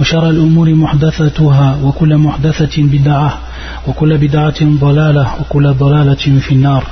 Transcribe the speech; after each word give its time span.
وشر 0.00 0.30
الأمور 0.30 0.74
محدثتها 0.74 1.78
وكل 1.84 2.16
محدثة 2.16 2.82
بدعة 2.82 3.38
وكل 3.88 4.18
بدعة 4.18 4.64
ضلالة 4.64 5.34
وكل 5.40 5.72
ضلالة 5.74 6.40
في 6.40 6.52
النار. 6.52 6.84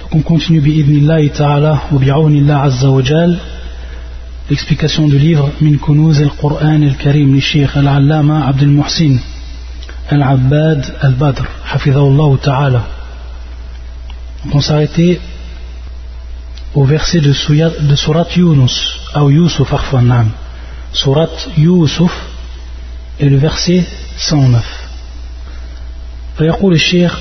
Donc 0.00 0.14
on 0.14 0.22
continue 0.22 0.60
بإذن 0.60 0.96
الله 0.96 1.28
تعالى 1.28 1.78
وبعون 1.92 2.34
الله 2.36 2.54
عز 2.54 2.84
وجل 2.84 3.38
l'explication 4.50 5.08
du 5.08 5.18
livre 5.18 5.48
من 5.60 5.78
كنوز 5.78 6.20
القرآن 6.22 6.82
الكريم 6.82 7.34
للشيخ 7.34 7.78
العلامة 7.78 8.44
عبد 8.44 8.62
المحسن 8.62 9.18
العباد 10.12 10.84
البدر 11.04 11.46
حفظه 11.64 12.08
الله 12.08 12.36
تعالى 12.36 12.80
On 14.52 14.60
s'arrêtait 14.60 15.20
au 16.74 16.84
verset 16.84 17.20
de, 17.20 17.32
de 17.88 17.94
Surat 17.96 18.28
Yunus, 18.36 19.00
ou 19.16 19.30
Yusuf 19.30 19.72
Arfanam. 19.72 20.30
Surat 20.95 21.29
Yusuf 21.57 22.11
et 23.19 23.29
le 23.29 23.37
verset 23.37 23.85
109 24.17 24.63
فيقول 26.37 26.73
الشيخ 26.73 27.19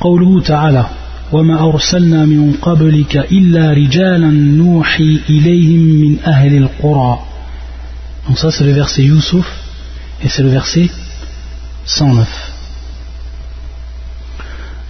قوله 0.00 0.40
تعالى 0.40 0.86
وما 1.32 1.60
أرسلنا 1.60 2.24
من 2.24 2.52
قبلك 2.62 3.16
إلا 3.16 3.72
رجالا 3.72 4.30
نوحي 4.30 5.20
إليهم 5.28 5.80
من 5.80 6.16
أهل 6.26 6.56
القرى 6.56 7.18
Donc 8.28 8.38
ça 8.38 8.50
c'est 8.50 8.64
le 8.64 8.72
verset 8.72 9.02
Yusuf 9.02 9.46
et 10.22 10.28
c'est 10.28 10.42
le 10.42 10.50
verset 10.50 10.88
109 11.84 12.28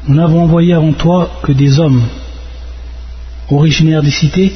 Nous 0.09 0.15
n'avons 0.15 0.43
envoyé 0.43 0.75
avant 0.75 0.93
toi 0.93 1.41
que 1.43 1.53
des 1.53 1.79
hommes 1.79 2.03
originaires 3.51 4.03
des 4.03 4.11
cités 4.11 4.53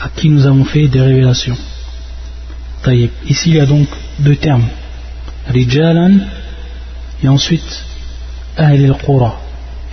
à 0.00 0.08
qui 0.08 0.28
nous 0.28 0.46
avons 0.46 0.64
fait 0.64 0.88
des 0.88 1.00
révélations. 1.00 1.56
Ici 3.28 3.50
il 3.50 3.56
y 3.56 3.60
a 3.60 3.66
donc 3.66 3.88
deux 4.20 4.36
termes, 4.36 4.68
Rijalan 5.48 6.18
et 7.22 7.28
ensuite 7.28 7.84
Ahl 8.56 8.84
al-Qura. 8.84 9.40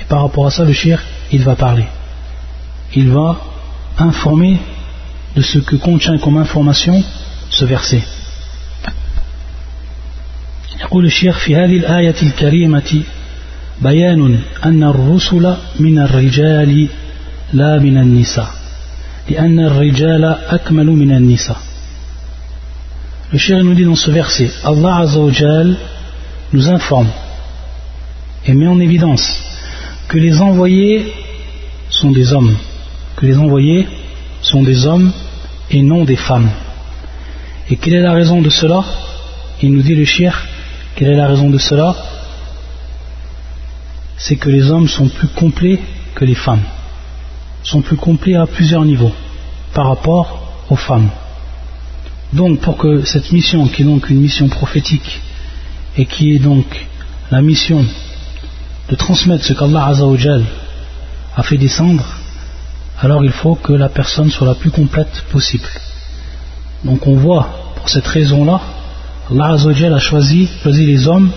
Et 0.02 0.06
par 0.06 0.22
rapport 0.22 0.48
à 0.48 0.52
ça, 0.52 0.64
le 0.64 0.74
shir, 0.74 1.02
il 1.32 1.42
va 1.44 1.56
parler. 1.56 1.86
Il 2.96 3.10
va 3.10 3.42
informer 3.98 4.60
de 5.36 5.42
ce 5.42 5.60
que 5.60 5.76
contient 5.76 6.18
comme 6.18 6.38
information 6.38 7.04
ce 7.50 7.66
verset. 7.66 8.04
يقول 10.82 11.06
الشيخ 11.06 11.38
في 11.38 11.56
هذه 11.56 11.78
الآية 11.78 12.16
الكريمة 12.24 13.04
بيان 13.82 14.40
أن 14.66 14.84
الرسل 14.84 15.56
من 15.80 16.00
الرجال 16.00 16.88
لا 17.54 17.80
من 17.80 17.98
النساء 17.98 18.50
لأن 19.30 19.60
الرجال 19.60 20.26
أكمل 20.26 20.86
من 20.86 21.12
النساء 21.12 21.58
le 23.31 23.37
cher 23.37 23.63
nous 23.63 23.75
dit 23.75 23.85
dans 23.85 23.95
ce 23.95 24.11
verset, 24.11 24.51
Allah 24.65 25.05
nous 26.51 26.69
informe 26.71 27.09
et 28.47 28.55
met 28.55 28.67
en 28.67 28.81
évidence 28.81 29.39
que 30.09 30.17
les 30.17 30.41
envoyés 30.41 31.13
sont 31.91 32.11
des 32.11 32.33
hommes, 32.33 32.57
que 33.17 33.27
les 33.27 33.37
envoyés 33.37 33.87
sont 34.41 34.63
des 34.63 34.87
hommes 34.87 35.13
et 35.71 35.83
non 35.83 36.05
des 36.05 36.17
femmes. 36.17 36.49
Et 37.69 37.77
quelle 37.77 37.97
est 37.97 38.01
la 38.01 38.15
raison 38.15 38.41
de 38.41 38.49
cela? 38.49 38.83
Il 39.61 39.75
nous 39.75 39.83
dit 39.83 39.95
le 39.95 40.07
shir, 40.07 40.47
quelle 40.97 41.09
est 41.09 41.17
la 41.17 41.29
raison 41.29 41.51
de 41.51 41.59
cela? 41.59 41.95
C'est 44.17 44.37
que 44.37 44.49
les 44.49 44.71
hommes 44.71 44.89
sont 44.89 45.09
plus 45.09 45.29
complets 45.29 45.81
que 46.15 46.25
les 46.25 46.35
femmes, 46.35 46.65
sont 47.63 47.83
plus 47.83 47.97
complets 47.97 48.37
à 48.37 48.47
plusieurs 48.47 48.87
niveaux 48.87 49.13
par 49.75 49.87
rapport 49.87 50.65
aux 50.71 50.77
femmes. 50.77 51.11
Donc 52.33 52.61
pour 52.61 52.77
que 52.77 53.05
cette 53.05 53.33
mission, 53.33 53.67
qui 53.69 53.83
est 53.83 53.85
donc 53.85 54.11
une 54.11 54.21
mission 54.21 54.49
prophétique, 54.49 55.21
et 55.97 56.07
qui 56.07 56.35
est 56.35 56.39
donc 56.39 56.67
la 57.31 57.43
mission 57.43 57.85
de 58.89 58.95
transmettre 58.95 59.45
ce 59.45 59.53
qu'Allah 59.55 59.93
a 61.37 61.43
fait 61.43 61.57
descendre, 61.57 62.05
alors 63.01 63.25
il 63.25 63.33
faut 63.33 63.55
que 63.55 63.73
la 63.73 63.89
personne 63.89 64.31
soit 64.31 64.47
la 64.47 64.55
plus 64.55 64.71
complète 64.71 65.25
possible. 65.31 65.69
Donc 66.85 67.07
on 67.07 67.15
voit, 67.15 67.73
pour 67.77 67.89
cette 67.89 68.07
raison-là, 68.07 68.61
Allah 69.31 69.57
a 69.57 69.99
choisi, 69.99 70.49
choisi 70.63 70.87
les 70.87 71.07
hommes 71.07 71.31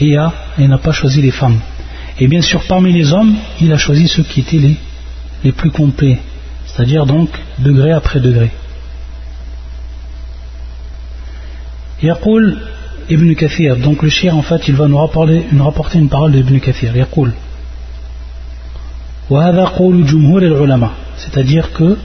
et, 0.00 0.16
et 0.58 0.68
n'a 0.68 0.78
pas 0.78 0.92
choisi 0.92 1.22
les 1.22 1.30
femmes. 1.30 1.58
Et 2.18 2.28
bien 2.28 2.42
sûr, 2.42 2.62
parmi 2.68 2.92
les 2.92 3.12
hommes, 3.12 3.34
il 3.60 3.72
a 3.72 3.76
choisi 3.76 4.06
ceux 4.06 4.22
qui 4.22 4.40
étaient 4.40 4.58
les, 4.58 4.76
les 5.42 5.52
plus 5.52 5.70
complets, 5.70 6.18
c'est-à-dire 6.66 7.06
donc 7.06 7.30
degré 7.58 7.92
après 7.92 8.20
degré. 8.20 8.50
Yaqul 12.04 12.58
Ibn 13.08 13.34
Kathir. 13.34 13.76
Donc 13.76 14.02
le 14.02 14.10
shir 14.10 14.36
en 14.36 14.42
fait, 14.42 14.68
il 14.68 14.74
va 14.76 14.88
nous 14.88 14.98
rapporter, 14.98 15.98
une 15.98 16.08
parole 16.08 16.32
d'Ibn 16.32 16.60
Kathir. 16.60 16.94
Yaqul. 16.94 17.32
C'est-à-dire 21.16 21.72
que 21.72 21.96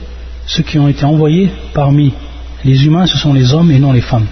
ceux 0.46 0.62
qui 0.62 0.78
ont 0.78 0.88
été 0.88 1.04
envoyés 1.04 1.50
parmi 1.74 2.14
les 2.64 2.84
humains, 2.86 3.06
ce 3.06 3.18
sont 3.18 3.34
les 3.34 3.52
hommes 3.52 3.70
et 3.70 3.78
non 3.78 3.92
les 3.92 4.00
femmes. 4.00 4.26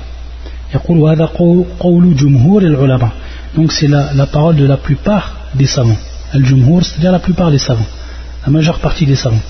Donc 3.54 3.72
c'est 3.72 3.88
la, 3.88 4.26
parole 4.26 4.56
de 4.56 4.66
la 4.66 4.78
plupart 4.78 5.36
des 5.54 5.66
savants. 5.66 5.96
Al-Jumhur, 6.32 6.84
c'est-à-dire 6.84 7.12
la 7.12 7.18
plupart 7.18 7.50
des 7.50 7.58
savants, 7.58 7.86
la 8.46 8.52
majeure 8.52 8.78
partie 8.78 9.04
des 9.04 9.16
savants. 9.16 9.42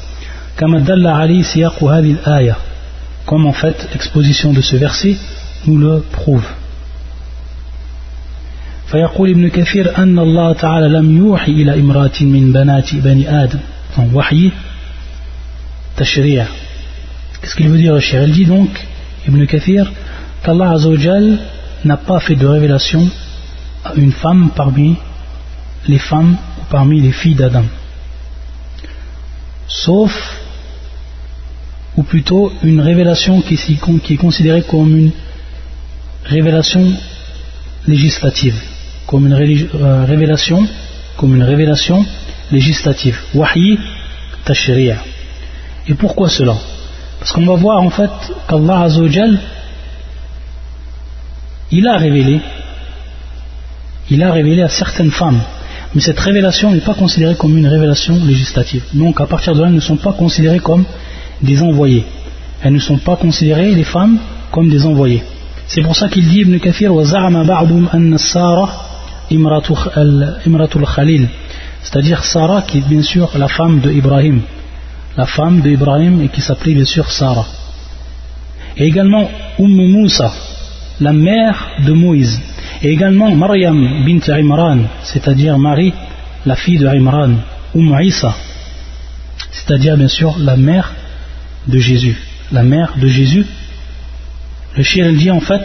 Comme 3.26 3.46
en 3.46 3.52
fait, 3.52 3.88
exposition 3.94 4.52
de 4.52 4.60
ce 4.60 4.76
verset, 4.76 5.16
nous 5.65 5.77
le 5.77 6.03
prouve 6.11 6.45
فيقول 8.93 9.29
ابن 9.29 9.49
كثير 9.49 9.97
أن 9.97 10.19
الله 10.19 10.53
تعالى 10.53 10.87
لم 10.89 11.17
يوحي 11.17 11.51
إلى 11.51 11.79
امرأة 11.79 12.21
من 12.21 12.51
بنات 12.51 12.95
بني 12.95 13.43
آدم 13.43 13.59
وحي 14.13 14.51
تشريع 15.97 16.45
Qu'est-ce 17.41 17.55
qu'il 17.55 17.69
veut 17.69 17.77
dire 17.77 17.99
cher 17.99 18.23
Il 18.23 18.33
dit 18.33 18.45
donc, 18.45 18.69
Ibn 19.27 19.45
Kathir, 19.45 19.91
qu'Allah 20.43 20.71
Azzawajal 20.71 21.39
n'a 21.83 21.97
pas 21.97 22.19
fait 22.21 22.35
de 22.35 22.45
révélation 22.45 23.09
à 23.83 23.95
une 23.95 24.13
femme 24.13 24.51
parmi 24.55 24.95
les 25.87 25.99
femmes 25.99 26.37
ou 26.59 26.63
parmi 26.69 27.01
les 27.01 27.11
filles 27.11 27.35
d'Adam. 27.35 27.65
Sauf, 29.67 30.13
ou 31.97 32.03
plutôt, 32.03 32.53
une 32.63 32.79
révélation 32.79 33.41
qui, 33.41 33.57
qui 33.57 34.13
est 34.13 34.17
considérée 34.17 34.61
comme 34.61 34.95
une 34.97 35.11
révélation 36.28 36.92
législative, 37.86 38.54
comme 39.06 39.26
une 39.26 39.32
euh, 39.32 40.04
révélation, 40.04 40.66
comme 41.16 41.34
une 41.34 41.42
révélation 41.42 42.04
législative. 42.52 43.18
Wahi 43.34 43.78
tashri'a. 44.44 44.98
Et 45.88 45.94
pourquoi 45.94 46.28
cela? 46.28 46.54
Parce 47.18 47.32
qu'on 47.32 47.46
va 47.46 47.54
voir 47.54 47.82
en 47.82 47.90
fait 47.90 48.10
qu'Allah 48.48 48.82
Azzawajal, 48.82 49.40
il 51.70 51.86
a 51.86 51.96
révélé, 51.96 52.40
il 54.10 54.22
a 54.22 54.32
révélé 54.32 54.62
à 54.62 54.68
certaines 54.68 55.10
femmes, 55.10 55.40
mais 55.94 56.00
cette 56.00 56.18
révélation 56.20 56.70
n'est 56.70 56.80
pas 56.80 56.94
considérée 56.94 57.34
comme 57.36 57.56
une 57.56 57.66
révélation 57.66 58.22
législative. 58.24 58.84
Donc 58.92 59.20
à 59.20 59.26
partir 59.26 59.54
de 59.54 59.62
là, 59.62 59.68
elles 59.68 59.74
ne 59.74 59.80
sont 59.80 59.96
pas 59.96 60.12
considérées 60.12 60.60
comme 60.60 60.84
des 61.42 61.62
envoyés. 61.62 62.04
Elles 62.62 62.72
ne 62.72 62.78
sont 62.80 62.98
pas 62.98 63.16
considérées, 63.16 63.74
les 63.74 63.84
femmes, 63.84 64.18
comme 64.50 64.68
des 64.68 64.84
envoyés. 64.84 65.22
C'est 65.68 65.82
pour 65.82 65.94
ça 65.94 66.08
qu'il 66.08 66.26
dit 66.26 66.40
Ibn 66.40 66.58
Kathir 66.58 66.92
c'est-à-dire 71.82 72.24
Sarah 72.24 72.62
qui 72.62 72.78
est 72.78 72.88
bien 72.88 73.02
sûr 73.02 73.30
la 73.38 73.48
femme 73.48 73.80
de 73.80 73.92
Ibrahim. 73.92 74.40
La 75.16 75.26
femme 75.26 75.60
de 75.60 75.70
Ibrahim 75.70 76.22
et 76.22 76.28
qui 76.28 76.40
s'appelait 76.40 76.72
bien 76.74 76.86
sûr 76.86 77.10
Sarah 77.10 77.46
et 78.78 78.86
également 78.86 79.28
Umm 79.58 79.90
Moussa 79.90 80.32
la 81.00 81.12
mère 81.12 81.68
de 81.86 81.92
Moïse. 81.92 82.40
Et 82.82 82.90
également 82.90 83.30
Maryam 83.34 84.04
bint 84.06 84.32
Imran 84.32 84.78
c'est-à-dire 85.02 85.58
Marie 85.58 85.92
la 86.46 86.56
fille 86.56 86.78
de 86.78 86.86
Imran 86.86 87.32
Umm 87.74 87.94
Isa. 88.00 88.34
C'est-à-dire 89.50 89.98
bien 89.98 90.08
sûr 90.08 90.36
la 90.38 90.56
mère 90.56 90.92
de 91.66 91.78
Jésus. 91.78 92.16
La 92.52 92.62
mère 92.62 92.94
de 92.96 93.06
Jésus 93.06 93.44
le 94.76 94.82
shir 94.82 95.12
dit 95.14 95.30
en 95.30 95.40
fait 95.40 95.62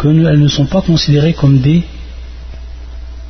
qu'elles 0.00 0.40
ne 0.40 0.48
sont 0.48 0.66
pas 0.66 0.82
considérées 0.82 1.34
comme 1.34 1.58
des, 1.58 1.84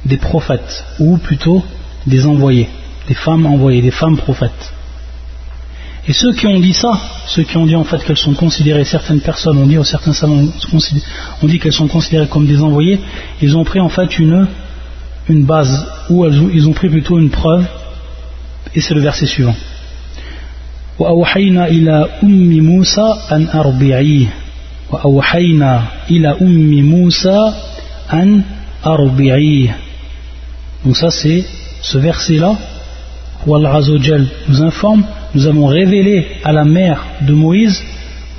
des 0.05 0.17
prophètes, 0.17 0.85
ou 0.99 1.19
plutôt 1.19 1.63
des 2.07 2.27
envoyés, 2.27 2.69
des 3.09 3.15
femmes 3.15 3.47
envoyées, 3.47 3.83
des 3.83 3.91
femmes 3.91 4.17
prophètes. 4.17 4.73
Et 6.07 6.13
ceux 6.13 6.33
qui 6.35 6.47
ont 6.47 6.61
dit 6.61 6.75
ça, 6.75 7.01
ceux 7.27 7.45
qui 7.45 7.57
ont 7.57 7.65
dit 7.65 7.77
en 7.77 7.85
fait 7.85 8.05
qu'elles 8.05 8.19
sont 8.19 8.35
considérées, 8.35 8.85
certaines 8.85 9.21
personnes 9.21 9.57
ont 9.57 9.67
dit, 9.67 9.79
ou 9.79 9.85
certains 9.85 10.13
savants 10.13 10.45
ont 11.43 11.47
dit 11.47 11.59
qu'elles 11.59 11.73
sont 11.73 11.89
considérées 11.89 12.27
comme 12.27 12.47
des 12.47 12.61
envoyés, 12.61 13.01
ils 13.41 13.57
ont 13.57 13.65
pris 13.65 13.81
en 13.81 13.89
fait 13.89 14.19
une, 14.19 14.47
une 15.31 15.45
base, 15.45 15.87
ou 16.11 16.27
ils 16.27 16.69
ont 16.69 16.73
pris 16.73 16.91
plutôt 16.91 17.19
une 17.19 17.31
preuve, 17.31 17.67
et 18.75 18.81
c'est 18.81 18.95
le 18.95 19.01
verset 19.01 19.27
suivant. 19.27 19.57
وأوحينا 24.94 25.84
إلى 26.12 26.38
أم 26.42 26.84
موسى 26.84 27.54
أن 28.14 28.42
أرضعيه 28.86 29.70
وأوحينا 29.72 29.72
إلى 29.72 29.74
أم 29.74 29.74
موسى 29.74 29.74
أن 29.74 29.74
أرضعيه 29.74 29.76
Donc 30.86 30.96
ça 30.96 31.10
c'est 31.12 31.44
ce 31.82 31.98
verset-là 31.98 32.56
où 33.46 33.56
Allah 33.56 33.76
Azzawajal 33.76 34.28
nous 34.48 34.62
informe, 34.62 35.04
nous 35.36 35.46
avons 35.46 35.66
révélé 35.68 36.26
à 36.44 36.52
la 36.54 36.64
mère 36.64 37.04
de 37.22 37.34
Moïse 37.34 37.82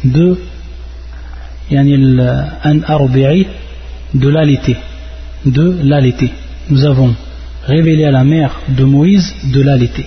de 0.05 0.39
an 1.73 2.81
arbi'i 2.87 3.47
de 4.15 4.29
l'allaiter, 4.29 4.77
de 5.45 5.79
l'allaiter. 5.83 6.31
Nous 6.69 6.85
avons 6.85 7.15
révélé 7.67 8.05
à 8.05 8.11
la 8.11 8.25
mère 8.25 8.61
de 8.69 8.85
Moïse 8.85 9.35
de 9.53 9.63
l'allaiter. 9.63 10.07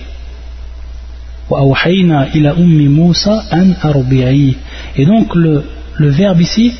Et 4.96 5.06
donc 5.06 5.34
le, 5.34 5.64
le 5.99 6.09
verbe 6.09 6.41
ici, 6.41 6.73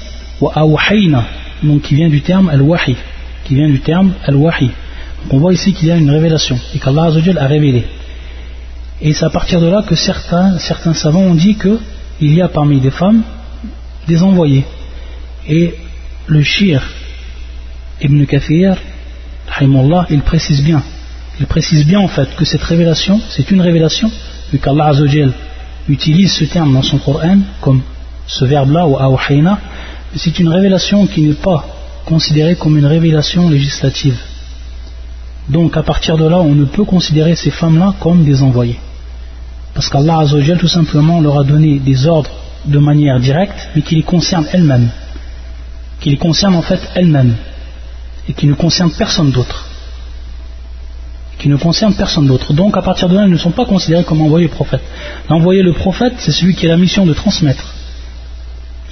donc 1.62 1.81
qui 1.81 1.95
vient 1.95 2.10
du 2.10 2.21
terme 2.21 2.50
al-wahi, 2.50 2.95
qui 3.44 3.56
vient 3.56 3.68
du 3.68 3.81
terme 3.81 4.13
al-wahi. 4.25 4.71
On 5.30 5.38
voit 5.38 5.54
ici 5.54 5.74
qu'il 5.74 5.89
y 5.89 5.92
a 5.92 5.98
une 5.98 6.10
révélation 6.10 6.57
et 6.74 6.80
qu'Allah 6.80 7.12
a 7.39 7.48
révélé. 7.48 7.86
Et 9.01 9.13
c'est 9.13 9.25
à 9.25 9.30
partir 9.30 9.60
de 9.60 9.68
là 9.68 9.83
que 9.86 9.95
certains, 9.95 10.57
certains 10.60 10.94
savants 10.94 11.19
ont 11.21 11.36
dit 11.36 11.56
qu'il 11.56 12.33
y 12.33 12.42
a 12.42 12.48
parmi 12.48 12.80
des 12.80 12.92
femmes 12.92 13.24
des 14.07 14.24
envoyés. 14.24 14.63
Et 15.48 15.75
le 16.27 16.42
shir 16.42 16.81
Ibn 18.01 18.24
Kathir, 18.25 18.77
il 19.62 20.21
précise 20.21 20.63
bien, 20.63 20.81
il 21.39 21.45
précise 21.45 21.86
bien 21.86 22.00
en 22.00 22.07
fait 22.07 22.33
que 22.38 22.45
cette 22.45 22.63
révélation, 22.63 23.19
c'est 23.30 23.51
une 23.51 23.60
révélation 23.60 24.10
vu 24.54 24.60
qu'Allah 24.60 24.94
utilise 25.89 26.31
ce 26.31 26.45
terme 26.45 26.74
dans 26.74 26.81
son 26.81 26.98
Coran 26.98 27.39
comme 27.60 27.81
ce 28.29 28.45
verbe-là, 28.45 28.87
ou 28.87 28.95
awhayna, 28.95 29.59
c'est 30.15 30.39
une 30.39 30.49
révélation 30.49 31.07
qui 31.07 31.21
n'est 31.21 31.33
pas 31.33 31.65
considérée 32.05 32.55
comme 32.55 32.77
une 32.77 32.85
révélation 32.85 33.49
législative. 33.49 34.17
Donc 35.49 35.75
à 35.75 35.83
partir 35.83 36.15
de 36.17 36.25
là, 36.25 36.37
on 36.39 36.53
ne 36.53 36.65
peut 36.65 36.85
considérer 36.85 37.35
ces 37.35 37.49
femmes-là 37.49 37.95
comme 37.99 38.23
des 38.23 38.43
envoyés. 38.43 38.79
Parce 39.73 39.89
qu'Allah 39.89 40.23
tout 40.59 40.67
simplement 40.67 41.21
leur 41.21 41.39
a 41.39 41.43
donné 41.43 41.79
des 41.79 42.05
ordres 42.05 42.29
de 42.65 42.77
manière 42.77 43.19
directe, 43.19 43.69
mais 43.75 43.81
qui 43.81 43.95
les 43.95 44.03
concernent 44.03 44.47
elles-mêmes. 44.53 44.89
Qui 45.99 46.11
les 46.11 46.17
concernent 46.17 46.55
en 46.55 46.61
fait 46.61 46.81
elles-mêmes. 46.95 47.35
Et 48.27 48.33
qui 48.33 48.45
ne 48.45 48.53
concernent 48.53 48.93
personne 48.95 49.31
d'autre 49.31 49.65
qui 51.39 51.47
ne 51.47 51.55
concerne 51.55 51.93
personne 51.93 52.27
d'autre. 52.27 52.51
Donc 52.51 52.75
à 52.75 52.81
partir 52.81 53.07
de 53.07 53.15
là, 53.15 53.23
ils 53.25 53.31
ne 53.31 53.37
sont 53.37 53.51
pas 53.51 53.65
considérés 53.65 54.03
comme 54.03 54.21
envoyés 54.21 54.49
prophètes. 54.49 54.83
L'envoyé 55.29 55.63
le 55.63 55.71
prophète, 55.71 56.15
c'est 56.17 56.31
celui 56.31 56.53
qui 56.53 56.65
a 56.65 56.69
la 56.69 56.75
mission 56.75 57.05
de 57.05 57.13
transmettre. 57.13 57.78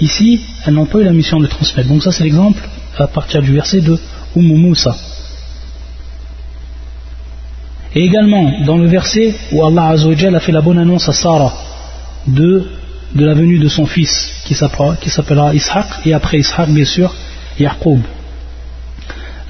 Ici, 0.00 0.40
elles 0.64 0.74
n'ont 0.74 0.86
pas 0.86 0.98
eu 0.98 1.04
la 1.04 1.12
mission 1.12 1.38
de 1.38 1.46
transmettre. 1.46 1.88
Donc 1.88 2.02
ça 2.02 2.12
c'est 2.12 2.24
l'exemple 2.24 2.62
à 2.98 3.06
partir 3.06 3.42
du 3.42 3.52
verset 3.52 3.80
de 3.80 3.98
Umm 4.36 4.56
Moussa. 4.56 4.94
Et 7.94 8.04
également, 8.04 8.64
dans 8.64 8.78
le 8.78 8.86
verset 8.86 9.34
où 9.52 9.64
Allah 9.64 9.88
a 9.88 10.40
fait 10.40 10.52
la 10.52 10.62
bonne 10.62 10.78
annonce 10.78 11.08
à 11.08 11.12
Sarah 11.12 11.52
de, 12.26 12.66
de 13.14 13.24
la 13.24 13.34
venue 13.34 13.58
de 13.58 13.68
son 13.68 13.84
fils 13.84 14.32
qui 14.46 14.54
s'appellera 14.54 15.54
Ishaq, 15.54 15.86
et 16.06 16.14
après 16.14 16.38
Ishaq, 16.38 16.70
bien 16.70 16.86
sûr, 16.86 17.14
Yaqub. 17.58 18.00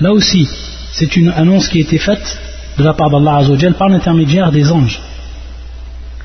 Là 0.00 0.12
aussi, 0.12 0.48
c'est 0.92 1.16
une 1.16 1.28
annonce 1.28 1.68
qui 1.68 1.78
a 1.78 1.80
été 1.82 1.98
faite 1.98 2.38
de 2.78 2.82
la 2.82 2.94
part 2.94 3.10
d'Allah 3.10 3.36
Azzawajal 3.36 3.74
par 3.74 3.88
l'intermédiaire 3.88 4.50
des 4.50 4.70
anges. 4.70 5.00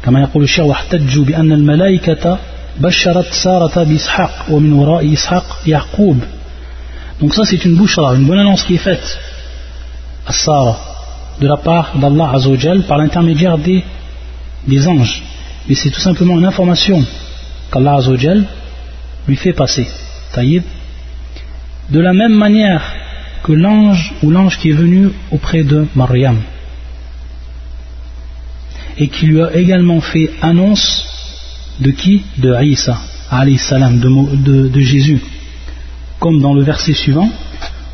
كما 0.04 0.22
يقول 0.22 0.44
الشيخ 0.44 0.66
واحتجوا 0.66 1.26
بأن 1.26 1.52
الملائكة 1.52 2.40
Basharat 2.79 3.33
Sarata 3.33 3.85
Bishaq, 3.85 4.49
Ishaq 5.03 5.45
Yaqub. 5.67 6.21
Donc 7.21 7.35
ça 7.35 7.45
c'est 7.45 7.65
une 7.65 7.79
une 7.79 8.27
bonne 8.27 8.39
annonce 8.39 8.65
qui 8.65 8.75
est 8.75 8.79
faite 8.79 9.19
à 10.27 10.33
Sarah 10.33 10.79
de 11.41 11.47
la 11.47 11.57
part 11.57 11.97
d'Allah 11.99 12.31
Azzawajal 12.35 12.83
par 12.83 12.99
l'intermédiaire 12.99 13.59
des, 13.59 13.83
anges. 14.89 15.23
Mais 15.69 15.75
c'est 15.75 15.91
tout 15.91 16.01
simplement 16.01 16.39
une 16.39 16.45
information 16.45 17.05
qu'Allah 17.71 17.97
Azzawajal 17.97 18.45
lui 19.29 19.37
fait 19.37 19.53
passer. 19.53 19.87
Taïd. 20.33 20.63
De 21.91 22.01
la 22.01 22.13
même 22.13 22.35
manière 22.35 22.83
que 23.43 23.53
l'ange 23.53 24.15
ou 24.23 24.31
l'ange 24.31 24.59
qui 24.59 24.71
est 24.71 24.75
venu 24.75 25.11
auprès 25.31 25.63
de 25.65 25.87
Mariam 25.95 26.39
et 28.97 29.09
qui 29.09 29.27
lui 29.27 29.43
a 29.43 29.55
également 29.55 30.01
fait 30.01 30.31
annonce 30.43 31.12
de 31.82 31.92
qui 31.92 32.24
De 32.38 32.54
Isa, 32.64 32.98
salam, 33.58 34.00
de, 34.00 34.10
de, 34.36 34.68
de 34.68 34.80
Jésus. 34.80 35.22
Comme 36.20 36.42
dans 36.42 36.54
le 36.54 36.64
verset 36.64 36.94
suivant 36.94 37.30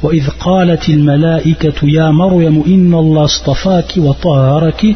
وإذ 0.04 0.30
قالت 0.30 0.90
الملائكة 0.90 1.80
يا 1.84 2.12
مريم 2.12 2.64
إن 2.68 2.94
الله 2.94 3.24
اصطفاك 3.26 3.94
وطهرك 3.98 4.96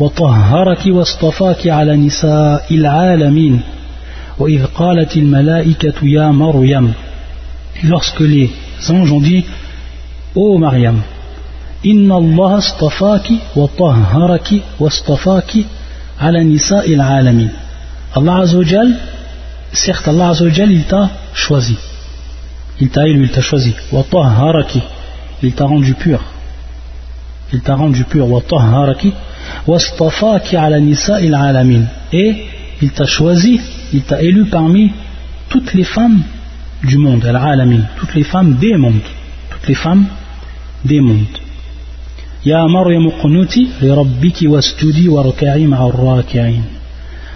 وطهرك 0.00 0.86
واصطفاك 0.86 1.68
على 1.68 1.96
نساء 1.96 2.66
العالمين 2.70 3.60
وإذ 4.38 4.64
قالت 4.66 5.16
الملائكة 5.16 5.94
يا 6.02 6.30
مريم 6.30 6.92
lorsque 7.84 8.20
les 8.20 8.50
anges 8.88 9.12
ont 9.12 9.20
dit 9.20 9.44
Ô 10.34 10.58
Mariam, 10.58 11.02
Inna 11.82 12.16
Allah 12.16 12.56
astafaki 12.56 13.40
wa 13.56 13.68
tahharaki 13.68 14.62
wa 14.78 14.88
astafaki 14.88 15.66
ala 16.20 16.44
nisa 16.44 16.84
il 16.86 17.00
alamin. 17.00 17.50
Allah 18.15 18.37
Azzawajal, 18.37 18.95
certes 19.73 20.07
Allah 20.07 20.29
Azzawajal, 20.29 20.71
il 20.71 20.85
t'a 20.85 21.09
choisi. 21.33 21.77
Il 22.79 22.89
t'a 22.89 23.07
élu, 23.07 23.23
il 23.23 23.31
t'a 23.31 23.41
choisi. 23.41 23.73
Wa 23.91 24.03
tahharaki, 24.03 24.81
il 25.43 25.53
t'a 25.53 25.65
rendu 25.65 25.93
pur. 25.93 26.21
Il 27.53 27.61
t'a 27.61 27.75
rendu 27.75 28.03
pur. 28.05 28.29
Wa 28.29 28.41
tahharaki 28.41 29.13
wa 29.67 29.75
astafaki 29.75 30.55
ala 30.55 30.79
nisa 30.79 31.21
il 31.21 31.33
alamin. 31.33 31.83
Et 32.13 32.45
il 32.81 32.91
t'a 32.91 33.05
choisi, 33.05 33.59
il 33.93 34.01
t'a 34.03 34.21
élu 34.21 34.45
parmi 34.45 34.91
toutes 35.49 35.73
les 35.73 35.83
femmes 35.83 36.21
du 36.83 36.97
monde, 36.97 37.25
al-alamin, 37.25 37.81
toutes 37.97 38.13
les 38.15 38.23
femmes 38.23 38.55
des 38.55 38.77
mondes, 38.77 39.07
toutes 39.49 39.67
les 39.67 39.75
femmes 39.75 40.05
des 40.83 41.01
mondes. 41.01 41.37
Ya 42.45 42.67
Maryam 42.67 43.09
qunuti 43.21 43.69
li 43.81 43.89
rabbiki 43.89 44.47
wasjudi 44.47 45.07
warka'i 45.07 45.67
raki'in. 45.67 46.74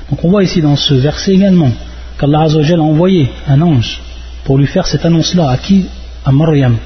Donc 0.10 0.24
on 0.24 0.30
voit 0.30 0.44
ici 0.44 0.62
dans 0.62 0.76
ce 0.76 0.94
verset 0.94 1.34
également 1.34 1.72
qu'Allah 2.20 2.48
a 2.50 2.80
envoyé 2.80 3.30
un 3.48 3.62
ange 3.62 4.02
pour 4.44 4.58
lui 4.58 4.68
faire 4.68 4.88
cette 4.88 5.06
annonce-là. 5.06 5.50
À 5.50 5.58
qui? 5.58 5.86
À 6.26 6.32
Maryam. 6.32 6.78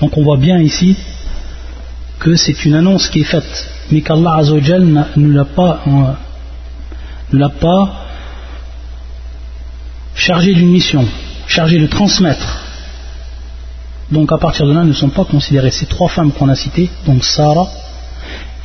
Donc 0.00 0.16
on 0.16 0.22
voit 0.22 0.36
bien 0.36 0.58
ici 0.58 0.96
que 2.18 2.36
c'est 2.36 2.64
une 2.64 2.74
annonce 2.74 3.08
qui 3.08 3.20
est 3.20 3.24
faite, 3.24 3.68
mais 3.90 4.00
qu'Allah 4.00 4.42
ne 5.16 5.32
l'a 5.32 5.44
pas, 5.44 5.82
euh, 5.86 5.90
ne 7.32 7.38
l'a 7.38 7.48
pas 7.48 8.06
chargé 10.14 10.54
d'une 10.54 10.70
mission, 10.70 11.04
chargé 11.46 11.78
de 11.78 11.86
transmettre 11.86 12.62
donc 14.12 14.30
à 14.30 14.36
partir 14.36 14.66
de 14.66 14.72
là, 14.72 14.84
ne 14.84 14.92
sont 14.92 15.08
pas 15.08 15.24
considérées 15.24 15.70
ces 15.70 15.86
trois 15.86 16.08
femmes 16.08 16.32
qu'on 16.32 16.48
a 16.50 16.54
citées, 16.54 16.90
donc 17.06 17.24
Sarah 17.24 17.66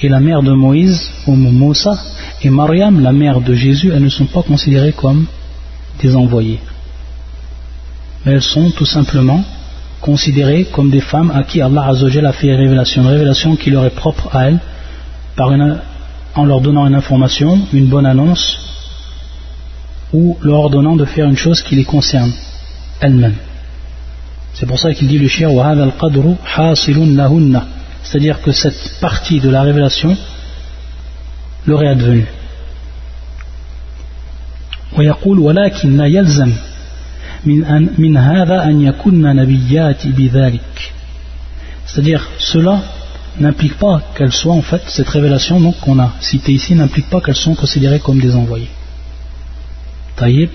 et 0.01 0.09
la 0.09 0.19
mère 0.19 0.43
de 0.43 0.51
Moïse, 0.51 1.09
ou 1.25 1.35
Moussa, 1.35 1.97
et 2.43 2.49
Mariam, 2.49 3.01
la 3.01 3.11
mère 3.11 3.41
de 3.41 3.53
Jésus, 3.53 3.91
elles 3.93 4.03
ne 4.03 4.09
sont 4.09 4.25
pas 4.25 4.43
considérées 4.43 4.93
comme 4.93 5.25
des 6.01 6.15
envoyés. 6.15 6.59
elles 8.25 8.41
sont 8.41 8.69
tout 8.71 8.85
simplement 8.85 9.43
considérées 10.01 10.65
comme 10.65 10.89
des 10.91 11.01
femmes 11.01 11.31
à 11.31 11.43
qui 11.43 11.61
Allah 11.61 11.87
a 11.89 12.31
fait 12.33 12.53
révélation, 12.53 13.01
une 13.01 13.07
révélation 13.07 13.55
qui 13.55 13.71
leur 13.71 13.85
est 13.85 13.95
propre 13.95 14.35
à 14.35 14.49
elles, 14.49 14.59
en 16.35 16.45
leur 16.45 16.61
donnant 16.61 16.85
une 16.85 16.95
information, 16.95 17.59
une 17.73 17.87
bonne 17.87 18.05
annonce, 18.05 18.59
ou 20.13 20.37
leur 20.41 20.59
ordonnant 20.59 20.95
de 20.95 21.05
faire 21.05 21.27
une 21.27 21.37
chose 21.37 21.61
qui 21.63 21.75
les 21.75 21.83
concerne 21.83 22.31
elles-mêmes. 23.01 23.35
C'est 24.53 24.65
pour 24.65 24.79
ça 24.79 24.93
qu'il 24.93 25.07
dit 25.07 25.17
le 25.17 25.27
shir 25.27 25.51
c'est-à-dire 28.06 28.40
que 28.42 28.52
cette 28.52 28.98
partie 29.00 29.40
de 29.40 29.48
la 29.48 29.62
révélation 29.62 30.16
leur 31.66 31.82
est 31.82 31.88
advenue. 31.88 32.26
ويقول 34.98 35.38
ولكن 35.38 36.00
يلزم 36.00 36.52
C'est-à-dire, 41.86 42.28
cela 42.38 42.82
n'implique 43.40 43.78
pas 43.78 44.00
qu'elles 44.14 44.32
soient, 44.32 44.54
en 44.54 44.62
fait, 44.62 44.82
cette 44.86 45.08
révélation 45.08 45.60
donc 45.60 45.80
qu'on 45.80 45.98
a 45.98 46.12
citée 46.20 46.52
ici 46.52 46.74
n'implique 46.76 47.10
pas 47.10 47.20
qu'elles 47.20 47.34
sont 47.34 47.56
considérées 47.56 47.98
comme 47.98 48.20
des 48.20 48.34
envoyés. 48.34 48.70
طيب 50.18 50.48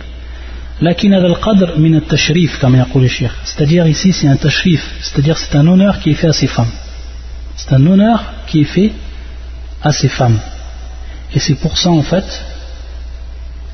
لكن 0.82 1.14
هذا 1.14 1.28
القدر 1.28 1.78
من 1.80 1.96
التشريف 1.96 2.62
كما 2.62 2.78
يقول 2.78 3.04
الشيخ 3.04 3.36
c'est-à-dire 3.46 3.88
ici 3.88 4.14
c'est 4.14 4.28
un 4.28 4.38
tashrif 4.38 4.84
c'est-à-dire 5.02 5.38
c'est 5.38 5.56
un 5.56 5.68
honneur 5.68 6.00
qui 6.00 6.12
est 6.12 6.14
fait 6.14 6.28
à 6.28 6.34
ces 6.34 6.48
femmes 6.48 6.72
c'est 7.62 7.74
un 7.74 7.86
honneur 7.86 8.24
qui 8.48 8.62
est 8.62 8.72
fait 8.76 8.92
à 9.84 9.92
ces 9.92 10.10
femmes 10.10 10.40
et 11.34 11.40
c'est 11.40 11.56
pour 11.56 11.78
ça 11.78 11.90
en 11.90 12.02
fait 12.02 12.26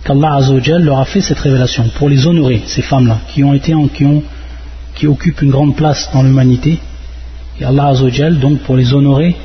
qu'Allah 0.03 0.35
Azzawajal 0.35 0.83
leur 0.83 0.99
a 0.99 1.05
fait 1.05 1.21
cette 1.21 1.39
révélation 1.39 1.87
pour 1.95 2.09
les 2.09 2.27
honorer 2.27 2.63
ces 2.67 2.81
femmes-là 2.81 3.19
qui 3.29 3.43
ont 3.43 3.53
été 3.53 3.73
qui 3.95 4.05
ont 4.05 4.23
qui 4.95 5.07
occupent 5.07 5.41
une 5.41 5.51
grande 5.51 5.75
place 5.75 6.09
dans 6.13 6.23
l'humanité 6.23 6.79
et 7.59 7.65
Allah 7.65 7.87
Azzawajal 7.87 8.39
donc 8.39 8.59
pour 8.59 8.75
les 8.75 8.93
honorer 8.93 9.35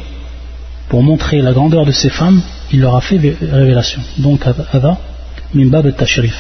pour 0.89 1.03
montrer 1.03 1.43
la 1.43 1.53
grandeur 1.53 1.85
de 1.85 1.93
ces 1.93 2.11
femmes 2.11 2.41
il 2.73 2.81
leur 2.81 2.97
a 2.97 3.01
fait 3.01 3.19
révélation 3.41 4.01
donc 4.19 4.47
هذا 4.73 4.97
من 5.55 5.71
باب 5.71 5.87
التشريف 5.87 6.37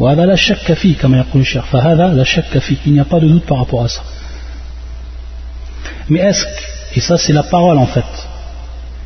وهذا 0.00 0.26
لا 0.26 0.36
شك 0.36 0.72
فيه 0.72 0.96
كما 0.96 1.18
يقول 1.18 1.42
الشيخ 1.42 1.64
فهذا 1.64 2.14
لا 2.14 2.24
شك 2.24 2.58
فيه 2.58 2.76
il 2.86 2.92
n'y 2.92 3.00
a 3.00 3.04
pas 3.04 3.20
de 3.20 3.28
doute 3.28 3.46
par 3.46 3.58
rapport 3.58 3.84
à 3.84 3.88
ça 3.88 4.02
mais 6.08 6.20
est-ce 6.20 6.44
et 6.95 6.99
ça 6.99 7.17
c'est 7.17 7.33
la 7.33 7.43
parole 7.43 7.77
en 7.77 7.85
fait 7.85 8.05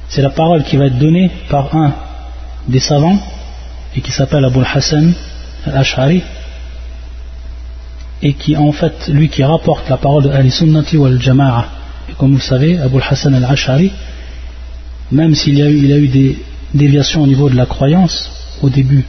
c'est 0.09 0.21
la 0.21 0.29
parole 0.29 0.63
qui 0.63 0.77
va 0.77 0.85
être 0.85 0.97
donnée 0.97 1.31
par 1.49 1.75
un 1.75 1.93
des 2.67 2.79
savants 2.79 3.19
et 3.95 4.01
qui 4.01 4.11
s'appelle 4.11 4.45
Abu 4.45 4.59
Hassan 4.73 5.13
al-Ash'ari 5.65 6.21
et 8.21 8.33
qui 8.33 8.55
en 8.55 8.71
fait 8.71 9.07
lui 9.07 9.29
qui 9.29 9.43
rapporte 9.43 9.89
la 9.89 9.97
parole 9.97 10.23
de 10.23 10.29
Ali 10.29 10.51
Sunnati 10.51 10.97
wal 10.97 11.19
Jama'a 11.21 11.65
et 12.09 12.13
comme 12.13 12.33
vous 12.33 12.39
savez 12.39 12.77
Abu 12.77 12.99
Hassan 13.01 13.33
al-Ash'ari 13.33 13.91
même 15.11 15.35
s'il 15.35 15.57
y 15.57 15.61
a 15.61 15.69
eu, 15.69 15.91
a 15.91 15.97
eu 15.97 16.07
des 16.07 16.39
déviations 16.73 17.23
au 17.23 17.27
niveau 17.27 17.49
de 17.49 17.55
la 17.55 17.65
croyance 17.65 18.31
au 18.61 18.69
début 18.69 19.05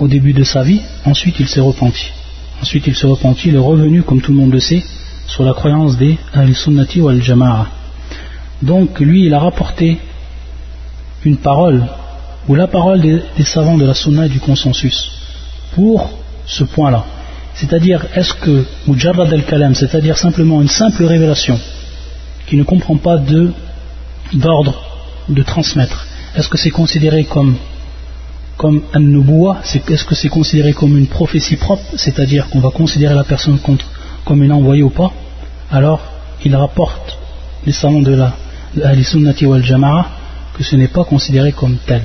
au 0.00 0.08
début 0.08 0.32
de 0.32 0.42
sa 0.42 0.62
vie, 0.62 0.80
ensuite 1.04 1.38
il 1.38 1.46
s'est 1.46 1.60
repenti. 1.60 2.10
Ensuite 2.62 2.86
il 2.86 2.96
s'est 2.96 3.06
repenti, 3.06 3.48
il 3.48 3.54
est 3.54 3.58
revenu, 3.58 4.02
comme 4.02 4.20
tout 4.20 4.32
le 4.32 4.38
monde 4.38 4.52
le 4.52 4.60
sait, 4.60 4.82
sur 5.30 5.44
la 5.44 5.54
croyance 5.54 5.96
des 5.96 6.18
al-sunnati 6.32 7.00
ou 7.00 7.08
al-jama'a. 7.08 7.66
Donc 8.62 8.98
lui, 8.98 9.26
il 9.26 9.34
a 9.34 9.38
rapporté 9.38 9.98
une 11.24 11.36
parole, 11.36 11.84
ou 12.48 12.54
la 12.54 12.66
parole 12.66 13.00
des, 13.00 13.22
savants 13.44 13.78
de 13.78 13.86
la 13.86 13.94
sunna 13.94 14.26
et 14.26 14.28
du 14.28 14.40
consensus, 14.40 15.12
pour 15.74 16.10
ce 16.46 16.64
point-là. 16.64 17.04
C'est-à-dire, 17.54 18.06
est-ce 18.14 18.34
que 18.34 18.64
Mujarrad 18.88 19.32
al-Kalam, 19.32 19.74
c'est-à-dire 19.74 20.16
simplement 20.18 20.60
une 20.62 20.68
simple 20.68 21.04
révélation, 21.04 21.58
qui 22.46 22.56
ne 22.56 22.64
comprend 22.64 22.96
pas 22.96 23.18
d'ordre 24.32 24.82
de 25.28 25.42
transmettre, 25.42 26.06
est-ce 26.36 26.48
que 26.48 26.58
c'est 26.58 26.70
considéré 26.70 27.24
comme 27.24 27.56
un 28.94 29.00
nubuwa, 29.00 29.62
est-ce 29.62 30.04
que 30.04 30.14
c'est 30.14 30.28
considéré 30.28 30.72
comme 30.72 30.98
une 30.98 31.06
prophétie 31.06 31.56
propre, 31.56 31.84
c'est-à-dire 31.96 32.48
qu'on 32.48 32.60
va 32.60 32.70
considérer 32.70 33.14
la 33.14 33.24
personne 33.24 33.58
comme 34.24 34.42
une 34.42 34.52
envoyée 34.52 34.82
ou 34.82 34.90
pas 34.90 35.12
Alors, 35.70 36.00
il 36.44 36.54
rapporte 36.54 37.18
les 37.66 37.72
salons 37.72 38.02
de 38.02 38.14
la 38.14 39.02
Sunnati 39.02 39.46
wal 39.46 39.64
Jama'a 39.64 40.06
que 40.54 40.62
ce 40.62 40.76
n'est 40.76 40.88
pas 40.88 41.04
considéré 41.04 41.52
comme 41.52 41.78
tel. 41.86 42.02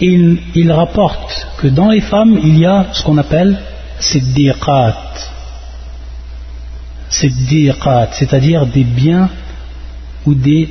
Il, 0.00 0.72
rapporte 0.72 1.46
que 1.58 1.68
dans 1.68 1.90
les 1.90 2.00
femmes, 2.00 2.38
il 2.42 2.58
y 2.58 2.66
a 2.66 2.86
ce 2.92 3.02
qu'on 3.02 3.18
appelle 3.18 3.58
siddiqat. 4.00 4.96
Siddiqat, 7.08 8.08
c'est-à-dire 8.12 8.66
des 8.66 8.84
biens 8.84 9.28
ou 10.26 10.34
des 10.34 10.68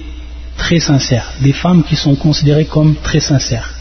très 0.58 0.80
sincères, 0.80 1.32
des 1.42 1.54
femmes 1.54 1.84
qui 1.84 1.96
sont 1.96 2.16
considérées 2.16 2.66
comme 2.66 2.96
très 2.96 3.22
sincères 3.22 3.74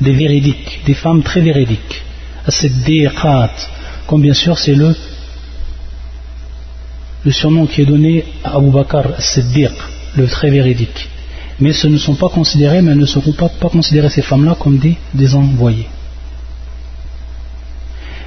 des 0.00 0.12
véridiques, 0.12 0.80
des 0.86 0.94
femmes 0.94 1.22
très 1.22 1.40
véridiques. 1.40 2.02
As-Siddiqat, 2.46 3.50
comme 4.06 4.22
bien 4.22 4.34
sûr 4.34 4.58
c'est 4.58 4.74
le, 4.74 4.94
le 7.24 7.32
surnom 7.32 7.66
qui 7.66 7.82
est 7.82 7.86
donné 7.86 8.24
à 8.44 8.56
Abu 8.56 8.70
Bakr 8.70 9.20
Siddiq, 9.20 9.72
le 10.16 10.26
très 10.26 10.50
véridique. 10.50 11.08
Mais 11.60 11.72
ce 11.72 11.88
ne 11.88 11.98
sont 11.98 12.14
pas 12.14 12.28
considérés, 12.28 12.82
mais 12.82 12.94
ne 12.94 13.06
seront 13.06 13.32
pas, 13.32 13.48
pas 13.48 13.68
considérées 13.68 14.10
ces 14.10 14.22
femmes-là 14.22 14.56
comme 14.58 14.78
des, 14.78 15.34
envoyées. 15.34 15.88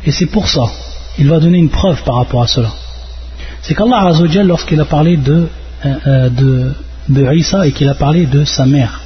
Et 0.05 0.11
c'est 0.11 0.25
pour 0.25 0.49
ça, 0.49 0.69
il 1.17 1.29
va 1.29 1.39
donner 1.39 1.59
une 1.59 1.69
preuve 1.69 2.03
par 2.03 2.15
rapport 2.15 2.43
à 2.43 2.47
cela. 2.47 2.71
C'est 3.61 3.75
qu'Allah 3.75 4.07
Azzawajal, 4.07 4.47
lorsqu'il 4.47 4.81
a 4.81 4.85
parlé 4.85 5.17
de, 5.17 5.47
euh, 5.85 6.29
euh 7.15 7.35
Isa 7.35 7.67
et 7.67 7.71
qu'il 7.71 7.87
a 7.87 7.93
parlé 7.93 8.25
de 8.25 8.43
sa 8.43 8.65
mère, 8.65 9.01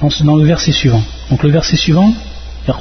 dans, 0.00 0.36
le 0.36 0.44
verset 0.44 0.72
suivant. 0.72 1.02
Donc 1.30 1.42
le 1.42 1.50
verset 1.50 1.76
suivant, 1.76 2.12
il 2.64 2.68
y 2.68 2.70
a 2.70 2.74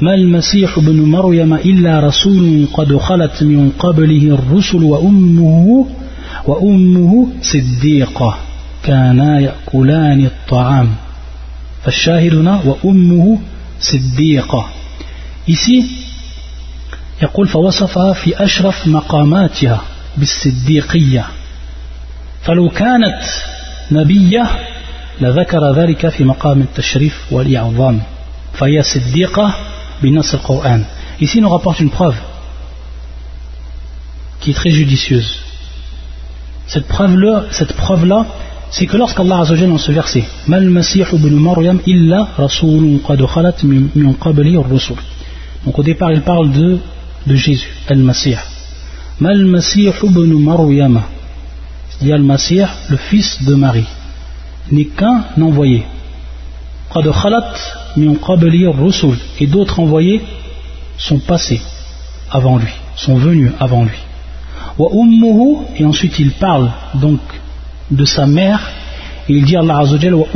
ما 0.00 0.14
المسيح 0.14 0.78
ابن 0.78 1.00
مريم 1.00 1.54
إلا 1.54 2.00
رسول 2.00 2.66
قد 2.72 2.96
خلت 2.96 3.42
من 3.42 3.72
قبله 3.78 4.34
الرسل 4.34 4.82
وأمه 4.82 5.86
وأمه 6.46 7.28
صديقة 7.42 8.38
كانا 8.82 9.40
يأكلان 9.40 10.24
الطعام. 10.24 10.94
فالشاهد 11.84 12.34
هنا 12.34 12.60
وأمه 12.64 13.38
صديقة. 13.80 14.68
Ici, 15.50 15.84
يقول 17.22 17.48
فوصفها 17.48 18.12
في 18.12 18.44
أشرف 18.44 18.86
مقاماتها 18.86 19.82
بالصديقية. 20.16 21.24
فلو 22.42 22.68
كانت 22.68 23.20
نبية 23.92 24.48
لذكر 25.20 25.72
ذلك 25.72 26.08
في 26.08 26.24
مقام 26.24 26.60
التشريف 26.60 27.32
والإعظام. 27.32 28.02
فهي 28.52 28.82
صديقة 28.82 29.54
Quran. 30.12 30.80
Ici, 31.20 31.38
il 31.38 31.42
nous 31.42 31.48
rapporte 31.48 31.80
une 31.80 31.90
preuve 31.90 32.16
qui 34.40 34.50
est 34.50 34.54
très 34.54 34.70
judicieuse. 34.70 35.38
Cette 36.66 36.86
preuve-là, 36.86 37.44
cette 37.50 37.74
preuve-là 37.74 38.26
c'est 38.70 38.86
que 38.86 38.96
lorsqu'Allah 38.96 39.38
Azzawajal 39.38 39.68
dans 39.68 39.78
ce 39.78 39.92
verset, 39.92 40.24
Mal 40.48 40.68
Masih 40.68 41.04
ibn 41.12 41.34
Maryam 41.36 41.78
illa 41.86 42.28
rasulun 42.36 42.98
qad 43.06 43.24
khalat 43.24 43.54
min 43.62 44.12
qabli 44.14 44.56
rusul. 44.56 44.96
Donc 45.64 45.78
au 45.78 45.82
départ, 45.84 46.10
il 46.10 46.22
parle 46.22 46.50
de, 46.50 46.78
de 47.24 47.34
Jésus, 47.36 47.70
Al-Masih. 47.88 48.36
Mal 49.20 49.44
Masih 49.44 49.92
ibn 50.02 50.42
Maryam, 50.42 51.02
c'est-à-dire 51.88 52.16
Al-Masih, 52.16 52.66
le 52.90 52.96
fils 52.96 53.44
de 53.44 53.54
Marie, 53.54 53.86
n'est 54.72 54.86
qu'un 54.86 55.24
envoyé. 55.40 55.84
Et 59.40 59.46
d'autres 59.46 59.80
envoyés 59.80 60.22
sont 60.96 61.18
passés 61.18 61.60
avant 62.30 62.56
lui, 62.58 62.72
sont 62.96 63.16
venus 63.16 63.52
avant 63.58 63.84
lui. 63.84 63.98
Et 65.76 65.84
ensuite 65.84 66.18
il 66.18 66.32
parle 66.32 66.70
donc 66.94 67.20
de 67.90 68.04
sa 68.04 68.26
mère, 68.26 68.60
et 69.28 69.32
il 69.32 69.44
dit 69.44 69.56
Allah 69.56 69.78
Azzawajal 69.78 70.14
wa 70.14 70.26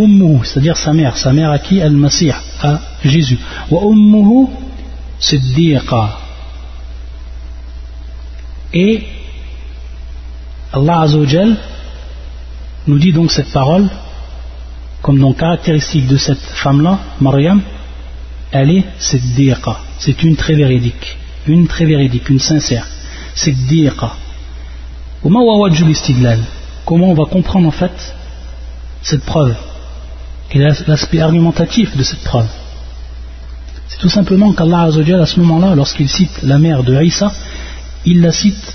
c'est-à-dire 0.44 0.76
sa 0.76 0.92
mère, 0.92 1.16
sa 1.16 1.32
mère 1.32 1.50
à 1.50 1.58
qui? 1.58 1.80
Al-Masih, 1.80 2.32
à 2.62 2.80
Jésus. 3.04 3.38
Wa 3.70 3.80
Et 8.72 9.04
Allah 10.72 11.06
nous 12.86 12.98
dit 12.98 13.12
donc 13.12 13.30
cette 13.30 13.52
parole 13.52 13.88
comme 15.02 15.18
donc 15.18 15.38
caractéristique 15.38 16.06
de 16.06 16.16
cette 16.16 16.40
femme-là, 16.40 16.98
Mariam, 17.20 17.62
elle 18.50 18.70
est 18.70 18.84
siddiqa, 18.98 19.78
c'est 19.98 20.22
une 20.22 20.36
très 20.36 20.54
véridique, 20.54 21.16
une 21.46 21.66
très 21.66 21.84
véridique, 21.84 22.28
une 22.28 22.38
sincère, 22.38 22.86
siddiqa. 23.34 24.12
Comment 25.22 25.44
on 25.44 27.14
va 27.14 27.24
comprendre 27.26 27.68
en 27.68 27.72
fait 27.72 28.14
cette 29.02 29.24
preuve 29.24 29.54
est 30.50 30.58
l'aspect 30.58 31.20
argumentatif 31.20 31.96
de 31.96 32.02
cette 32.02 32.22
preuve 32.22 32.48
C'est 33.88 33.98
tout 33.98 34.08
simplement 34.08 34.52
qu'Allah 34.52 34.82
à 34.82 35.26
ce 35.26 35.40
moment-là, 35.40 35.74
lorsqu'il 35.74 36.08
cite 36.08 36.42
la 36.42 36.58
mère 36.58 36.82
de 36.82 36.94
Aïssa, 36.94 37.32
il 38.04 38.20
la 38.22 38.32
cite 38.32 38.74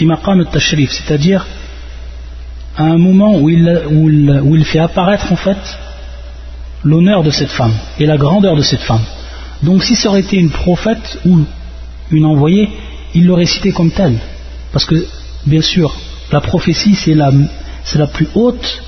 al-tashrif, 0.00 0.90
c'est-à-dire 0.90 1.46
à 2.76 2.84
un 2.84 2.98
moment 2.98 3.36
où 3.36 3.48
il, 3.48 4.64
fait 4.64 4.78
apparaître 4.78 5.32
en 5.32 5.36
fait 5.36 5.58
l'honneur 6.84 7.22
de 7.22 7.30
cette 7.30 7.50
femme 7.50 7.74
et 7.98 8.06
la 8.06 8.16
grandeur 8.16 8.56
de 8.56 8.62
cette 8.62 8.80
femme. 8.80 9.04
Donc 9.62 9.82
si 9.82 9.94
ça 9.96 10.08
aurait 10.08 10.20
été 10.20 10.36
une 10.36 10.50
prophète 10.50 11.18
ou 11.26 11.40
une 12.10 12.24
envoyée, 12.24 12.68
il 13.14 13.26
l'aurait 13.26 13.46
cité 13.46 13.72
comme 13.72 13.90
telle. 13.90 14.18
Parce 14.72 14.84
que, 14.84 15.06
bien 15.46 15.60
sûr, 15.60 15.94
la 16.32 16.40
prophétie, 16.40 16.94
c'est 16.94 17.14
la, 17.14 17.30
la 17.94 18.06
plus 18.06 18.28
haute, 18.34 18.82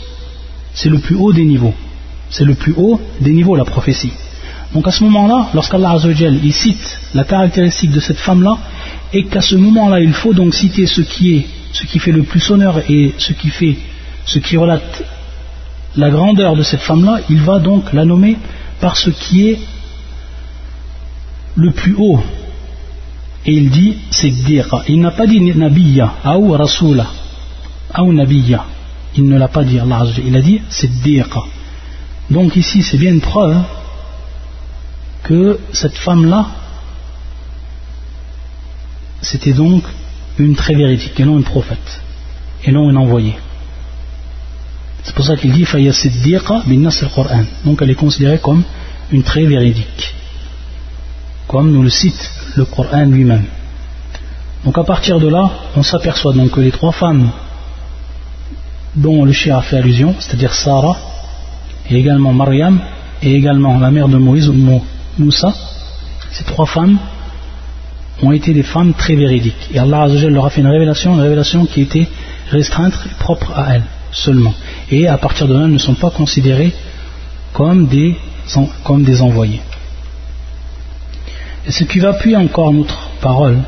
c'est 0.75 0.89
le 0.89 0.99
plus 0.99 1.17
haut 1.17 1.33
des 1.33 1.45
niveaux. 1.45 1.75
C'est 2.31 2.45
le 2.45 2.55
plus 2.55 2.75
haut 2.77 3.01
des 3.21 3.33
niveaux, 3.33 3.57
la 3.57 3.65
prophétie. 3.65 4.13
Donc 4.75 4.89
à 4.89 4.91
ce 4.91 5.05
moment-là, 5.05 5.51
lorsqu'Allah 5.53 5.99
il 6.43 6.53
cite 6.53 6.99
la 7.15 7.25
caractéristique 7.25 7.91
de 7.91 8.01
cette 8.01 8.19
femme-là, 8.19 8.57
et 9.13 9.25
qu'à 9.25 9.43
ce 9.43 9.57
moment-là, 9.57 10.01
il 10.01 10.15
faut 10.15 10.33
donc 10.33 10.55
citer 10.55 10.87
ce 10.87 11.03
qui 11.03 11.37
est, 11.37 11.47
ce 11.73 11.87
qui 11.87 11.99
fait 11.99 12.13
le 12.13 12.23
plus 12.23 12.51
honneur 12.51 12.79
et 12.91 13.15
ce 13.19 13.33
qui 13.33 13.49
fait, 13.49 13.77
ce 14.25 14.39
qui 14.39 14.57
relate 14.57 15.03
la 15.97 16.11
grandeur 16.11 16.57
de 16.57 16.63
cette 16.63 16.81
femme-là, 16.81 17.21
il 17.29 17.41
va 17.41 17.59
donc 17.59 17.93
la 17.93 18.05
nommer 18.05 18.37
par 18.81 18.97
ce 18.97 19.11
qui 19.11 19.49
est 19.49 19.59
le 21.57 21.71
plus 21.71 21.95
haut. 21.95 22.23
Et 23.45 23.53
il 23.53 23.71
dit 23.71 23.99
Siddiqa. 24.11 24.85
Il 24.89 25.01
n'a 25.01 25.11
pas 25.11 25.27
dit 25.27 25.41
Nabiya 25.41 26.15
ou 26.39 26.53
Rasula 26.53 27.07
ou 27.99 28.13
Nabiya. 28.13 28.65
Il 29.17 29.29
ne 29.29 29.37
l'a 29.37 29.49
pas 29.49 29.65
dit 29.65 29.79
Allah 29.79 30.07
Il 30.25 30.35
a 30.37 30.41
dit 30.41 30.61
Siddiqa. 30.69 31.43
Donc 32.31 32.57
ici 32.57 32.83
c'est 32.83 32.97
bien 32.97 33.13
une 33.13 33.21
preuve 33.21 33.59
que 35.25 35.59
cette 35.73 35.97
femme-là 35.97 36.47
c'était 39.21 39.53
donc 39.53 39.85
une 40.39 40.55
très 40.55 40.75
véridique 40.75 41.19
et 41.19 41.25
non 41.25 41.37
une 41.37 41.45
prophète 41.45 42.01
et 42.65 42.73
non 42.73 42.91
une 42.91 42.97
envoyée. 42.97 43.37
C'est 45.03 45.15
pour 45.15 45.25
ça 45.25 45.37
qu'il 45.37 45.53
dit 45.53 45.65
Faya 45.65 45.93
Siddiqa 45.93 46.63
bin 46.67 46.79
Nasr 46.79 47.13
Qur'an. 47.13 47.45
Donc 47.65 47.83
elle 47.83 47.91
est 47.91 47.95
considérée 47.95 48.39
comme 48.39 48.63
une 49.11 49.23
très 49.23 49.45
véridique 49.45 50.15
comme 51.53 51.71
nous 51.71 51.83
le 51.83 51.91
cite 51.91 52.31
le 52.57 52.65
Coran 52.65 53.05
lui-même. 53.05 53.45
Donc 54.65 54.79
à 54.79 54.85
partir 54.85 55.21
de 55.21 55.29
là, 55.29 55.51
on 55.77 55.83
s'aperçoit 55.83 56.33
donc 56.33 56.53
que 56.53 56.61
les 56.61 56.71
trois 56.71 56.93
femmes 56.93 57.31
dont 58.97 59.25
le 59.25 59.33
chien 59.33 59.59
a 59.59 59.63
fait 59.63 59.77
allusion, 59.77 60.15
c'est-à-dire 60.19 60.55
Sarah, 60.55 60.97
et 61.91 61.97
également 61.97 62.33
Mariam, 62.33 62.81
et 63.23 63.35
également 63.35 63.79
la 63.79 63.91
mère 63.91 64.09
de 64.09 64.17
Moïse, 64.17 64.51
Moussa, 65.19 65.53
ces 66.31 66.45
trois 66.45 66.67
femmes 66.67 66.99
ont 68.23 68.33
été 68.33 68.55
des 68.55 68.63
femmes 68.63 68.95
très 68.95 69.15
véridiques. 69.15 69.69
Et 69.75 69.79
Allah 69.79 70.07
leur 70.07 70.47
a 70.47 70.51
fait 70.51 70.61
une 70.61 70.69
révélation, 70.69 71.15
une 71.15 71.21
révélation 71.21 71.67
qui 71.67 71.83
était 71.83 72.07
restreinte 72.51 72.95
propre 73.19 73.53
à 73.55 73.75
elles 73.75 73.85
seulement. 74.13 74.55
Et 74.91 75.09
à 75.09 75.19
partir 75.19 75.49
de 75.49 75.55
là, 75.55 75.63
elles 75.65 75.73
ne 75.73 75.79
sont 75.79 75.95
pas 75.95 76.11
considérées 76.11 76.73
comme 77.53 77.87
des, 77.87 78.17
comme 78.85 79.03
des 79.03 79.21
envoyés. 79.21 79.61
Et 81.67 81.73
ce 81.73 81.85
qui 81.85 81.99
va 81.99 82.11
appuyer 82.11 82.37
encore 82.37 82.73
notre 82.73 83.11
parole, 83.21 83.59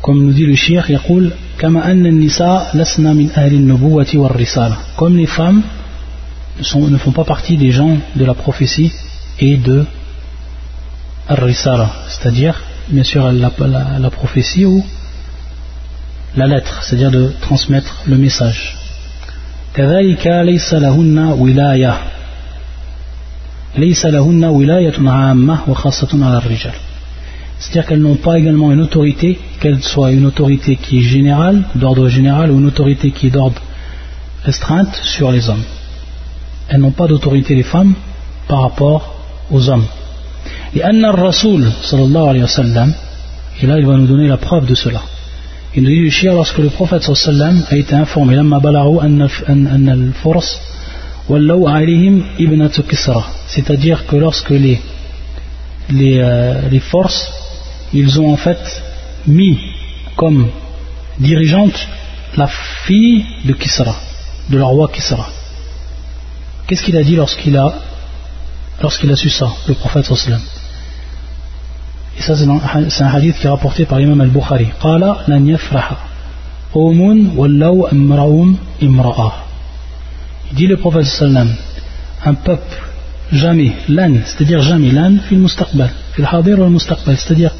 comme 0.00 0.24
nous 0.24 0.32
dit 0.32 0.46
le 0.46 0.54
shir, 0.54 0.86
comme 4.96 5.16
les 5.16 5.26
femmes 5.26 5.62
ne, 6.58 6.98
font 6.98 7.12
pas 7.12 7.24
partie 7.24 7.56
des 7.56 7.70
gens 7.70 7.98
de 8.16 8.24
la 8.24 8.34
prophétie 8.34 8.92
et 9.38 9.56
de 9.56 9.86
c'est-à-dire 11.28 12.60
bien 12.88 13.04
sûr 13.04 13.30
la, 13.32 13.50
la, 13.98 14.10
prophétie 14.10 14.64
ou 14.64 14.84
la 16.36 16.46
lettre, 16.46 16.82
c'est-à-dire 16.82 17.10
de 17.10 17.32
transmettre 17.40 18.02
le 18.06 18.16
message. 18.16 18.76
C'est-à-dire 27.58 27.86
qu'elles 27.86 28.00
n'ont 28.00 28.16
pas 28.16 28.38
également 28.38 28.72
une 28.72 28.80
autorité, 28.80 29.38
qu'elle 29.60 29.82
soit 29.82 30.10
une 30.10 30.26
autorité 30.26 30.76
qui 30.76 30.98
est 30.98 31.02
générale, 31.02 31.62
d'ordre 31.76 32.08
général, 32.08 32.50
ou 32.50 32.58
une 32.58 32.66
autorité 32.66 33.12
qui 33.12 33.28
est 33.28 33.30
d'ordre 33.30 33.62
restreinte 34.44 34.94
sur 34.96 35.30
les 35.30 35.48
hommes. 35.48 35.62
Elles 36.68 36.80
n'ont 36.80 36.90
pas 36.90 37.06
d'autorité, 37.06 37.54
les 37.54 37.62
femmes, 37.62 37.94
par 38.48 38.62
rapport 38.62 39.14
aux 39.50 39.68
hommes. 39.70 39.86
Et 40.74 40.82
Anna 40.82 41.12
Rasoul, 41.12 41.70
sallallahu 41.82 42.28
alayhi 42.28 42.42
wa 42.42 42.48
sallam, 42.48 42.94
et 43.60 43.66
là 43.66 43.78
il 43.78 43.86
va 43.86 43.96
nous 43.96 44.06
donner 44.06 44.28
la 44.28 44.38
preuve 44.38 44.66
de 44.66 44.74
cela. 44.74 45.02
Il 45.74 45.82
nous 45.82 45.90
dit 45.90 46.26
lorsque 46.26 46.58
le 46.58 46.70
prophète 46.70 47.02
sallallahu 47.02 47.64
a 47.70 47.76
été 47.76 47.94
informé, 47.94 48.36
anna 48.38 49.92
al-furs 49.92 50.42
c'est-à-dire 53.46 54.06
que 54.06 54.16
lorsque 54.16 54.50
les, 54.50 54.80
euh, 55.92 56.68
les, 56.68 56.80
forces, 56.80 57.32
ils 57.92 58.20
ont 58.20 58.32
en 58.32 58.36
fait 58.36 58.82
mis 59.26 59.58
comme 60.16 60.48
dirigeante 61.20 61.78
la 62.36 62.48
fille 62.48 63.24
de 63.44 63.52
Kisra, 63.52 63.94
de 64.50 64.58
leur 64.58 64.68
roi 64.68 64.88
Kisra. 64.88 65.28
Qu'est-ce 66.66 66.82
qu'il 66.82 66.96
a 66.96 67.04
dit 67.04 67.14
lorsqu'il 67.14 67.56
a, 67.56 67.72
lorsqu'il 68.80 69.12
a 69.12 69.16
su 69.16 69.30
ça, 69.30 69.48
le 69.68 69.74
prophète 69.74 70.06
sallam? 70.06 70.40
Et 72.18 72.22
ça, 72.22 72.34
c'est 72.36 73.02
un 73.02 73.06
hadith 73.06 73.36
qui 73.38 73.46
est 73.46 73.50
rapporté 73.50 73.84
par 73.84 73.98
l'imam 73.98 74.20
al-Bukhari. 74.20 74.68
dit 80.52 80.66
le 80.66 80.76
prophète 80.76 81.04
sallam 81.04 81.50
un 82.24 82.34
peuple 82.34 82.76
jamais 83.32 83.72
l'an 83.88 84.14
c'est-à-dire 84.24 84.62
jamais 84.62 84.90
l'an 84.90 85.16
fil 85.28 85.38
mustaqbal 85.38 85.90
fil 86.14 86.26
hadir 86.30 86.58
wal 86.58 86.70
mustaqbal 86.70 87.16
c'est-à-dire 87.16 87.52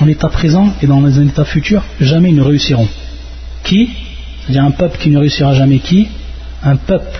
en 0.00 0.06
état 0.08 0.28
présent 0.28 0.72
et 0.82 0.86
dans 0.86 1.04
un 1.04 1.26
état 1.26 1.44
futur 1.44 1.82
jamais 2.00 2.30
ils 2.30 2.36
ne 2.36 2.42
réussiront. 2.42 2.88
Qui? 3.62 3.90
C'est-à-dire 4.40 4.64
un 4.64 4.70
peuple 4.72 4.98
qui 4.98 5.10
ne 5.10 5.18
réussira 5.18 5.54
jamais 5.54 5.78
qui? 5.78 6.08
Un 6.64 6.76
peuple 6.76 7.18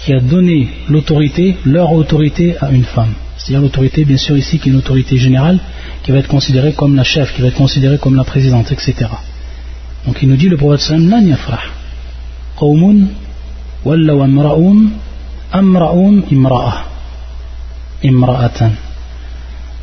qui 0.00 0.12
a 0.12 0.20
donné 0.20 0.68
l'autorité 0.88 1.56
leur 1.64 1.92
autorité 1.92 2.56
à 2.60 2.70
une 2.70 2.84
femme 2.84 3.14
c'est-à-dire 3.40 3.62
l'autorité, 3.62 4.04
bien 4.04 4.18
sûr, 4.18 4.36
ici, 4.36 4.58
qui 4.58 4.68
est 4.68 4.72
une 4.72 4.78
autorité 4.78 5.16
générale, 5.16 5.58
qui 6.02 6.12
va 6.12 6.18
être 6.18 6.28
considérée 6.28 6.74
comme 6.74 6.94
la 6.94 7.04
chef, 7.04 7.34
qui 7.34 7.40
va 7.40 7.48
être 7.48 7.56
considérée 7.56 7.96
comme 7.96 8.14
la 8.14 8.24
présidente, 8.24 8.70
etc. 8.70 9.08
Donc 10.06 10.18
il 10.20 10.28
nous 10.28 10.36
dit 10.36 10.50
le 10.50 10.58
prophète 10.58 10.80
sallam, 10.80 11.26
yafrah. 11.26 11.62
Qawmun 12.58 13.06
wallaw 13.82 14.22
amra'um 14.22 14.90
amra'um 15.52 16.22
imra'a. 16.30 16.84
Imra'atan. 18.04 18.72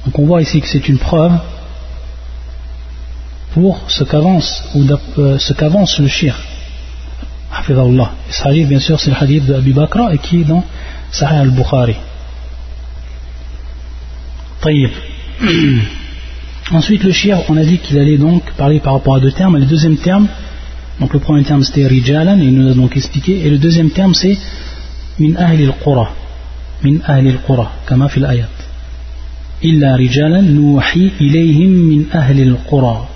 Donc 0.06 0.20
on 0.20 0.26
voit 0.26 0.44
ici 0.44 0.62
que 0.62 0.68
c'est 0.68 0.88
une 0.88 1.00
preuve 1.00 1.34
pour 3.54 3.86
ce 3.88 4.04
qu'avance 4.04 4.66
ou 4.76 4.86
euh, 5.18 5.40
ce 5.40 5.54
qu'avance 5.54 5.98
le 5.98 6.08
shir. 6.08 6.40
Hafidallah. 7.52 8.12
Ce 8.30 8.48
hadith, 8.48 8.68
bien 8.68 8.80
sûr, 8.80 9.00
c'est 9.00 9.10
le 9.10 9.18
hadith 9.20 9.46
d'Abi 9.48 9.74
Bakra 9.74 10.14
et 10.14 10.20
qui 10.20 10.42
est 10.42 10.44
dans 10.44 10.64
Sahih 11.12 11.40
al-Bukhari. 11.40 11.96
طيب 14.63 14.91
ensuite 16.71 17.03
le 17.03 17.13
shir 17.13 17.39
on 17.49 17.57
a 17.57 17.65
dit 17.65 17.79
qu'il 17.79 17.99
allait 17.99 18.19
donc 18.19 18.43
parler 18.53 18.81
par 18.81 18.93
rapport 18.95 19.15
à 19.17 19.21
deux 19.21 19.33
termes 19.33 19.57
et 19.57 19.61
le 19.61 19.67
deuxième 19.67 19.97
terme 19.97 20.29
donc 21.01 21.13
le 21.15 21.19
premier 21.19 21.43
terme 21.43 21.63
c'était 21.65 21.87
rijalan, 21.87 22.39
et 22.41 22.45
il 22.45 22.55
nous 22.55 22.71
a 22.71 22.75
donc 22.75 22.97
expliqué. 22.97 23.45
Et 23.45 23.51
le 23.51 23.59
deuxième 23.59 23.91
terme 23.91 24.15
c'est 24.15 24.37
min 25.19 25.35
ahli 25.37 25.65
al-qura. 25.65 26.13
Min 26.85 26.99
ahli 27.05 27.31
al-qura, 27.31 27.73
kama 27.87 28.09
fil 28.09 28.25
ayat. 28.25 28.55
Illa 29.63 29.97
rijalan 29.97 30.43
nuhi 30.43 31.13
ilayhim 31.19 31.73
min 31.91 32.03
ahli 32.13 32.43
al-qura. 32.43 33.09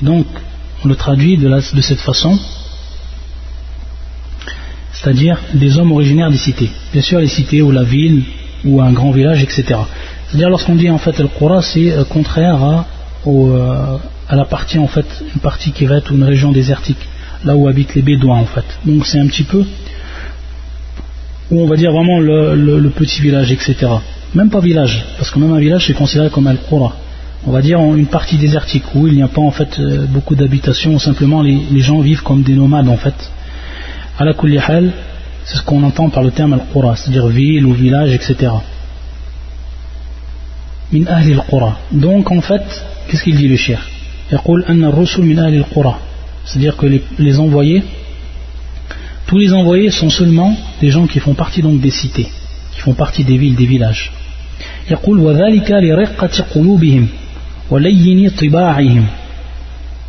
Et 0.00 0.04
donc 0.04 0.26
on 0.84 0.88
le 0.88 0.94
traduit 0.94 1.36
de, 1.38 1.48
de 1.48 1.80
cette 1.80 2.00
façon, 2.00 2.38
c'est-à-dire 4.92 5.38
des 5.54 5.78
hommes 5.78 5.92
originaires 5.92 6.30
des 6.30 6.38
cités. 6.38 6.70
Bien 6.92 7.02
sûr 7.02 7.18
les 7.20 7.28
cités 7.28 7.62
ou 7.62 7.70
la 7.70 7.84
ville 7.84 8.22
ou 8.64 8.80
un 8.80 8.92
grand 8.92 9.10
village, 9.10 9.42
etc. 9.42 9.80
C'est-à-dire 10.27 10.49
lorsqu'on 10.49 10.75
dit 10.75 10.89
en 10.89 10.97
fait 10.97 11.19
al-qura, 11.19 11.61
c'est 11.61 11.91
euh, 11.91 12.03
contraire 12.03 12.61
à, 12.61 12.85
euh, 13.25 13.97
à 14.27 14.35
la 14.35 14.45
partie 14.45 14.77
en 14.77 14.87
fait, 14.87 15.05
une 15.33 15.41
partie 15.41 15.71
qui 15.71 15.85
va 15.85 15.97
être 15.97 16.11
une 16.11 16.23
région 16.23 16.51
désertique, 16.51 16.97
là 17.45 17.55
où 17.55 17.67
habitent 17.67 17.95
les 17.95 18.01
Bédouins 18.01 18.39
en 18.39 18.45
fait. 18.45 18.65
Donc 18.85 19.05
c'est 19.05 19.19
un 19.19 19.27
petit 19.27 19.43
peu 19.43 19.63
où 21.49 21.61
on 21.61 21.67
va 21.67 21.77
dire 21.77 21.91
vraiment 21.93 22.19
le, 22.19 22.89
petit 22.89 23.21
village, 23.21 23.51
etc. 23.51 23.75
Même 24.35 24.49
pas 24.49 24.59
village, 24.59 25.05
parce 25.17 25.31
que 25.31 25.39
même 25.39 25.53
un 25.53 25.59
village 25.59 25.87
c'est 25.87 25.93
considéré 25.93 26.29
comme 26.29 26.47
Al-Qura. 26.47 26.93
On 27.45 27.51
va 27.51 27.61
dire 27.61 27.79
une 27.79 28.07
partie 28.07 28.37
désertique 28.37 28.83
où 28.95 29.07
il 29.07 29.15
n'y 29.15 29.23
a 29.23 29.29
pas 29.29 29.41
en 29.41 29.51
fait 29.51 29.79
euh, 29.79 30.05
beaucoup 30.07 30.35
d'habitations, 30.35 30.99
simplement 30.99 31.41
les, 31.41 31.79
gens 31.79 31.99
vivent 31.99 32.23
comme 32.23 32.43
des 32.43 32.55
nomades 32.55 32.89
en 32.89 32.97
fait. 32.97 33.15
À 34.19 34.25
la 34.25 34.33
c'est 34.33 35.55
ce 35.55 35.63
qu'on 35.63 35.83
entend 35.83 36.09
par 36.09 36.23
le 36.23 36.31
terme 36.31 36.51
Al-Qura, 36.51 36.97
c'est-à-dire 36.97 37.27
ville 37.27 37.65
ou 37.65 37.71
village, 37.71 38.13
etc. 38.13 38.51
Donc 41.91 42.31
en 42.31 42.41
fait, 42.41 42.63
qu'est-ce 43.07 43.23
qu'il 43.23 43.35
dit 43.35 43.47
le 43.47 43.57
cher 43.57 43.87
c'est-à-dire 46.45 46.75
que 46.75 46.85
les, 47.19 47.39
envoyés 47.39 47.83
tous 49.25 49.37
les 49.37 49.53
envoyés 49.53 49.89
sont 49.89 50.09
seulement 50.09 50.55
des 50.81 50.89
gens 50.89 51.07
qui 51.07 51.19
font 51.19 51.33
partie 51.33 51.61
donc 51.61 51.79
des 51.79 51.91
cités 51.91 52.27
qui 52.73 52.81
font 52.81 52.93
partie 52.93 53.23
des 53.23 53.37
villes, 53.37 53.55
des 53.55 53.65
villages. 53.65 54.11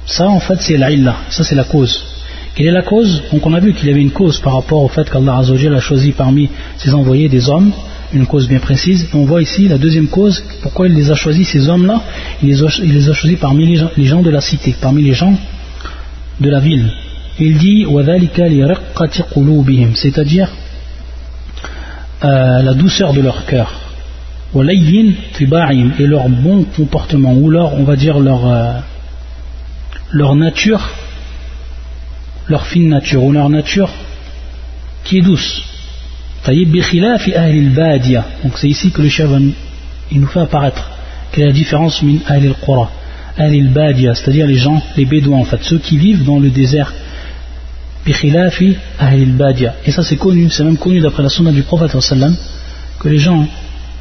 Ça 0.06 0.28
en 0.28 0.40
fait 0.40 0.60
c'est 0.60 0.76
l'illa, 0.76 1.16
ça 1.30 1.44
c'est 1.44 1.54
la 1.54 1.64
cause. 1.64 2.04
Quelle 2.54 2.66
est 2.66 2.72
la 2.72 2.82
cause? 2.82 3.22
Donc 3.32 3.46
on 3.46 3.54
a 3.54 3.60
vu 3.60 3.72
qu'il 3.72 3.88
y 3.88 3.90
avait 3.90 4.02
une 4.02 4.10
cause 4.10 4.38
par 4.40 4.54
rapport 4.54 4.82
au 4.82 4.88
fait 4.88 5.08
qu'Allah 5.08 5.38
a 5.38 5.80
choisi 5.80 6.12
parmi 6.12 6.48
ses 6.76 6.92
envoyés 6.92 7.28
des 7.28 7.48
hommes, 7.48 7.72
une 8.12 8.26
cause 8.26 8.48
bien 8.48 8.58
précise. 8.58 9.08
On 9.14 9.24
voit 9.24 9.42
ici 9.42 9.68
la 9.68 9.78
deuxième 9.78 10.08
cause, 10.08 10.42
pourquoi 10.62 10.88
il 10.88 10.94
les 10.94 11.10
a 11.10 11.14
choisis, 11.14 11.48
ces 11.48 11.68
hommes-là 11.68 12.02
il, 12.42 12.48
les 12.48 13.08
a 13.08 13.12
choisis 13.12 13.38
parmi 13.38 13.66
les 13.66 14.06
gens, 14.06 14.22
de 14.22 14.30
la 14.30 14.40
cité, 14.40 14.74
parmi 14.80 15.02
les 15.02 15.14
gens 15.14 15.34
de 16.40 16.50
la 16.50 16.60
ville. 16.60 16.90
Il 17.38 17.58
dit 17.58 17.84
c'est-à-dire 19.94 20.50
euh, 22.24 22.62
la 22.62 22.74
douceur 22.74 23.12
de 23.12 23.20
leur 23.20 23.44
cœur 23.46 23.72
et 24.54 26.06
leur 26.06 26.28
bon 26.28 26.64
comportement 26.64 27.34
ou 27.34 27.50
leur 27.50 27.74
on 27.74 27.84
va 27.84 27.96
dire 27.96 28.16
euh, 28.16 28.72
leur 30.10 30.34
nature 30.34 30.88
leur 32.48 32.66
fine 32.66 32.88
nature 32.88 33.22
ou 33.22 33.32
leur 33.32 33.50
nature 33.50 33.90
qui 35.04 35.18
est 35.18 35.22
douce 35.22 35.62
donc 38.42 38.52
c'est 38.56 38.68
ici 38.68 38.90
que 38.90 39.02
le 39.02 39.08
chef 39.08 39.28
nous 39.30 40.26
fait 40.26 40.40
apparaître 40.40 40.90
quelle 41.32 41.44
est 41.44 41.48
la 41.48 41.52
différence 41.52 42.02
min 42.02 42.18
al-qura 42.26 42.90
c'est-à-dire 43.36 44.46
les 44.46 44.56
gens 44.56 44.82
les 44.96 45.04
bédouins 45.04 45.38
en 45.38 45.44
fait. 45.44 45.62
Ceux 45.62 45.78
qui 45.78 45.96
vivent 45.96 46.24
dans 46.24 46.40
le 46.40 46.50
désert. 46.50 46.92
et 48.06 49.90
ça 49.90 50.02
c'est 50.02 50.16
connu 50.16 50.48
c'est 50.50 50.64
même 50.64 50.78
connu 50.78 51.00
d'après 51.00 51.22
la 51.22 51.28
sunna 51.28 51.52
du 51.52 51.62
prophète 51.62 51.96
que 52.98 53.08
les 53.08 53.18
gens 53.18 53.46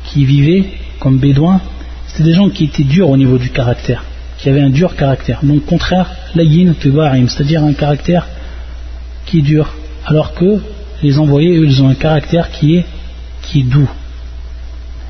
qui 0.06 0.26
vivaient 0.26 0.66
comme 1.00 1.20
bédouins 1.20 1.62
c'était 2.08 2.24
des 2.24 2.34
gens 2.34 2.50
qui 2.50 2.66
étaient 2.66 2.84
durs 2.84 3.10
au 3.10 3.18
niveau 3.18 3.38
du 3.38 3.50
caractère 3.50 4.04
qui 4.38 4.50
avaient 4.50 4.62
un 4.62 4.70
dur 4.70 4.96
caractère. 4.96 5.40
Donc 5.44 5.66
contraire 5.66 6.10
c'est-à-dire 6.36 7.64
un 7.64 7.74
caractère 7.74 8.28
qui 9.26 9.40
est 9.40 9.42
dur, 9.42 9.74
alors 10.06 10.34
que 10.34 10.62
les 11.04 11.20
envoyés, 11.20 11.58
eux, 11.58 11.66
ils 11.66 11.82
ont 11.82 11.90
un 11.90 11.96
caractère 11.96 12.52
qui 12.52 12.76
est, 12.76 12.86
qui 13.44 13.64
doux. 13.64 13.90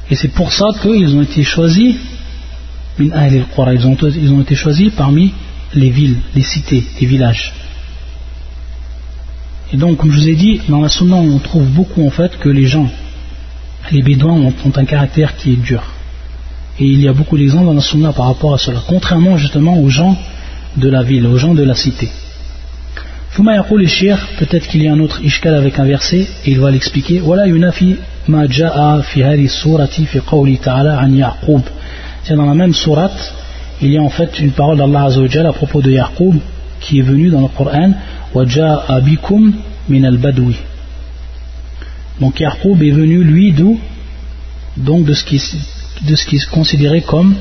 Et 0.10 0.16
c'est 0.16 0.30
pour 0.30 0.52
ça 0.52 0.68
qu'ils 0.82 1.16
ont 1.16 1.22
été 1.22 1.44
choisis, 1.44 1.96
ils 3.00 3.14
ont, 3.14 3.98
ils 4.16 4.34
ont 4.34 4.42
été 4.42 4.56
choisis 4.56 4.92
parmi 4.94 5.34
les 5.74 5.90
villes, 5.90 6.18
les 6.36 6.44
cités, 6.44 6.84
les 7.00 7.08
villages. 7.08 7.54
Et 9.74 9.78
donc, 9.78 9.98
comme 9.98 10.12
je 10.12 10.18
vous 10.18 10.30
ai 10.30 10.36
dit, 10.36 10.62
dans 10.70 10.82
la 10.82 10.88
Sunna, 10.88 11.18
on 11.18 11.40
trouve 11.40 11.68
beaucoup 11.68 12.06
en 12.06 12.10
fait 12.10 12.38
que 12.40 12.48
les 12.50 12.68
gens, 12.68 12.90
les 13.92 14.02
bédouins, 14.02 14.34
ont, 14.34 14.54
un 14.76 14.86
caractère 14.86 15.36
qui 15.36 15.54
est 15.54 15.62
dur. 15.62 15.84
Et 16.80 16.86
il 16.86 17.02
y 17.02 17.08
a 17.08 17.14
beaucoup 17.14 17.38
d'exemples 17.38 17.66
dans 17.66 17.74
la 17.74 17.82
Sunna 17.82 18.14
par 18.14 18.28
rapport 18.28 18.54
à 18.54 18.58
cela, 18.58 18.82
contrairement 18.88 19.38
justement 19.38 19.78
aux 19.78 19.90
gens 19.90 20.18
de 20.78 20.90
la 20.90 21.04
ville, 21.04 21.26
aux 21.26 21.38
gens 21.38 21.54
de 21.54 21.64
la 21.64 21.76
cité. 21.76 22.10
ثم 23.37 23.51
يقول 23.51 23.83
الشيخ 23.83 24.27
peut-être 24.41 24.67
qu'il 24.69 24.83
y 24.83 24.89
a 24.89 24.93
un 24.93 25.01
autre 25.01 25.21
ishkal 25.25 25.55
avec 25.55 25.79
un 25.79 25.85
verset 25.85 26.27
et 26.45 26.51
il 26.51 26.61
va 26.61 26.71
l'expliquer 26.71 27.21
ولا 27.23 27.45
ينافي 27.45 27.97
ما 28.29 28.47
جاء 28.47 29.01
في 29.01 29.25
هذه 29.25 29.45
السورة 29.45 29.87
في 29.87 30.19
قوله 30.19 30.57
تعالى 30.63 30.93
عن 30.93 31.17
يعقوب 31.17 31.63
c'est 32.25 32.37
dans 32.37 32.47
la 32.47 32.55
même 32.55 32.75
sourate 32.75 33.35
il 33.81 33.91
y 33.93 33.99
a 33.99 34.03
en 34.03 34.11
fait 34.11 34.39
une 34.39 34.53
parole 34.53 34.77
d'Allah 34.77 35.05
Azzawajal 35.05 35.47
à 35.47 35.53
propos 35.53 35.81
de 35.83 35.91
Yaqub 35.91 36.37
qui 36.81 36.99
est 36.99 37.03
venu 37.03 37.31
dans 37.31 37.41
le 37.41 37.49
Coran 37.49 37.93
وجاء 38.35 39.01
بكم 39.01 39.53
من 39.89 40.05
البدوي 40.07 40.55
donc 42.21 42.41
Yaqub 42.41 42.83
est 42.83 42.91
venu 42.91 43.25
lui 43.25 43.53
d'où 43.53 43.81
donc 44.77 45.05
de 45.07 45.15
ce 45.15 45.25
qui 45.25 45.41
de 46.03 46.15
ce 46.17 46.27
qui 46.27 46.37
est 46.37 46.51
considéré 46.51 47.01
comme 47.01 47.35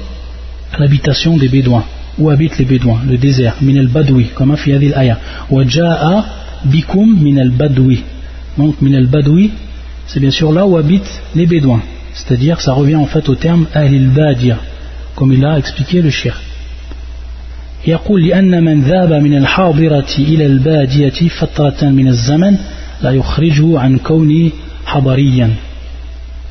l'habitation 0.80 1.38
des 1.38 1.50
Bédouins 1.50 1.86
Où 2.19 2.31
habitent 2.31 2.59
les 2.59 2.65
Bédouins, 2.65 3.01
le 3.09 3.17
désert, 3.17 3.57
min 3.61 3.77
al-Badoui, 3.77 4.27
comme 4.35 4.53
a 4.53 4.57
fait 4.57 4.79
l'aya. 4.79 5.19
Waja'a 5.51 6.25
bikum 6.65 7.23
min 7.23 7.37
al-Badoui. 7.39 8.03
Donc 8.57 8.81
min 8.81 8.95
al-Badoui, 8.95 9.51
c'est 10.07 10.21
bien 10.21 10.31
sûr 10.31 10.53
là 10.53 10.67
où 10.67 10.77
habitent 10.77 11.23
les 11.35 11.47
Bédouins. 11.47 11.83
C'est-à-dire, 12.15 12.61
ça 12.61 12.73
revient 12.73 12.97
en 12.97 13.07
fait 13.07 13.29
au 13.29 13.35
terme 13.35 13.67
al-Badia, 13.75 14.59
comme 15.15 15.33
il 15.33 15.45
a 15.45 15.59
expliqué 15.59 16.03
le 16.03 16.11
shir. 16.11 16.35
يقول 17.87 18.27
لأن 18.27 18.65
من 18.65 18.83
ذاب 18.83 19.13
من 19.13 19.37
الحاضرة 19.37 20.15
إلى 20.19 20.47
البادية 20.47 21.29
فترة 21.29 21.91
من 21.91 22.09
الزمن 22.09 22.57
لا 23.03 23.11
يخرجه 23.11 23.79
عن 23.79 23.99
كونه 23.99 24.51
حضريا 24.87 25.51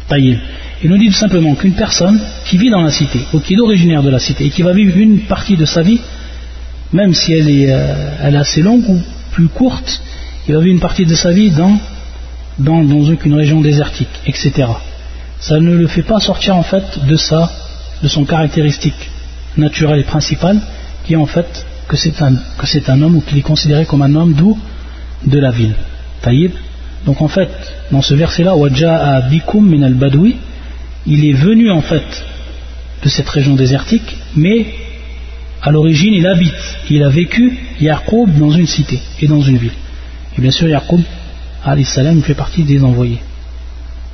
طيب 0.10 0.38
il 0.84 0.90
nous 0.90 0.98
dit 0.98 1.08
tout 1.08 1.14
simplement 1.14 1.56
qu'une 1.56 1.74
personne 1.74 2.20
qui 2.46 2.58
vit 2.58 2.70
dans 2.70 2.82
la 2.82 2.92
cité, 2.92 3.20
ou 3.34 3.40
qui 3.40 3.54
est 3.54 3.60
originaire 3.60 4.04
de 4.04 4.10
la 4.10 4.20
cité, 4.20 4.46
et 4.46 4.50
qui 4.50 4.62
va 4.62 4.74
vivre 4.74 4.98
une 4.98 5.22
partie 5.22 5.56
de 5.56 5.66
sa 5.66 5.82
vie, 5.82 6.00
même 6.94 7.14
si 7.14 7.34
elle 7.34 7.50
est, 7.50 7.68
euh, 7.70 8.40
assez 8.40 8.62
longue 8.62 8.88
ou 8.88 9.00
plus 9.32 9.48
courte, 9.48 10.02
il 10.48 10.54
va 10.54 10.62
vivre 10.62 10.74
une 10.74 10.80
partie 10.80 11.06
de 11.06 11.16
sa 11.16 11.32
vie 11.32 11.52
dans, 11.52 11.80
une 12.84 13.34
région 13.34 13.62
désertique, 13.62 14.10
etc. 14.28 14.68
Ça 15.40 15.60
ne 15.60 15.76
le 15.76 15.88
fait 15.88 16.04
pas 16.04 16.20
sortir 16.20 16.56
en 16.56 16.64
fait 16.64 17.06
de, 17.08 17.16
sa, 17.16 17.52
de 18.04 18.08
son 18.08 18.26
caractéristique 18.26 19.10
naturelle 19.58 20.00
et 20.00 20.04
principale, 20.04 20.60
qui 21.06 21.14
est 21.14 21.18
en 21.18 21.26
fait 21.26 21.66
que 21.88 21.98
c'est 21.98 22.22
un, 22.22 23.02
homme 23.02 23.18
ou 23.18 23.22
qu'il 23.22 23.38
est 23.38 23.42
considéré 23.42 23.86
comme 23.86 24.02
un 24.02 24.16
homme 24.16 24.34
d'où? 24.34 24.58
De 25.26 25.40
la 25.40 25.50
ville. 25.50 25.74
Donc 27.06 27.22
en 27.22 27.28
fait, 27.28 27.50
dans 27.92 28.02
ce 28.02 28.14
verset-là, 28.14 28.56
Waja'a 28.56 29.22
bikum 29.22 29.68
min 29.68 29.84
al-badoui, 29.84 30.38
il 31.08 31.26
est 31.26 31.34
venu 31.34 31.72
en 31.72 31.82
fait 31.82 32.26
de 33.04 33.10
cette 33.10 33.30
région 33.30 33.56
désertique, 33.56 34.18
mais 34.36 34.66
à 35.62 35.72
l'origine 35.72 36.14
il 36.14 36.28
habite, 36.28 36.78
il 36.90 37.04
a 37.04 37.10
vécu 37.10 37.58
Yaqub 37.80 38.38
dans 38.38 38.52
une 38.52 38.68
cité 38.68 39.00
et 39.22 39.28
dans 39.28 39.42
une 39.42 39.58
ville. 39.58 39.74
Et 40.38 40.42
bien 40.42 40.52
sûr 40.52 40.68
Yaqub, 40.68 41.02
salam, 41.84 42.22
fait 42.22 42.34
partie 42.34 42.64
des 42.64 42.84
envoyés. 42.84 43.20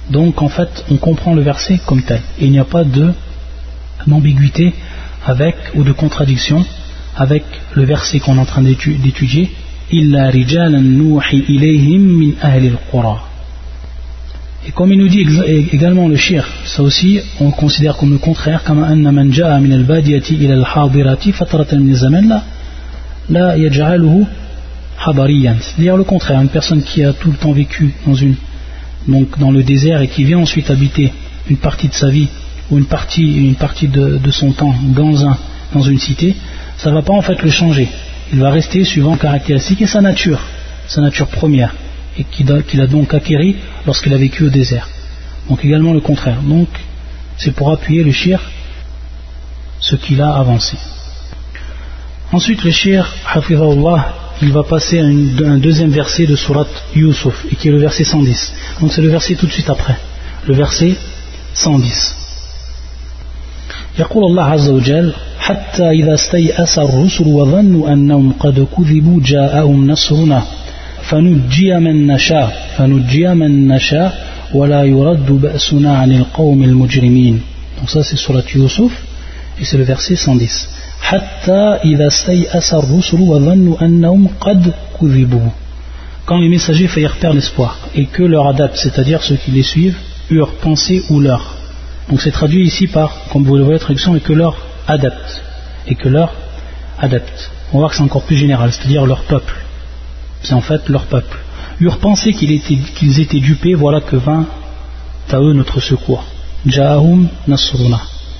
Donc 0.10 0.41
en 0.41 0.49
fait 0.49 0.86
on 0.89 0.97
comprend 0.97 1.34
le 1.34 1.41
verset 1.41 1.80
comme 1.86 2.04
tel. 2.04 2.21
Et 2.39 2.45
il 2.45 2.51
n'y 2.51 2.60
a 2.60 2.65
pas 2.65 2.84
d'ambiguïté 4.06 4.73
avec 5.25 5.56
ou 5.75 5.84
de 5.84 5.91
contradiction 5.91 6.65
avec 7.15 7.43
le 7.73 7.84
verset 7.84 8.19
qu'on 8.19 8.38
est 8.38 8.39
en 8.39 8.45
train 8.45 8.62
d'étudier. 8.63 9.51
Et 14.67 14.71
comme 14.71 14.91
il 14.91 15.00
nous 15.00 15.08
dit 15.08 15.26
également 15.71 16.08
le 16.08 16.15
shir, 16.15 16.47
ça 16.65 16.84
aussi 16.84 17.19
on 17.39 17.50
considère 17.50 17.97
comme 17.97 18.12
le 18.12 18.19
contraire, 18.19 18.63
comme 18.63 18.84
anna 18.84 19.12
man 19.12 19.34
ja'a 19.34 19.60
min 19.60 19.71
al-badiyati 19.71 20.36
ila 20.36 20.54
al-hadirati 20.54 21.32
fatratan 21.32 21.80
min 21.80 21.95
zaman 21.95 22.41
la 23.30 23.58
yaj'aluhu 23.58 24.26
habariyan. 25.00 25.56
C'est-à-dire 25.60 25.97
le 25.97 26.04
contraire, 26.04 26.39
une 26.41 26.50
personne 26.50 26.84
qui 26.84 27.04
a 27.04 27.12
tout 27.13 27.32
le 27.32 27.38
temps 27.38 27.54
vécu 27.54 27.91
dans 28.06 28.13
une 28.13 28.36
donc 29.08 29.39
dans 29.39 29.50
le 29.50 29.63
désert 29.63 30.00
et 30.02 30.08
qui 30.08 30.24
vient 30.26 30.38
ensuite 30.38 30.69
habiter 30.69 31.12
une 31.50 31.58
partie 31.58 31.88
de 31.88 31.95
sa 31.95 32.10
vie 32.10 32.28
ou 32.69 32.78
une 32.78 32.86
partie 32.86 33.47
une 33.47 33.56
partie 33.56 33.88
de, 33.88 34.19
de 34.19 34.32
son 34.32 34.52
temps 34.52 34.76
dans 34.95 35.26
un 35.26 35.38
dans 35.74 35.82
une 35.82 35.97
cité, 35.97 36.36
ça 36.78 36.91
ne 36.91 36.95
va 36.95 37.02
pas 37.02 37.13
en 37.13 37.21
fait 37.24 37.41
le 37.41 37.50
changer. 37.50 37.88
Il 38.32 38.39
va 38.39 38.52
rester 38.52 38.84
suivant 38.84 39.15
caractéristique 39.15 39.82
et 39.82 39.88
sa 39.88 40.02
nature, 40.02 40.39
sa 40.88 41.02
nature 41.02 41.28
première 41.30 41.74
et 42.18 42.25
qu'il 42.25 42.81
a 42.81 42.87
donc 42.87 43.14
acquéri 43.14 43.57
lorsqu'il 43.87 44.12
a 44.14 44.16
vécu 44.16 44.44
au 44.44 44.51
désert. 44.51 44.88
Donc 45.49 45.64
également 45.64 45.92
le 45.92 46.01
contraire. 46.01 46.40
Donc 46.42 46.68
c'est 47.37 47.55
pour 47.55 47.70
appuyer 47.70 48.03
le 48.03 48.12
shir 48.12 48.40
ce 49.81 49.96
qu'il 49.96 50.20
a 50.20 50.35
avancé. 50.35 50.77
Ensuite 52.33 52.64
le 52.64 52.70
shir, 52.70 53.07
hafizahullah, 53.35 54.14
il 54.42 54.53
va 54.53 54.64
passer 54.64 55.01
à 55.01 55.05
un 55.05 55.59
deuxième 55.59 55.90
verset 55.90 56.27
de 56.27 56.37
surat 56.37 56.66
Yusuf, 56.94 57.46
et 57.51 57.57
qui 57.57 57.68
est 57.68 57.70
le 57.70 57.79
verset 57.79 58.05
110. 58.05 58.53
Donc 58.81 58.92
c'est 58.92 59.03
le 59.03 59.09
verset 59.09 59.35
tout 59.35 59.46
de 59.46 59.53
suite 59.53 59.70
après, 59.70 59.96
le 60.46 60.55
verset 60.55 60.94
110. 61.55 62.14
يقول 63.99 64.25
الله 64.25 64.42
عز 64.44 64.68
وجل 64.68 65.14
حتى 65.38 65.90
إذا 65.90 66.14
استيأس 66.14 66.79
الرسل 66.79 67.27
وظنوا 67.27 67.92
أنهم 67.92 68.33
قد 68.33 68.66
كذبوا 68.77 69.20
جاءهم 69.25 69.90
نصرنا 69.90 70.42
فنجي 71.11 71.79
من 71.79 72.07
نشاء 72.07 72.75
فنجي 72.77 73.29
من 73.35 73.68
نشاء 73.68 74.27
ولا 74.55 74.83
يرد 74.85 75.33
بأسنا 75.33 75.99
عن 75.99 76.12
القوم 76.12 76.62
المجرمين 76.62 77.40
donc 77.79 77.90
ça 77.90 78.03
c'est 78.03 78.16
surat 78.16 78.42
Yusuf 78.55 78.92
et 79.61 79.64
c'est 79.64 79.77
le 79.77 79.85
verset 79.85 80.16
110 80.16 80.68
حتى 81.01 81.79
إذا 81.85 82.07
استيأس 82.07 82.75
الرسل 82.75 83.20
وظنوا 83.20 83.85
أنهم 83.85 84.29
قد 84.40 84.72
كذبوا 85.01 85.51
quand 86.27 86.38
les 86.38 86.49
messagers 86.49 86.88
faillirent 86.88 87.16
perdre 87.16 87.37
l'espoir 87.37 87.79
et 87.94 88.07
que 88.07 88.25
leur 88.25 88.49
adeptes, 88.49 88.77
c'est-à-dire 88.77 89.22
ceux 89.22 89.37
qui 89.37 89.53
les 89.53 89.62
suivent, 89.62 89.96
eurent 90.29 90.55
pensé 90.55 91.05
ou 91.09 91.20
leur. 91.20 91.55
Donc 92.09 92.20
c'est 92.20 92.33
traduit 92.33 92.66
ici 92.66 92.88
par, 92.88 93.29
comme 93.31 93.44
vous 93.44 93.57
le 93.57 93.62
voyez, 93.62 93.79
traduction, 93.79 94.16
et 94.16 94.20
que 94.20 94.33
leur 94.33 94.57
adeptes, 94.88 95.40
et 95.87 95.94
que 95.94 96.09
leur 96.09 96.35
adeptes. 96.99 97.53
On 97.70 97.75
va 97.75 97.79
voir 97.83 97.90
que 97.90 97.96
c'est 97.96 98.03
encore 98.03 98.25
plus 98.25 98.37
général, 98.37 98.72
c'est-à-dire 98.72 99.07
leur 99.07 99.22
peuple 99.22 99.55
c'est 100.43 100.54
en 100.54 100.62
fait 100.62 100.89
leur 100.89 101.06
peuple, 101.06 101.38
eurent 101.80 101.99
pensé 101.99 102.34
qu'ils 102.34 103.19
étaient, 103.19 103.39
dupés, 103.39 103.73
voilà 103.73 104.01
que 104.01 104.15
vint 104.15 104.45
à 105.30 105.39
eux 105.39 105.54
notre 105.54 105.80
secours. 105.80 106.23
Ja'ahum 106.65 107.27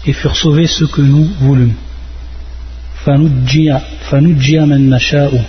et 0.06 0.14
furent 0.14 0.36
sauvés 0.36 0.68
ceux 0.68 0.88
que 0.88 1.02
nous 1.02 1.28
voulûmes. 1.40 1.74
Fanujia 3.04 3.82
man 4.66 4.90
nasha'u, 4.90 5.40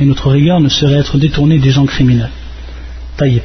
notre 0.00 0.30
regard 0.30 0.60
ne 0.60 0.68
serait 0.68 0.98
être 0.98 1.18
détourné 1.18 1.58
des 1.58 1.70
gens 1.70 1.86
criminels. 1.86 2.30
Taïb. 3.16 3.42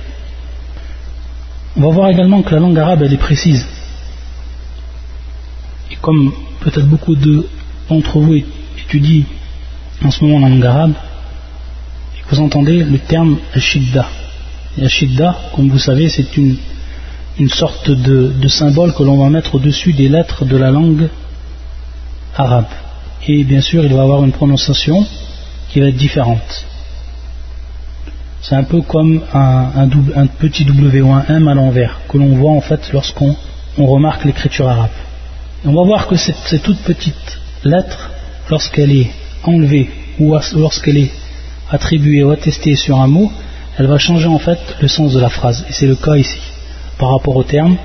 On 1.78 1.82
va 1.82 1.89
voir 1.89 2.10
également 2.10 2.41
que 2.41 2.54
la 2.54 2.60
langue 2.60 2.78
arabe 2.78 3.04
elle 3.04 3.13
est 3.13 3.17
précise. 3.17 3.65
Et 5.91 5.95
comme 6.02 6.32
peut-être 6.62 6.88
beaucoup 6.88 7.15
d'entre 7.91 8.19
vous 8.19 8.36
étudient 8.77 9.23
en 10.04 10.12
ce 10.12 10.23
moment 10.23 10.39
la 10.39 10.49
langue 10.49 10.65
arabe, 10.65 10.93
vous 12.32 12.39
entendez 12.39 12.84
le 12.84 12.97
terme 12.97 13.38
ashidda. 13.54 14.08
Et 14.77 14.88
comme 15.54 15.69
vous 15.69 15.80
savez, 15.80 16.08
c'est 16.08 16.38
une, 16.38 16.56
une 17.38 17.49
sorte 17.49 17.91
de, 17.91 18.34
de 18.41 18.47
symbole 18.47 18.93
que 18.93 19.04
l'on 19.04 19.17
va 19.17 19.30
mettre 19.30 19.56
au-dessus 19.56 19.91
des 19.91 20.08
lettres 20.08 20.45
de 20.45 20.56
la 20.56 20.71
langue 20.71 21.10
arabe. 22.38 22.71
Et 23.27 23.43
bien 23.43 23.60
sûr, 23.60 23.84
il 23.84 23.93
va 23.93 24.04
avoir 24.04 24.23
une 24.23 24.32
prononciation 24.32 25.06
qui 25.69 25.82
va 25.82 25.88
être 25.88 25.97
différente. 25.97 26.65
C'est 28.41 28.56
un 28.56 28.63
peu 28.63 28.82
comme 28.82 29.21
un, 29.34 30.27
petit 30.39 30.63
W 30.63 31.01
ou 31.01 31.12
un 31.12 31.25
M 31.27 31.47
à 31.49 31.54
l'envers 31.54 31.99
que 32.08 32.17
l'on 32.17 32.36
voit 32.36 32.54
en 32.54 32.62
fait 32.62 32.91
lorsqu'on 32.93 33.36
remarque 33.77 34.23
l'écriture 34.23 34.67
arabe. 34.67 34.89
on 35.65 35.73
va 35.73 35.84
voir 35.84 36.08
que 36.08 36.15
cette, 36.15 36.62
toute 36.63 36.80
petite 36.80 37.40
lettre, 37.63 38.12
lorsqu'elle 38.50 38.91
est 38.91 39.12
enlevée 39.43 39.89
ou 40.19 40.36
lorsqu'elle 40.56 40.97
est 40.97 41.12
attribuée 41.69 42.24
ou 42.24 42.32
attestée 42.32 42.76
sur 42.76 43.00
un 43.00 43.08
mot, 43.08 43.32
elle 43.78 43.88
va 43.88 43.97
changer 43.97 44.28
en 44.28 44.39
fait 44.39 44.60
le 44.82 44.88
sens 44.88 45.13
de 45.13 45.19
la 45.19 45.30
phrase. 45.30 45.65
Et 45.69 45.74
c'est 45.74 45.88
le 45.88 45.95
cas 45.95 46.15
ici, 46.15 46.39
par 46.97 47.12
rapport 47.12 47.36
au 47.36 47.43
terme 47.43 47.78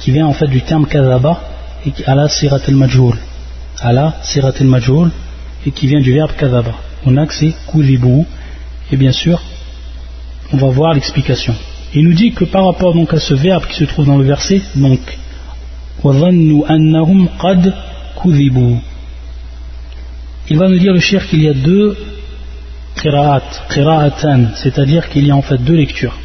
qui 0.00 0.10
vient 0.10 0.26
en 0.26 0.32
fait 0.32 0.48
du 0.48 0.62
terme 0.62 0.86
kazaba 0.86 1.40
et 1.86 1.92
sirat 2.28 2.58
sirat 4.22 4.52
et 5.66 5.70
qui 5.70 5.86
vient 5.86 6.00
du 6.00 6.12
verbe 6.12 6.32
kazaba. 6.36 6.74
On 7.04 7.16
a 7.16 7.26
que 7.26 7.34
c'est 7.34 7.54
et 8.90 8.96
bien 8.96 9.12
sûr, 9.12 9.40
on 10.52 10.56
va 10.56 10.68
voir 10.68 10.94
l'explication. 10.94 11.54
Il 11.94 12.04
nous 12.04 12.14
dit 12.14 12.32
que 12.32 12.44
par 12.44 12.66
rapport 12.66 12.94
donc 12.94 13.12
à 13.14 13.20
ce 13.20 13.34
verbe 13.34 13.66
qui 13.66 13.74
se 13.74 13.84
trouve 13.84 14.06
dans 14.06 14.18
le 14.18 14.24
verset, 14.24 14.60
donc, 14.74 15.00
il 20.48 20.58
va 20.58 20.68
nous 20.68 20.78
dire 20.78 20.92
le 20.92 21.00
shir 21.00 21.26
qu'il 21.26 21.42
y 21.42 21.48
a 21.48 21.54
deux 21.54 21.96
qira'at, 23.00 23.42
qira'atan, 23.72 24.54
c'est-à-dire 24.54 25.08
qu'il 25.08 25.26
y 25.26 25.30
a 25.30 25.36
en 25.36 25.42
fait 25.42 25.58
deux 25.58 25.74
lectures. 25.74 26.16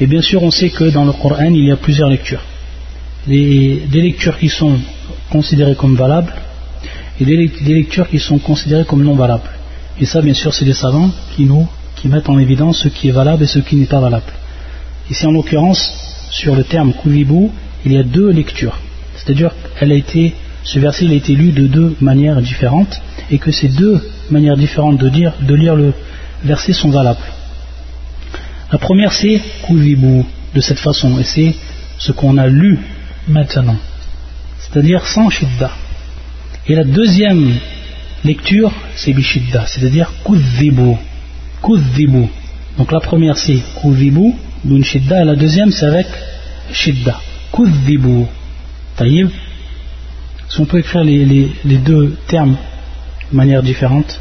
Et 0.00 0.06
bien 0.06 0.22
sûr, 0.22 0.42
on 0.42 0.50
sait 0.50 0.70
que 0.70 0.84
dans 0.90 1.04
le 1.04 1.12
Coran, 1.12 1.52
il 1.54 1.64
y 1.64 1.70
a 1.70 1.76
plusieurs 1.76 2.08
lectures. 2.08 2.42
Des, 3.26 3.82
lectures 3.92 4.38
qui 4.38 4.48
sont 4.48 4.78
considérées 5.30 5.74
comme 5.74 5.94
valables 5.94 6.32
et 7.20 7.24
des, 7.24 7.50
lectures 7.74 8.08
qui 8.08 8.18
sont 8.18 8.38
considérées 8.38 8.84
comme 8.84 9.04
non 9.04 9.14
valables. 9.14 9.50
Et 10.00 10.06
ça, 10.06 10.22
bien 10.22 10.34
sûr, 10.34 10.54
c'est 10.54 10.64
les 10.64 10.74
savants 10.74 11.10
qui 11.36 11.44
nous 11.44 11.66
qui 11.96 12.08
mettent 12.08 12.30
en 12.30 12.38
évidence 12.38 12.78
ce 12.78 12.88
qui 12.88 13.08
est 13.08 13.12
valable 13.12 13.42
et 13.42 13.46
ce 13.46 13.58
qui 13.58 13.76
n'est 13.76 13.84
pas 13.84 14.00
valable. 14.00 14.32
Ici, 15.10 15.26
en 15.26 15.32
l'occurrence, 15.32 16.28
sur 16.30 16.54
le 16.54 16.64
terme 16.64 16.94
kuvibu, 16.94 17.50
il 17.84 17.92
y 17.92 17.98
a 17.98 18.02
deux 18.02 18.30
lectures. 18.30 18.78
C'est-à-dire 19.24 19.52
qu'elle 19.78 20.02
ce 20.62 20.78
verset 20.78 21.06
a 21.06 21.12
été 21.12 21.34
lu 21.34 21.52
de 21.52 21.66
deux 21.66 21.96
manières 22.00 22.40
différentes 22.40 23.00
et 23.30 23.38
que 23.38 23.50
ces 23.50 23.68
deux 23.68 24.00
manières 24.30 24.56
différentes 24.56 24.98
de, 24.98 25.08
lire 25.54 25.76
le 25.76 25.92
verset 26.44 26.72
sont 26.72 26.90
valables. 26.90 27.18
La 28.72 28.78
première, 28.78 29.12
c'est 29.12 29.40
kuvibu, 29.66 30.24
de 30.54 30.60
cette 30.60 30.78
façon, 30.78 31.18
et 31.18 31.24
c'est 31.24 31.54
ce 31.98 32.12
qu'on 32.12 32.38
a 32.38 32.46
lu 32.46 32.78
maintenant, 33.28 33.76
c'est-à-dire 34.58 35.06
sans 35.06 35.28
shidda. 35.28 35.70
Et 36.66 36.74
la 36.74 36.84
deuxième 36.84 37.54
lecture, 38.24 38.72
c'est 38.96 39.12
bishidda, 39.12 39.66
c'est-à-dire 39.66 40.12
kuzibu. 40.24 40.96
Kuzibu. 41.62 42.26
Donc 42.78 42.92
la 42.92 43.00
première 43.00 43.36
c'est 43.36 43.58
kuzibu, 43.80 44.34
d'une 44.64 44.84
shidda, 44.84 45.22
et 45.22 45.24
la 45.24 45.36
deuxième 45.36 45.72
c'est 45.72 45.86
avec 45.86 46.06
shidda. 46.72 47.20
Kuzibu. 47.52 48.26
Si 49.00 50.60
on 50.60 50.66
peut 50.66 50.78
écrire 50.78 51.04
les, 51.04 51.48
deux 51.64 52.16
termes 52.26 52.56
de 53.30 53.36
manière 53.36 53.62
différente, 53.62 54.20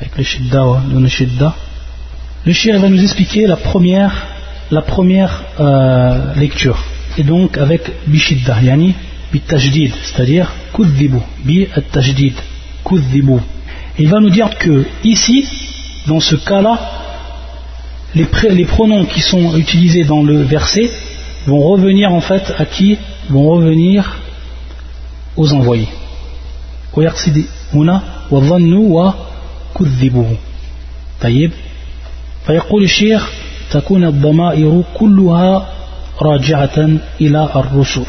avec 0.00 0.16
le 0.16 0.22
shidda 0.22 0.66
ou 0.66 1.00
le 1.00 1.08
shidda, 1.08 1.56
le 2.44 2.78
va 2.78 2.88
nous 2.88 3.02
expliquer 3.02 3.46
la 3.48 3.56
première, 3.56 4.24
euh, 5.58 6.34
lecture. 6.36 6.84
Et 7.18 7.24
donc 7.24 7.58
avec 7.58 7.90
bishidda, 8.06 8.62
yani 8.62 8.94
bitajdid, 9.32 9.92
c'est-à-dire 10.04 10.52
kudhibu, 10.72 11.18
bi 11.44 11.66
kudhibu. 12.84 13.40
Il 13.98 14.08
va 14.08 14.20
nous 14.20 14.30
dire 14.30 14.56
que 14.58 14.84
ici, 15.02 15.46
dans 16.06 16.20
ce 16.20 16.36
cas-là, 16.36 16.78
les, 18.14 18.64
pronoms 18.64 19.06
qui 19.06 19.20
sont 19.20 19.56
utilisés 19.56 20.04
dans 20.04 20.22
le 20.22 20.42
verset 20.42 20.90
vont 21.46 21.60
revenir 21.60 22.12
en 22.12 22.20
fait 22.20 22.52
à 22.58 22.64
qui 22.64 22.98
Vont 23.30 23.48
revenir 23.48 24.18
aux 25.36 25.52
envoyés. 25.52 25.88
هنا 27.74 28.02
وظنوا 28.30 29.12
وكذبوا 29.74 30.24
طيب. 31.22 31.50
فيقول 32.46 32.82
الشيخ 32.82 33.30
تكون 33.70 34.04
الضمائر 34.04 34.82
كلها 34.94 35.68
راجعة 36.22 36.88
إلى 37.20 37.48
الرسل. 37.56 38.04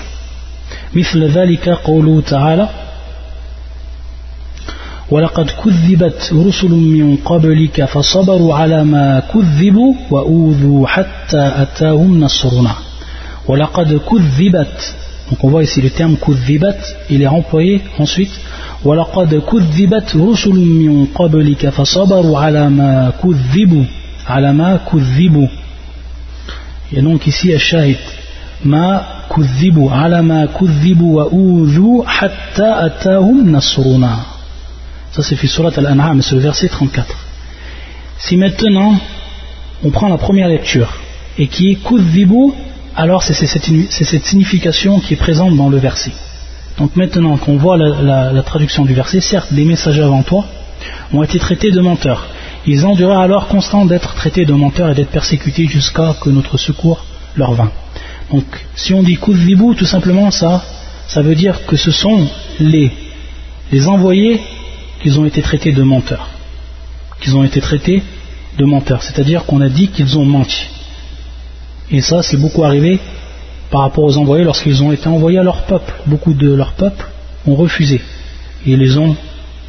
مثل 0.95 1.23
ذلك 1.23 1.69
قوله 1.69 2.21
تعالى 2.21 2.69
ولقد 5.11 5.49
كذبت 5.49 6.33
رسل 6.33 6.71
من 6.71 7.17
قبلك 7.25 7.85
فصبروا 7.85 8.55
على 8.55 8.83
ما 8.83 9.19
كذبوا 9.33 9.93
وأوذوا 10.11 10.87
حتى 10.87 11.51
أتاهم 11.55 12.19
نصرنا. 12.19 12.75
ولقد 13.48 14.00
كذبت 14.10 14.94
donc 15.30 15.44
on 15.44 15.48
voit 15.48 15.62
ici 15.62 15.80
le 15.80 15.90
terme 15.90 16.16
كذبت 16.16 16.96
il 17.10 17.22
est 17.22 17.26
employé 17.26 17.82
ensuite 17.98 18.40
ولقد 18.84 19.34
كذبت 19.34 20.16
رسل 20.16 20.54
من 20.54 21.06
قبلك 21.14 21.68
فصبروا 21.68 22.38
على 22.38 22.70
ما 22.70 23.12
كذبوا 23.22 23.84
على 24.28 24.52
ما 24.52 24.80
كذبوا 24.92 25.48
et 26.92 27.02
donc 27.02 27.26
ici 27.26 27.54
الشاهد 27.54 27.96
ما 28.64 29.02
كذبوا 29.36 29.90
على 29.90 30.22
ما 30.22 30.46
كذبوا 30.46 31.16
وأوذوا 31.16 32.04
حتى 32.06 32.86
أتاهم 32.86 33.52
نصرنا 33.52 34.16
Ça 35.10 35.22
c'est 35.22 35.36
fait 35.36 35.46
surat 35.48 35.70
al-An'am, 35.76 36.20
c'est 36.22 36.34
le 36.34 36.40
verset 36.40 36.68
34. 36.68 37.16
Si 38.18 38.36
maintenant 38.36 38.94
on 39.82 39.90
prend 39.90 40.08
la 40.08 40.18
première 40.18 40.48
lecture 40.48 40.92
et 41.38 41.46
qui 41.48 41.70
est 41.70 41.76
kudhibu, 41.76 42.52
alors 42.95 43.23
c'est 43.23 43.33
cette, 43.33 44.25
signification 44.25 44.99
qui 44.99 45.13
est 45.13 45.17
présente 45.17 45.55
dans 45.55 45.69
le 45.69 45.77
verset. 45.77 46.11
Donc 46.77 46.95
maintenant 46.95 47.37
qu'on 47.37 47.57
voit 47.57 47.77
la, 47.77 48.41
traduction 48.43 48.85
du 48.85 48.93
verset, 48.93 49.21
certes 49.21 49.49
les 49.51 49.65
messagers 49.65 50.03
avant 50.03 50.23
toi 50.23 50.45
ont 51.11 51.23
été 51.23 51.39
traités 51.39 51.71
de 51.71 51.81
menteurs. 51.81 52.27
Ils 52.65 52.85
duré 52.95 53.15
alors 53.15 53.47
constant 53.47 53.85
d'être 53.85 54.13
traités 54.13 54.45
de 54.45 54.53
menteurs 54.53 54.89
et 54.91 54.95
d'être 54.95 55.09
persécutés 55.09 55.67
jusqu'à 55.67 56.15
que 56.21 56.29
notre 56.29 56.57
secours 56.57 57.05
leur 57.35 57.53
vint. 57.53 57.71
Donc 58.31 58.45
si 58.75 58.93
on 58.93 59.03
dit 59.03 59.17
kudhibu, 59.17 59.75
tout 59.75 59.85
simplement 59.85 60.31
ça, 60.31 60.63
ça 61.07 61.21
veut 61.21 61.35
dire 61.35 61.65
que 61.65 61.75
ce 61.75 61.91
sont 61.91 62.27
les, 62.59 62.91
les 63.71 63.87
envoyés 63.87 64.39
qu'ils 65.01 65.19
ont 65.19 65.25
été 65.25 65.41
traités 65.41 65.71
de 65.71 65.83
menteurs. 65.83 66.29
Qu'ils 67.19 67.35
ont 67.35 67.43
été 67.43 67.59
traités 67.59 68.03
de 68.57 68.65
menteurs. 68.65 69.03
C'est-à-dire 69.03 69.45
qu'on 69.45 69.61
a 69.61 69.69
dit 69.69 69.89
qu'ils 69.89 70.17
ont 70.17 70.25
menti. 70.25 70.67
Et 71.91 72.01
ça, 72.01 72.23
c'est 72.23 72.37
beaucoup 72.37 72.63
arrivé 72.63 72.99
par 73.69 73.81
rapport 73.81 74.03
aux 74.03 74.17
envoyés 74.17 74.43
lorsqu'ils 74.43 74.81
ont 74.83 74.91
été 74.91 75.07
envoyés 75.07 75.39
à 75.39 75.43
leur 75.43 75.63
peuple. 75.63 75.93
Beaucoup 76.05 76.33
de 76.33 76.53
leur 76.53 76.73
peuple 76.73 77.05
ont 77.47 77.55
refusé. 77.55 78.01
Et 78.65 78.71
ils 78.71 78.79
les 78.79 78.97
ont, 78.97 79.15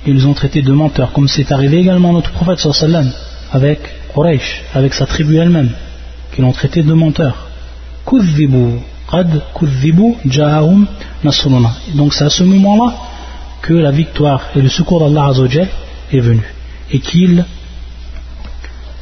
ont 0.07 0.35
traités 0.35 0.62
de 0.62 0.72
menteurs. 0.72 1.12
Comme 1.12 1.29
c'est 1.29 1.50
arrivé 1.53 1.79
également 1.79 2.12
notre 2.12 2.31
prophète 2.31 2.59
sallam 2.59 3.11
avec 3.53 3.81
Quraysh, 4.14 4.62
avec 4.74 4.94
sa 4.94 5.07
tribu 5.07 5.37
elle-même, 5.38 5.70
qu'ils 6.33 6.44
l'ont 6.44 6.53
traité 6.53 6.83
de 6.83 6.92
menteurs. 6.92 7.48
Donc 11.94 12.14
c'est 12.14 12.24
à 12.24 12.31
ce 12.31 12.42
moment-là 12.44 12.94
que 13.62 13.72
la 13.72 13.90
victoire 13.90 14.42
et 14.55 14.61
le 14.61 14.68
secours 14.68 15.00
d'Allah 15.00 15.29
Azzawajal 15.29 15.68
est 16.12 16.20
venu 16.20 16.42
et 16.90 16.98
qu'il 17.00 17.44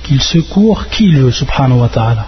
qu'il 0.04 0.22
secourt 0.22 0.88
qui 0.88 1.06
il 1.06 1.18
veut 1.18 1.32
subhanahu 1.32 1.80
wa 1.80 1.88
ta'ala 1.88 2.26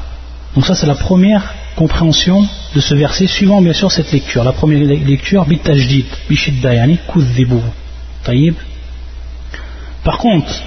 donc 0.54 0.66
ça 0.66 0.74
c'est 0.74 0.86
la 0.86 0.94
première 0.94 1.54
compréhension 1.76 2.46
de 2.74 2.80
ce 2.80 2.94
verset. 2.94 3.26
Suivant 3.26 3.60
bien 3.60 3.72
sûr 3.72 3.90
cette 3.90 4.12
lecture. 4.12 4.44
La 4.44 4.52
première 4.52 4.80
lecture 4.80 5.44
bitajdid 5.44 6.06
bishidda 6.28 6.74
yani 6.74 6.98
kudhibu 7.08 7.60
taïb. 8.22 8.54
Par 10.04 10.18
contre 10.18 10.62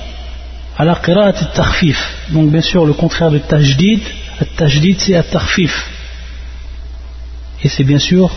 à 0.77 0.83
la 0.85 0.95
qira'at 0.95 1.33
tarfif. 1.53 1.97
Donc 2.31 2.51
bien 2.51 2.61
sûr 2.61 2.85
le 2.85 2.93
contraire 2.93 3.31
de 3.31 3.39
tajdid. 3.39 4.01
Tajdid 4.55 4.99
c'est 4.99 5.15
at-tarfif 5.15 5.89
et 7.63 7.69
c'est 7.69 7.83
bien 7.83 7.99
sûr 7.99 8.29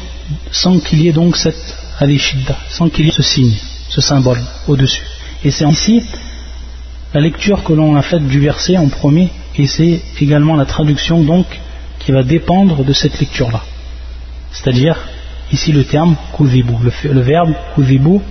sans 0.50 0.78
qu'il 0.78 1.02
y 1.02 1.08
ait 1.08 1.12
donc 1.12 1.36
cette 1.36 1.76
alishidda, 1.98 2.56
sans 2.70 2.88
qu'il 2.88 3.06
y 3.06 3.08
ait 3.08 3.12
ce 3.12 3.22
signe, 3.22 3.54
ce 3.88 4.00
symbole 4.00 4.40
au-dessus. 4.66 5.04
Et 5.44 5.50
c'est 5.50 5.68
ici 5.68 6.02
la 7.12 7.20
lecture 7.20 7.62
que 7.64 7.72
l'on 7.72 7.96
a 7.96 8.02
faite 8.02 8.26
du 8.26 8.40
verset 8.40 8.76
en 8.76 8.88
premier, 8.88 9.30
et 9.57 9.67
c'est 9.67 10.01
également 10.21 10.55
la 10.55 10.65
traduction 10.65 11.23
donc 11.23 11.45
qui 11.99 12.11
va 12.11 12.23
dépendre 12.23 12.83
de 12.83 12.93
cette 12.93 13.19
lecture-là. 13.19 13.61
C'est-à-dire, 14.51 14.97
ici 15.51 15.71
le 15.71 15.83
terme 15.83 16.15
kuzibu, 16.35 16.73
le, 16.83 17.13
le 17.13 17.21
verbe 17.21 17.53
kuzibu 17.75 18.21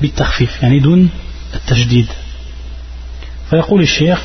بالتخفيف 0.00 0.62
يعني 0.62 0.78
دون 0.78 1.08
التشديد 1.54 2.06
فيقول 3.50 3.82
الشيخ 3.82 4.22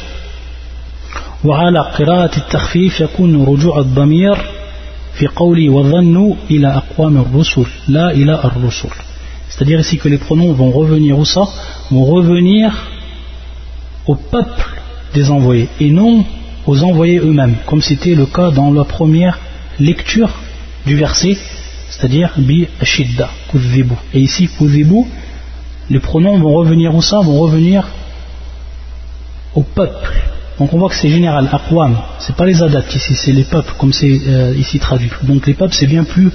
وعلى 1.43 1.79
قراءة 1.79 2.37
التخفيف 2.37 3.01
يكون 3.01 3.45
رجوع 3.45 3.79
الضمير 3.79 4.37
في 5.13 5.27
قولي 5.27 5.69
وظنوا 5.69 6.35
إلى 6.51 6.67
أقوام 6.67 7.17
الرسل 7.17 7.65
لا 7.87 8.11
إلى 8.11 8.33
الرسل 8.43 8.89
c'est-à-dire 9.49 9.79
ici 9.79 9.97
que 9.97 10.07
les 10.07 10.17
pronoms 10.17 10.53
vont 10.53 10.71
revenir 10.71 11.17
où 11.17 11.25
ça 11.25 11.43
vont 11.91 12.05
revenir 12.05 12.87
au 14.07 14.15
peuple 14.15 14.72
des 15.14 15.30
envoyés 15.30 15.68
et 15.80 15.90
non 15.90 16.24
aux 16.66 16.82
envoyés 16.82 17.18
eux-mêmes 17.18 17.56
comme 17.66 17.82
c'était 17.82 18.14
le 18.14 18.26
cas 18.26 18.50
dans 18.50 18.72
la 18.72 18.84
première 18.84 19.38
lecture 19.78 20.30
du 20.86 20.96
verset 20.96 21.36
c'est-à-dire 21.90 22.32
bi 22.36 22.66
shidda 22.82 23.30
kuzibu 23.50 23.94
et 24.12 24.20
ici 24.20 24.48
kuzibu 24.48 25.06
les 25.90 26.00
pronoms 26.00 26.38
vont 26.38 26.54
revenir 26.54 26.94
où 26.94 27.02
ça? 27.02 27.20
Vont 27.20 27.38
revenir 27.40 27.86
au 29.54 29.62
peuple. 29.62 30.12
Donc 30.58 30.72
on 30.72 30.78
voit 30.78 30.88
que 30.88 30.94
c'est 30.94 31.08
général, 31.08 31.48
aqwam, 31.52 31.96
c'est 32.20 32.36
pas 32.36 32.46
les 32.46 32.62
adaptes 32.62 32.94
ici, 32.94 33.14
c'est 33.14 33.32
les 33.32 33.44
peuples 33.44 33.72
comme 33.78 33.92
c'est 33.92 34.20
euh, 34.28 34.54
ici 34.56 34.78
traduit. 34.78 35.10
Donc 35.22 35.46
les 35.46 35.54
peuples 35.54 35.74
c'est 35.74 35.86
bien 35.86 36.04
plus, 36.04 36.30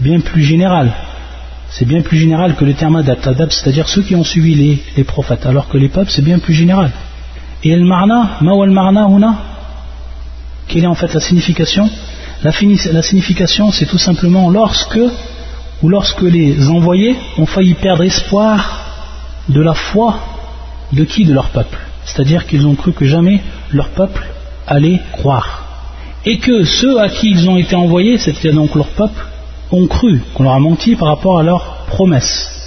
bien 0.00 0.20
plus 0.20 0.42
général. 0.42 0.92
C'est 1.70 1.84
bien 1.84 2.00
plus 2.00 2.16
général 2.18 2.56
que 2.56 2.64
le 2.64 2.72
terme 2.72 2.96
adapt. 2.96 3.26
Adapt 3.26 3.52
c'est-à-dire 3.52 3.88
ceux 3.88 4.02
qui 4.02 4.14
ont 4.14 4.24
suivi 4.24 4.54
les, 4.54 4.82
les 4.96 5.04
prophètes, 5.04 5.44
alors 5.44 5.68
que 5.68 5.76
les 5.76 5.88
peuples 5.88 6.10
c'est 6.10 6.24
bien 6.24 6.38
plus 6.38 6.54
général. 6.54 6.90
Et 7.64 7.70
el 7.70 7.84
marna, 7.84 8.38
ma 8.40 8.52
wal 8.52 8.70
marna 8.70 9.06
huna 9.08 9.34
Quelle 10.68 10.84
est 10.84 10.86
en 10.86 10.94
fait 10.94 11.12
la 11.12 11.20
signification? 11.20 11.90
La, 12.42 12.52
la 12.92 13.02
signification 13.02 13.72
c'est 13.72 13.86
tout 13.86 13.98
simplement 13.98 14.48
lorsque 14.48 15.00
ou 15.82 15.88
lorsque 15.88 16.22
les 16.22 16.68
envoyés 16.68 17.16
ont 17.36 17.46
failli 17.46 17.74
perdre 17.74 18.04
espoir 18.04 18.84
de 19.48 19.60
la 19.60 19.74
foi 19.74 20.18
de 20.92 21.04
qui? 21.04 21.24
De 21.24 21.32
leur 21.32 21.50
peuple. 21.50 21.78
C'est-à-dire 22.04 22.46
qu'ils 22.46 22.66
ont 22.66 22.74
cru 22.74 22.92
que 22.92 23.04
jamais 23.04 23.40
leur 23.72 23.88
peuple 23.88 24.26
allait 24.66 25.00
croire. 25.12 25.64
Et 26.24 26.38
que 26.38 26.64
ceux 26.64 27.00
à 27.00 27.08
qui 27.08 27.30
ils 27.30 27.48
ont 27.48 27.56
été 27.56 27.76
envoyés, 27.76 28.18
c'est-à-dire 28.18 28.54
donc 28.54 28.74
leur 28.74 28.88
peuple, 28.88 29.24
ont 29.70 29.86
cru 29.86 30.22
qu'on 30.34 30.44
leur 30.44 30.54
a 30.54 30.58
menti 30.58 30.96
par 30.96 31.08
rapport 31.08 31.38
à 31.38 31.42
leurs 31.42 31.84
promesses. 31.88 32.57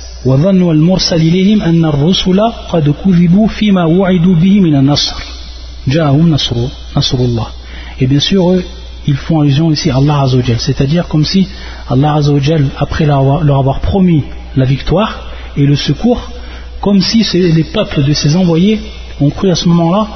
Et 8.00 8.06
bien 8.06 8.20
sûr, 8.20 8.52
eux, 8.52 8.64
ils 9.08 9.16
font 9.16 9.42
allusion 9.42 9.72
ici 9.72 9.90
à 9.90 9.98
Allah 9.98 10.22
Azzawajal, 10.22 10.60
c'est-à-dire 10.60 11.08
comme 11.08 11.26
si 11.26 11.48
Allah 11.90 12.14
Azzawajal, 12.14 12.68
après 12.78 13.06
leur 13.08 13.58
avoir 13.58 13.80
promis 13.80 14.24
la 14.56 14.66
victoire 14.66 15.28
et 15.58 15.66
le 15.66 15.76
secours, 15.76 16.30
comme 16.82 17.02
si 17.02 17.26
les 17.34 17.64
peuples 17.64 18.04
de 18.04 18.14
ses 18.14 18.36
envoyés 18.36 18.80
ont 19.20 19.32
cru 19.32 19.50
à 19.50 19.56
ce 19.56 19.68
moment-là 19.70 20.08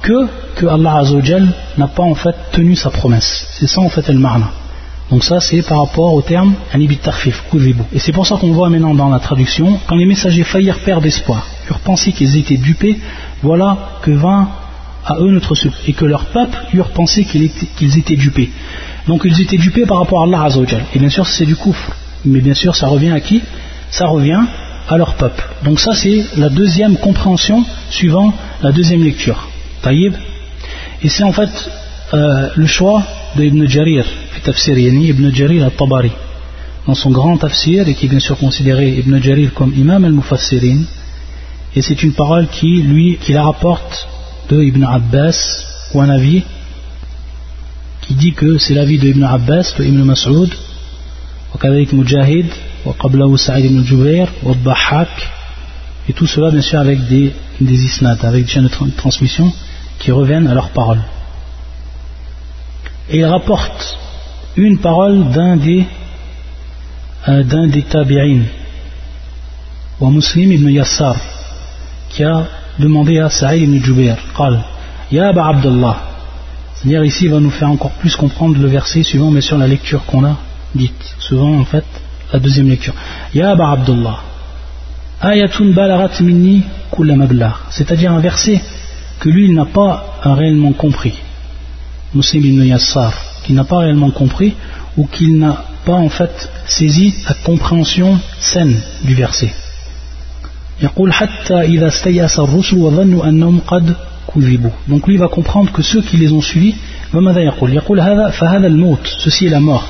que, 0.00 0.28
que 0.56 0.66
Allah 0.66 0.96
Azzawajal 1.00 1.52
n'a 1.76 1.88
pas 1.88 2.04
en 2.04 2.14
fait 2.14 2.34
tenu 2.52 2.74
sa 2.74 2.88
promesse. 2.88 3.46
C'est 3.52 3.66
ça 3.66 3.82
en 3.82 3.90
fait 3.90 4.08
le 4.08 4.18
marna. 4.18 4.50
Donc 5.12 5.24
ça 5.24 5.40
c'est 5.40 5.60
par 5.60 5.80
rapport 5.80 6.14
au 6.14 6.22
terme 6.22 6.54
anibit 6.72 6.96
tarfif, 6.96 7.44
Et 7.92 7.98
c'est 7.98 8.12
pour 8.12 8.26
ça 8.26 8.38
qu'on 8.38 8.52
voit 8.52 8.70
maintenant 8.70 8.94
dans 8.94 9.10
la 9.10 9.18
traduction, 9.18 9.78
quand 9.86 9.96
les 9.96 10.06
messagers 10.06 10.42
faillirent 10.42 10.78
perdre 10.78 11.06
espoir, 11.06 11.46
eurent 11.68 11.80
pensé 11.80 12.12
qu'ils 12.12 12.34
étaient 12.38 12.56
dupés, 12.56 12.98
voilà 13.42 13.98
que 14.00 14.10
vint 14.10 14.48
à 15.04 15.16
eux 15.18 15.30
notre 15.30 15.54
secours. 15.54 15.78
Et 15.86 15.92
que 15.92 16.06
leur 16.06 16.24
peuple 16.36 16.56
eurent 16.72 16.94
pensé 17.00 17.26
qu'ils 17.26 17.98
étaient, 17.98 18.16
dupés. 18.16 18.48
Donc 19.06 19.20
ils 19.26 19.38
étaient 19.42 19.58
dupés 19.58 19.84
par 19.84 19.98
rapport 19.98 20.22
à 20.22 20.24
Allah. 20.24 20.48
Et 20.94 20.98
bien 20.98 21.10
sûr 21.10 21.26
c'est 21.26 21.44
du 21.44 21.56
kufr. 21.56 21.92
Mais 22.24 22.40
bien 22.40 22.54
sûr 22.54 22.74
ça 22.74 22.86
revient 22.86 23.10
à 23.10 23.20
qui? 23.20 23.42
Ça 23.90 24.06
revient 24.06 24.40
à 24.88 24.96
leur 24.96 25.16
peuple. 25.16 25.46
Donc 25.62 25.78
ça 25.78 25.92
c'est 25.94 26.24
la 26.38 26.48
deuxième 26.48 26.96
compréhension 26.96 27.66
suivant 27.90 28.32
la 28.62 28.72
deuxième 28.72 29.04
lecture. 29.04 29.46
Taïb. 29.82 30.14
Et 31.02 31.10
c'est 31.10 31.24
en 31.24 31.32
fait 31.32 31.50
euh, 32.14 32.48
le 32.56 32.66
choix 32.66 33.02
de 33.36 33.42
Ibn 34.41 34.53
Jarir, 34.53 35.09
Ibn 35.09 35.33
Jarir 35.33 35.65
al-Tabari, 35.65 36.11
dans 36.85 36.95
son 36.95 37.11
grand 37.11 37.37
tafsir, 37.37 37.87
et 37.87 37.93
qui 37.95 38.05
est 38.05 38.09
bien 38.09 38.19
sûr 38.19 38.37
considéré 38.37 38.89
Ibn 38.99 39.21
Jarir 39.21 39.53
comme 39.53 39.73
imam 39.75 40.05
al-Mufassirin. 40.05 40.81
Et 41.75 41.81
c'est 41.81 42.01
une 42.03 42.13
parole 42.13 42.47
qui, 42.47 42.81
lui, 42.81 43.17
qui 43.17 43.33
la 43.33 43.43
rapporte 43.43 44.07
de 44.49 44.61
Ibn 44.61 44.83
Abbas, 44.83 45.37
ou 45.93 46.01
un 46.01 46.09
avis, 46.09 46.43
qui 48.01 48.13
dit 48.15 48.33
que 48.33 48.57
c'est 48.57 48.73
l'avis 48.73 48.97
de 48.97 49.07
Ibn 49.07 49.23
Abbas, 49.23 49.73
de 49.77 49.83
Ibn 49.83 50.03
Mas'ud, 50.03 50.53
وكذلك 51.55 51.93
Mujahid, 51.93 52.51
وقبله 52.85 53.37
سعيد 53.37 53.65
بن 53.65 53.83
جبير 53.83 54.29
والضحاك 54.43 55.07
et 56.09 56.13
tout 56.13 56.27
cela 56.27 56.51
bien 56.51 56.61
sûr 56.61 56.79
avec 56.79 57.05
des, 57.07 57.33
des 57.59 57.85
isnad, 57.85 58.23
avec 58.23 58.45
des 58.45 58.51
chaînes 58.51 58.63
de 58.67 58.95
transmission 58.95 59.51
qui 59.99 60.11
reviennent 60.11 60.47
à 60.47 60.53
leurs 60.53 60.69
paroles. 60.69 61.01
Et 63.09 63.17
il 63.17 63.25
rapporte 63.25 63.97
une 64.55 64.79
parole 64.79 65.29
d'un 65.31 65.55
des 65.57 65.85
euh, 67.27 67.43
d'un 67.43 67.67
des 67.67 67.83
tabi'in, 67.83 68.41
ou 69.99 70.09
Muslim 70.09 70.51
ibn 70.51 70.69
Yassar, 70.69 71.15
qui 72.09 72.23
a 72.23 72.45
demandé 72.79 73.19
à 73.19 73.29
Saïd 73.29 73.63
ibn 73.63 73.83
Jubair, 73.83 74.17
قال 74.35 74.63
Ya 75.11 75.29
Aba 75.29 75.47
Abdullah, 75.47 75.97
c'est-à-dire 76.75 77.03
ici 77.05 77.25
il 77.25 77.31
va 77.31 77.39
nous 77.39 77.49
faire 77.49 77.69
encore 77.69 77.91
plus 77.91 78.15
comprendre 78.15 78.57
le 78.59 78.67
verset 78.67 79.03
suivant 79.03 79.31
mais 79.31 79.41
sur 79.41 79.57
la 79.57 79.67
lecture 79.67 80.05
qu'on 80.05 80.25
a 80.25 80.35
dite. 80.75 81.15
Souvent 81.19 81.57
en 81.57 81.63
fait 81.63 81.85
la 82.33 82.39
deuxième 82.39 82.67
lecture. 82.67 82.93
Ya 83.33 83.51
Aba 83.51 83.71
Abdullah, 83.71 84.19
ayatun 85.21 85.71
balarat 85.73 86.21
minni 86.21 86.63
c'est-à-dire 87.69 88.11
un 88.11 88.19
verset 88.19 88.61
que 89.19 89.29
lui 89.29 89.45
il 89.45 89.53
n'a 89.53 89.65
pas 89.65 90.19
réellement 90.23 90.73
compris. 90.73 91.13
Muslim 92.13 92.45
ibn 92.45 92.63
Yassar, 92.63 93.13
qui 93.44 93.52
n'a 93.52 93.64
pas 93.64 93.78
réellement 93.78 94.10
compris 94.10 94.54
ou 94.96 95.06
qu'il 95.06 95.38
n'a 95.38 95.64
pas 95.84 95.94
en 95.94 96.08
fait 96.08 96.50
saisi 96.66 97.14
la 97.28 97.34
compréhension 97.34 98.18
saine 98.38 98.80
du 99.04 99.14
verset. 99.14 99.52
donc 104.88 105.06
lui 105.06 105.16
va 105.16 105.28
comprendre 105.28 105.70
que 105.72 105.82
ceux 105.82 106.02
qui 106.02 106.16
les 106.16 106.32
ont 106.32 106.40
suivis 106.40 106.74
ceci 109.18 109.46
est 109.46 109.50
la 109.50 109.60
mort. 109.60 109.86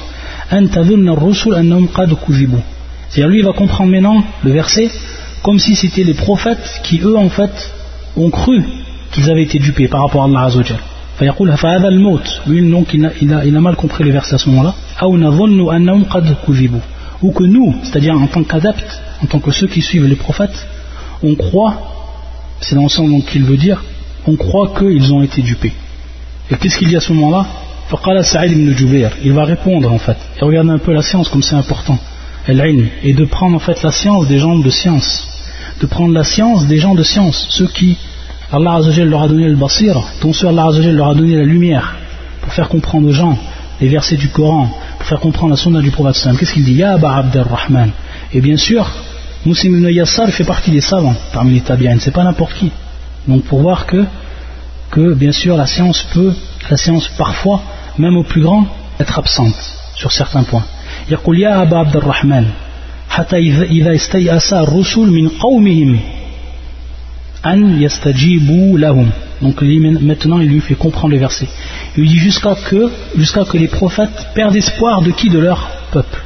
C'est-à-dire 3.09 3.29
lui 3.29 3.43
va 3.43 3.53
comprendre 3.53 3.91
maintenant 3.91 4.25
le 4.43 4.51
verset 4.51 4.91
comme 5.43 5.59
si 5.59 5.75
c'était 5.77 6.05
les 6.05 6.15
prophètes 6.15 6.81
qui 6.83 7.01
eux 7.01 7.17
en 7.17 7.29
fait 7.29 7.73
ont 8.17 8.31
cru 8.31 8.62
qu'ils 9.12 9.31
avaient 9.31 9.43
été 9.43 9.59
dupés 9.59 9.88
par 9.88 10.03
rapport 10.03 10.23
à 10.23 10.27
Allah 10.27 10.45
Azzawajal 10.45 10.79
donc 11.20 12.94
il 12.94 13.57
a, 13.57 13.61
mal 13.61 13.77
compris 13.77 14.05
le 14.05 14.11
verset 14.11 14.35
à 14.35 14.38
ce 14.38 14.48
moment-là. 14.51 14.75
Ou 17.22 17.31
que 17.31 17.44
nous 17.44 17.75
c'est-à-dire 17.85 18.14
en 18.14 18.27
tant 18.27 18.42
qu'adeptes 18.42 19.01
en 19.22 19.27
tant 19.27 19.38
que 19.38 19.53
ceux 19.53 19.68
qui 19.68 19.83
suivent 19.83 20.07
les 20.07 20.16
prophètes 20.16 20.66
on 21.22 21.35
croit 21.37 21.77
c'est 22.61 22.75
l'ensemble 22.75 23.22
qu'il 23.22 23.44
veut 23.44 23.57
dire 23.57 23.83
on 24.27 24.37
croit 24.37 24.72
qu'ils 24.79 25.12
ont 25.12 25.22
été 25.22 25.42
dupés. 25.42 25.72
Et 26.51 26.57
qu'est-ce 26.57 26.79
qu'il 26.79 26.88
dit 26.88 26.96
à 26.96 27.01
ce 27.01 27.12
moment-là? 27.12 27.46
Il 29.25 29.33
va 29.33 29.44
répondre 29.44 29.92
en 29.92 29.98
fait. 29.98 30.16
Et 30.40 30.44
regardez 30.44 30.70
un 30.70 30.79
peu 30.79 30.92
la 30.92 31.03
science 31.03 31.29
comme 31.29 31.42
c'est 31.42 31.57
important. 31.57 31.98
Et 32.48 33.12
de 33.12 33.25
prendre 33.25 33.57
en 33.57 33.59
fait 33.59 33.83
la 33.83 33.92
science 33.92 34.27
des 34.29 34.38
gens 34.38 34.58
de 34.58 34.71
science. 34.71 35.29
De 35.81 35.87
prendre 35.87 36.15
la 36.15 36.25
science 36.25 36.67
des 36.67 36.79
gens 36.79 36.94
de 36.94 37.02
science 37.02 37.46
ceux 37.50 37.67
qui 37.67 37.98
Allah 38.52 38.80
leur 39.06 39.21
a 39.23 39.28
donné 39.28 39.48
le 39.50 39.56
basir 39.56 40.02
dont 40.21 40.34
ceux 40.34 40.48
Allah 40.48 40.69
leur 40.71 41.10
a 41.10 41.15
donné 41.15 41.36
la 41.36 41.44
lumière 41.44 41.96
pour 42.42 42.54
faire 42.54 42.69
comprendre 42.69 43.08
aux 43.08 43.13
gens 43.13 43.38
les 43.82 43.90
versets 43.90 44.15
du 44.15 44.30
Coran 44.30 44.69
pour 44.98 45.08
faire 45.08 45.19
comprendre 45.19 45.52
la 45.52 45.58
sunna 45.58 45.82
du 45.82 45.92
prophète 45.92 46.38
qu'est-ce 46.38 46.54
qu'il 46.54 46.63
dit 46.63 46.73
Ya 46.73 46.94
Aba 46.94 47.23
Rahman 47.50 47.92
et 48.34 48.42
bien 48.42 48.58
sûr 48.58 48.86
Muslim 49.46 49.78
ibn 49.78 49.90
Yassar 49.90 50.30
fait 50.30 50.44
partie 50.44 50.71
des 50.71 50.82
savants 50.82 51.15
parmi 51.34 51.54
les 51.54 51.62
tabi'in 51.62 51.98
c'est 52.00 52.12
pas 52.12 52.23
n'importe 52.23 52.54
qui 52.54 52.71
donc 53.28 53.44
pour 53.44 53.62
voir 53.62 53.86
que 53.86 54.06
que 54.92 55.13
bien 55.13 55.32
sûr 55.32 55.58
la 55.58 55.67
science 55.67 56.02
peut 56.13 56.34
la 56.69 56.78
science 56.78 57.10
parfois 57.17 57.62
même 57.98 58.17
au 58.17 58.23
plus 58.23 58.42
grand, 58.42 58.65
être 59.00 59.17
absente 59.17 59.56
sur 59.96 60.12
certains 60.12 60.44
points. 60.44 60.65
يقول 61.10 61.40
يا 61.40 61.62
أبا 61.62 61.78
عبد 61.78 61.96
الرحمن 61.96 62.46
حتى 63.10 63.38
إذا 63.63 63.96
استيأس 63.96 64.54
الرسل 64.54 65.08
من 65.12 65.30
قومهم 65.30 66.00
an 67.43 67.79
yastajibu 67.79 68.77
lahum. 68.79 69.11
Donc 69.40 69.63
maintenant, 69.63 70.38
il 70.40 70.49
lui 70.49 70.61
fait 70.61 70.75
comprendre 70.75 71.15
le 71.15 71.19
verset. 71.19 71.49
Il 71.97 72.03
lui 72.03 72.09
dit 72.09 72.19
jusqu'à 72.19 72.55
que, 72.55 72.90
que 73.51 73.57
les 73.59 73.69
prophètes 73.69 74.29
perdent 74.35 74.57
espoir 74.57 75.03
de 75.03 75.11
qui? 75.11 75.29
De 75.31 75.38
leur 75.38 75.69
peuple. 75.90 76.23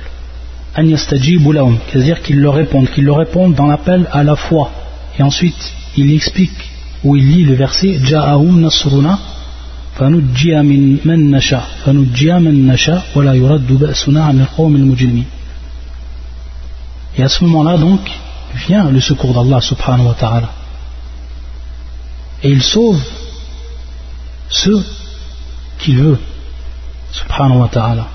An 0.77 0.85
yastajibu 0.85 1.53
lahum. 1.53 1.79
C'est-à-dire 1.89 2.23
qu'ils 2.23 2.41
leur 2.41 2.55
répondent, 2.55 2.89
qu'ils 2.91 3.05
leur 3.05 3.17
répondent 3.17 3.55
dans 3.55 3.67
l'appel 3.67 4.07
à 4.13 4.23
la 4.23 4.37
foi. 4.37 4.71
Et 5.19 5.23
ensuite, 5.23 5.73
il 5.97 6.13
explique 6.13 6.71
où 7.03 7.17
il 7.17 7.27
lit 7.29 7.45
le 7.45 7.55
verset 7.55 7.99
Et 17.19 17.23
à 17.23 17.29
ce 17.29 17.45
moment-là 17.45 17.79
donc 17.79 18.01
vient 18.69 18.91
le 18.91 19.01
secours 19.01 19.33
d'Allah 19.33 19.61
subhanahu 19.61 20.07
wa 20.09 20.15
ta'ala. 20.15 20.66
et 22.44 22.50
il 22.50 22.62
sauve 22.62 23.02
ceux 24.50 24.84
qu'il 25.80 25.98
veut 25.98 26.20
subhanahu 27.12 27.60
wa 27.60 27.68
ta'ala 27.68 28.08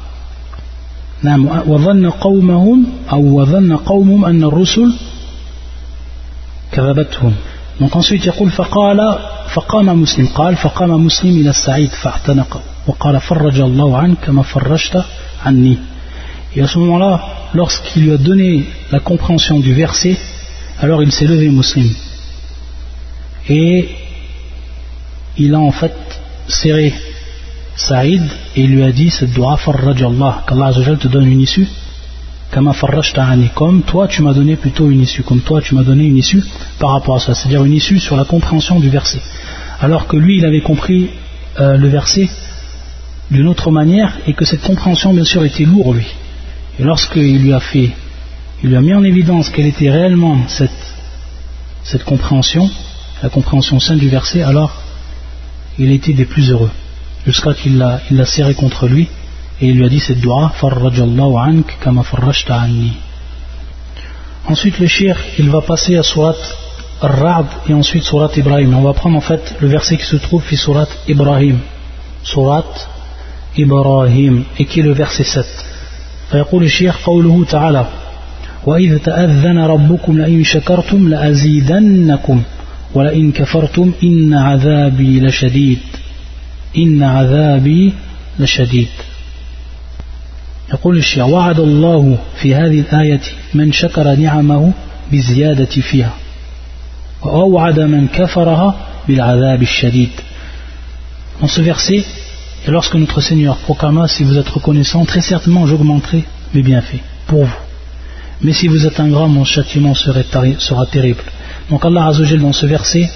نعم 1.22 1.48
وظن 1.66 2.10
قومهم 2.10 2.86
أو 3.12 3.40
وظن 3.40 3.76
قومهم 3.76 4.24
أن 4.24 4.44
الرسل 4.44 4.92
كذبتهم 6.72 7.32
Donc 7.80 7.96
ensuite 7.96 8.26
يقول 8.26 8.50
فقال 8.50 9.18
فقام 9.54 10.02
مسلم 10.02 10.26
قال 10.26 10.56
فقام 10.56 11.06
مسلم 11.06 11.40
إلى 11.40 11.50
السعيد 11.50 11.90
فاعتنق 11.90 12.60
وقال 12.86 13.20
فرج 13.20 13.60
الله 13.60 13.98
عنك 13.98 14.18
كما 14.24 14.42
فرجت 14.42 15.04
عني 15.46 15.78
Et 16.54 16.62
à 16.62 16.66
ce 16.66 16.78
moment-là, 16.78 17.20
lorsqu'il 17.52 18.04
lui 18.04 18.12
a 18.12 18.16
donné 18.16 18.64
la 18.90 19.00
compréhension 19.00 19.60
du 19.60 19.74
verset, 19.74 20.16
alors 20.80 21.02
il 21.02 21.12
s'est 21.12 21.26
levé 21.26 21.50
musulman. 21.50 21.92
Et 23.50 23.90
il 25.37 25.53
a 25.55 25.59
en 25.59 25.71
fait 25.71 25.95
serré 26.47 26.93
Saïd 27.75 28.23
et 28.55 28.61
il 28.61 28.71
lui 28.75 28.83
a 28.83 28.91
dit 28.91 29.09
cette 29.09 29.31
dua 29.31 29.57
farraj 29.57 30.01
Allah, 30.01 30.43
qu'Allah 30.47 30.71
te 30.73 31.07
donne 31.07 31.27
une 31.27 31.41
issue 31.41 31.67
comme 33.55 33.81
toi 33.83 34.07
tu 34.07 34.21
m'as 34.21 34.33
donné 34.33 34.55
plutôt 34.57 34.89
une 34.89 35.01
issue, 35.01 35.23
comme 35.23 35.39
toi 35.39 35.61
tu 35.61 35.73
m'as 35.73 35.83
donné 35.83 36.03
une 36.03 36.17
issue 36.17 36.43
par 36.79 36.91
rapport 36.91 37.15
à 37.15 37.19
ça, 37.19 37.33
c'est-à-dire 37.33 37.63
une 37.63 37.73
issue 37.73 37.99
sur 37.99 38.17
la 38.17 38.25
compréhension 38.25 38.79
du 38.79 38.89
verset. 38.89 39.21
Alors 39.79 40.07
que 40.07 40.17
lui 40.17 40.37
il 40.37 40.45
avait 40.45 40.61
compris 40.61 41.09
euh, 41.59 41.77
le 41.77 41.87
verset 41.87 42.29
d'une 43.29 43.47
autre 43.47 43.71
manière 43.71 44.17
et 44.27 44.33
que 44.33 44.43
cette 44.43 44.61
compréhension 44.61 45.13
bien 45.13 45.23
sûr 45.23 45.45
était 45.45 45.63
lourde 45.63 45.95
lui. 45.95 46.07
Et 46.79 46.83
lorsqu'il 46.83 47.41
lui 47.41 47.53
a 47.53 47.59
fait, 47.59 47.91
il 48.63 48.69
lui 48.69 48.75
a 48.75 48.81
mis 48.81 48.93
en 48.93 49.03
évidence 49.03 49.49
quelle 49.49 49.67
était 49.67 49.89
réellement 49.89 50.39
cette, 50.47 50.71
cette 51.83 52.03
compréhension, 52.03 52.69
la 53.23 53.29
compréhension 53.29 53.79
sainte 53.79 53.99
du 53.99 54.09
verset, 54.09 54.41
alors 54.41 54.75
il 55.78 55.92
était 55.92 56.12
des 56.12 56.24
plus 56.24 56.50
heureux, 56.50 56.70
jusqu'à 57.26 57.54
qu'il 57.54 57.78
l'a 57.78 58.26
serré 58.26 58.54
contre 58.54 58.86
lui 58.86 59.08
et 59.60 59.68
il 59.68 59.76
lui 59.76 59.84
a 59.84 59.88
dit 59.88 60.00
cette 60.00 60.20
dua 60.20 60.52
ank 61.48 61.78
kama 61.80 62.02
anni 62.48 62.92
ensuite 64.46 64.78
le 64.78 64.86
shir 64.86 65.16
il 65.38 65.48
va 65.50 65.60
passer 65.60 65.96
à 65.96 66.02
surat 66.02 66.36
Ar-Ra'd 67.00 67.46
et 67.68 67.74
ensuite 67.74 68.04
surat 68.04 68.30
Ibrahim 68.36 68.74
on 68.74 68.82
va 68.82 68.92
prendre 68.92 69.16
en 69.16 69.20
fait 69.20 69.54
le 69.60 69.68
verset 69.68 69.96
qui 69.96 70.04
se 70.04 70.16
trouve 70.16 70.42
fi 70.42 70.56
surat 70.56 70.88
Ibrahim 71.08 71.58
surat 72.22 72.64
Ibrahim 73.56 74.44
et 74.58 74.64
qui 74.66 74.80
est 74.80 74.82
le 74.82 74.92
verset 74.92 75.24
7 75.24 75.46
فيقول 76.30 76.62
الشيخ 76.64 77.06
قوله 77.06 77.44
تعالى 77.44 77.86
وإذ 78.66 78.98
تأذن 78.98 79.58
ربكم 79.58 80.18
لئن 80.18 80.44
شكرتم 80.44 81.08
لأزيدنكم 81.08 82.42
ولئن 82.93 83.31
كفرتم 83.31 83.91
إن 84.03 84.33
عذابي 84.33 85.19
لشديد 85.19 85.79
إن 86.77 87.03
عذابي 87.03 87.93
لشديد 88.39 88.87
يقول 90.73 90.97
الشيخ 90.97 91.25
وعد 91.25 91.59
الله 91.59 92.17
في 92.41 92.55
هذه 92.55 92.79
الآية 92.79 93.21
من 93.53 93.71
شكر 93.71 94.15
نعمه 94.15 94.73
بزيادة 95.11 95.65
فيها 95.65 96.13
وأوعد 97.21 97.79
من 97.79 98.07
كفرها 98.07 98.75
بالعذاب 99.07 99.61
الشديد 99.61 100.09
Dans 101.41 101.47
ce 101.47 101.61
verset, 101.61 102.05
et 102.67 102.69
lorsque 102.69 102.93
notre 102.93 103.19
Seigneur 103.19 103.57
proclama 103.57 104.07
Si 104.07 104.23
vous 104.23 104.37
êtes 104.37 104.49
reconnaissant, 104.49 105.05
très 105.05 105.21
certainement 105.21 105.65
j'augmenterai 105.65 106.23
mes 106.53 106.61
bienfaits 106.61 107.01
pour 107.25 107.45
vous. 107.45 107.61
Mais 108.41 108.53
si 108.53 108.67
vous 108.67 108.85
êtes 108.85 108.99
ingrat, 108.99 109.27
mon 109.27 109.43
châtiment 109.43 109.95
sera 109.95 110.85
terrible. 110.85 111.23
Donc 111.71 111.85
Allah 111.85 112.07
Azzawajal 112.07 112.39
dans 112.39 112.51
ce 112.51 112.65
verset, 112.65 113.09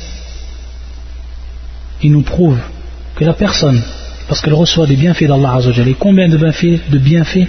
il 2.01 2.11
nous 2.13 2.21
prouve 2.21 2.57
que 3.15 3.25
la 3.25 3.33
personne 3.33 3.81
parce 4.29 4.41
qu'elle 4.41 4.53
reçoit 4.53 4.87
des 4.87 4.95
bienfaits 4.95 5.27
d'Allah 5.27 5.55
Azzawajal. 5.55 5.89
Et 5.89 5.93
combien 5.93 6.29
de 6.29 6.37
bienfaits, 6.37 6.89
de 6.89 6.97
bienfaits 6.97 7.47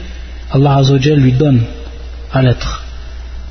Allah 0.51 0.79
Azzawajal 0.79 1.19
lui 1.19 1.33
donne 1.33 1.63
à 2.33 2.43
l'être 2.43 2.83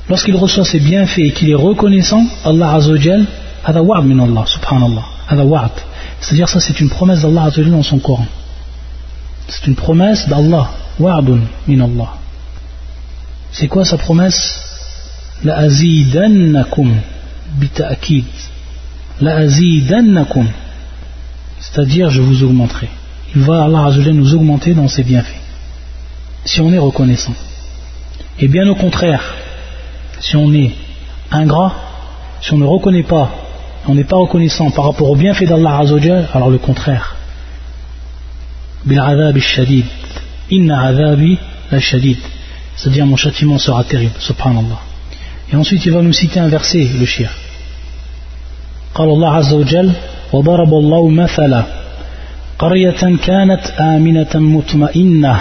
Lorsqu'il 0.08 0.36
reçoit 0.36 0.64
ces 0.66 0.78
bienfaits 0.78 1.18
et 1.18 1.30
qu'il 1.32 1.50
est 1.50 1.54
reconnaissant, 1.54 2.24
Allah 2.44 2.74
Azzawajal, 2.74 3.24
hada 3.64 3.82
wa'd 3.82 4.04
min 4.04 4.22
Allah, 4.22 4.44
subhanallah, 4.46 5.04
hada 5.28 5.44
wa'd. 5.44 5.72
C'est-à-dire 6.20 6.50
ça 6.50 6.60
c'est 6.60 6.78
une 6.78 6.90
promesse 6.90 7.22
d'Allah 7.22 7.44
Azzawajal 7.44 7.72
dans 7.72 7.82
son 7.82 7.98
Coran. 7.98 8.26
C'est 9.48 9.66
une 9.66 9.76
promesse 9.76 10.28
d'Allah, 10.28 10.70
wa'dun 10.98 11.40
min 11.66 11.80
Allah. 11.80 12.18
C'est 13.50 13.68
quoi 13.68 13.86
sa 13.86 13.96
promesse? 13.96 14.60
La 15.42 15.56
azidannakum 15.56 16.94
La. 19.20 19.46
C'est-à-dire 21.58 22.10
je 22.10 22.20
vous 22.20 22.42
augmenterai 22.42 22.88
il 23.36 23.42
va 23.42 23.64
Allah 23.64 23.90
nous 24.12 24.34
augmenter 24.34 24.72
dans 24.72 24.88
ses 24.88 25.02
bienfaits. 25.02 25.40
Si 26.46 26.60
on 26.62 26.72
est 26.72 26.78
reconnaissant. 26.78 27.34
Et 28.38 28.48
bien 28.48 28.66
au 28.68 28.74
contraire, 28.74 29.22
si 30.20 30.36
on 30.36 30.52
est 30.54 30.72
ingrat, 31.30 31.74
si 32.40 32.54
on 32.54 32.58
ne 32.58 32.64
reconnaît 32.64 33.02
pas, 33.02 33.30
on 33.86 33.94
n'est 33.94 34.04
pas 34.04 34.16
reconnaissant 34.16 34.70
par 34.70 34.86
rapport 34.86 35.10
aux 35.10 35.16
bienfaits 35.16 35.44
d'Allah 35.44 35.82
alors 36.32 36.50
le 36.50 36.58
contraire. 36.58 37.16
Inna 40.50 40.92
la 40.92 41.80
C'est-à-dire 42.76 43.06
mon 43.06 43.16
châtiment 43.16 43.58
sera 43.58 43.84
terrible, 43.84 44.14
subhanallah. 44.18 44.80
Et 45.52 45.56
ensuite 45.56 45.84
il 45.84 45.92
va 45.92 46.00
nous 46.00 46.12
citer 46.14 46.40
un 46.40 46.48
verset, 46.48 46.88
le 46.98 47.04
shir. 47.04 47.30
قال 48.96 49.08
الله 49.08 49.32
عز 49.32 49.52
وجل 49.52 49.92
وضرب 50.32 50.74
الله 50.74 51.08
مثلا 51.08 51.62
قرية 52.58 53.16
كانت 53.24 53.60
آمنة 53.80 54.34
مطمئنة 54.34 55.40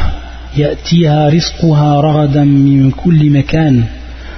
يأتيها 0.57 1.29
رزقها 1.29 2.01
رغدا 2.01 2.43
من 2.43 2.91
كل 2.91 3.29
مكان 3.29 3.83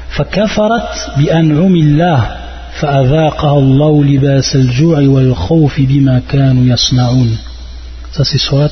فكفرت 0.10 1.18
بأنعم 1.18 1.76
الله 1.76 2.38
فأذاقها 2.80 3.60
الله 3.60 4.04
لباس 4.04 4.56
الجوع 4.56 5.00
والخوف 5.00 5.82
بما 5.82 6.22
كانوا 6.30 6.74
يصنعون 6.74 7.38
Ça 8.12 8.24
c'est 8.24 8.40
surat, 8.40 8.70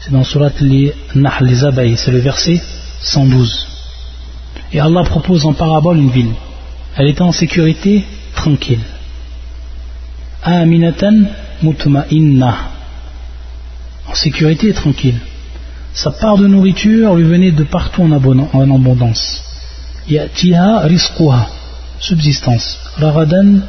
c'est 0.00 0.12
dans 0.12 0.22
surat 0.22 0.50
les 0.60 0.92
Nahl, 1.14 1.44
les 1.44 1.64
abeilles, 1.64 1.96
c'est 1.96 2.12
le 2.12 2.18
verset 2.18 2.60
112. 3.02 3.66
Et 4.72 4.80
Allah 4.80 5.02
propose 5.02 5.44
en 5.46 5.54
parabole 5.54 5.98
une 5.98 6.10
ville. 6.10 6.34
Elle 6.96 7.08
était 7.08 7.22
en 7.22 7.32
sécurité, 7.32 8.04
tranquille. 8.36 8.84
Aminatan 10.56 11.26
mutma'inna. 11.62 12.54
en 14.08 14.14
sécurité 14.14 14.68
et 14.68 14.72
tranquille. 14.72 15.20
Sa 15.92 16.10
part 16.10 16.38
de 16.38 16.46
nourriture 16.46 17.14
lui 17.14 17.24
venait 17.24 17.50
de 17.50 17.64
partout 17.64 18.02
en, 18.02 18.12
abondance. 18.12 19.42
Ya'tiha 20.08 20.80
rizquha, 20.80 21.48
subsistance. 22.00 22.78
Ragadan 22.96 23.60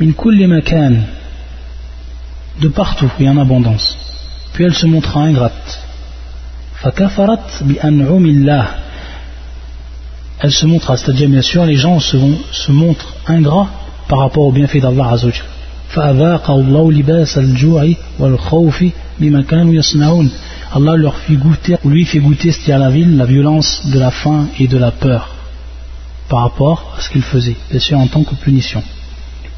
min 0.00 0.12
kulli 0.12 0.46
makan, 0.46 0.94
de 2.60 2.68
partout 2.68 3.10
et 3.20 3.28
en 3.28 3.36
abondance. 3.36 3.96
Puis 4.52 4.64
elle 4.64 4.74
se 4.74 4.86
montra 4.86 5.20
ingrate. 5.20 5.80
Fakafarat 6.76 7.46
bi 7.64 7.78
an'umillah. 7.82 8.66
Elle 10.40 10.52
se 10.52 10.66
montra, 10.66 10.96
c'est-à-dire 10.96 11.28
bien 11.28 11.42
sûr, 11.42 11.64
les 11.64 11.76
gens 11.76 12.00
se, 12.00 12.16
se 12.52 12.72
montrent 12.72 13.14
ingrats 13.26 13.68
par 14.08 14.20
rapport 14.20 14.44
au 14.44 14.52
bienfait 14.52 14.80
d'Allah 14.80 15.10
Azzawajal. 15.12 15.53
فأذاق 15.93 16.51
الله 16.51 16.91
لباس 16.91 17.37
الجوع 17.37 17.93
والخوف 18.19 18.83
Allah 20.71 20.95
leur 20.95 21.15
fit 21.17 21.35
goûter, 21.35 21.75
ou 21.83 21.89
lui 21.89 22.05
fait 22.05 22.19
goûter, 22.19 22.51
c'est-à-dire 22.51 22.79
la 22.79 22.89
ville, 22.89 23.17
la 23.17 23.25
violence 23.25 23.81
de 23.91 23.99
la 23.99 24.11
faim 24.11 24.47
et 24.59 24.67
de 24.67 24.77
la 24.77 24.91
peur 24.91 25.27
par 26.29 26.41
rapport 26.43 26.93
à 26.97 27.01
ce 27.01 27.09
qu'il 27.09 27.23
faisait, 27.23 27.57
bien 27.69 27.79
sûr 27.79 27.97
en 27.97 28.07
tant 28.07 28.23
que 28.23 28.35
punition. 28.35 28.83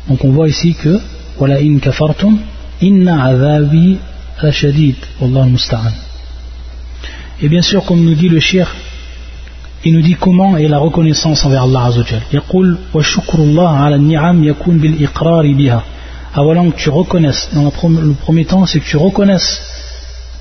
Donc 0.07 0.23
on 0.23 0.31
voit 0.31 0.47
ici 0.47 0.73
que 0.73 0.99
voilà 1.37 1.57
in 1.57 1.77
kafartum 1.79 2.39
inna 2.81 3.23
azabi 3.25 3.99
rashadid 4.37 4.95
wallahu 5.19 5.49
musta'an. 5.51 5.91
Et 7.41 7.49
bien 7.49 7.61
sûr 7.61 7.83
comme 7.85 8.03
nous 8.03 8.15
dit 8.15 8.29
le 8.29 8.39
shir 8.39 8.67
il 9.83 9.93
nous 9.95 10.01
dit 10.01 10.15
comment 10.15 10.57
est 10.57 10.67
la 10.67 10.77
reconnaissance 10.77 11.43
envers 11.45 11.63
Allah 11.63 11.85
Azzawajal. 11.85 12.21
يقول 12.33 12.77
وشكر 12.93 13.39
الله 13.39 13.69
على 13.69 13.95
النعم 13.95 14.43
يكون 14.43 14.77
بالإقرار 14.77 15.53
بها 15.53 15.83
avant 16.36 16.70
que 16.70 16.76
tu 16.76 16.90
reconnaisses, 16.90 17.48
dans 17.52 17.64
le 17.64 18.12
premier 18.12 18.44
temps, 18.44 18.66
c'est 18.66 18.80
que 18.80 18.84
tu 18.84 18.96
reconnaisses 18.96 19.62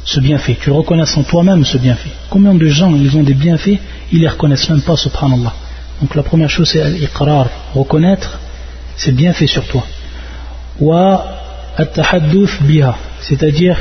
ce 0.04 0.20
bienfait, 0.20 0.58
tu 0.62 0.70
le 0.70 0.76
reconnais 0.76 1.04
en 1.16 1.24
toi-même 1.24 1.66
ce 1.66 1.78
bienfait. 1.78 2.12
Combien 2.30 2.54
de 2.54 2.68
gens 2.68 2.93
ils 2.93 3.16
ont 3.18 3.24
des 3.24 3.34
bienfaits, 3.34 3.80
ils 4.12 4.20
les 4.20 4.28
reconnaissent 4.28 4.70
même 4.70 4.82
pas, 4.82 4.96
subhanallah. 4.96 5.54
Donc 6.02 6.14
la 6.14 6.24
première 6.24 6.50
chose 6.50 6.70
c'est 6.70 6.88
l'iqrar, 6.89 7.48
reconnaître 7.74 8.39
c'est 8.98 9.14
bienfait 9.14 9.48
sur 9.48 9.66
toi. 9.68 9.84
Biha, 12.62 12.98
c'est-à-dire 13.22 13.78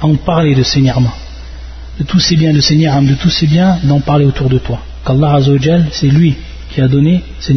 en 0.00 0.14
parler 0.16 0.54
de 0.54 0.62
ces 0.62 0.80
de 0.80 2.04
tous 2.04 2.20
ces 2.20 2.36
biens, 2.36 2.52
de 2.52 2.60
ces 2.60 2.76
de 2.76 3.14
tous 3.14 3.30
ces 3.30 3.46
biens, 3.46 3.78
d'en 3.84 4.00
parler 4.00 4.24
autour 4.24 4.48
de 4.48 4.58
toi. 4.58 4.80
Qu'Allah 5.06 5.34
Azzawajal, 5.34 5.86
c'est 5.92 6.08
lui 6.08 6.36
qui 6.70 6.80
a 6.80 6.88
donné 6.88 7.22
ces. 7.40 7.54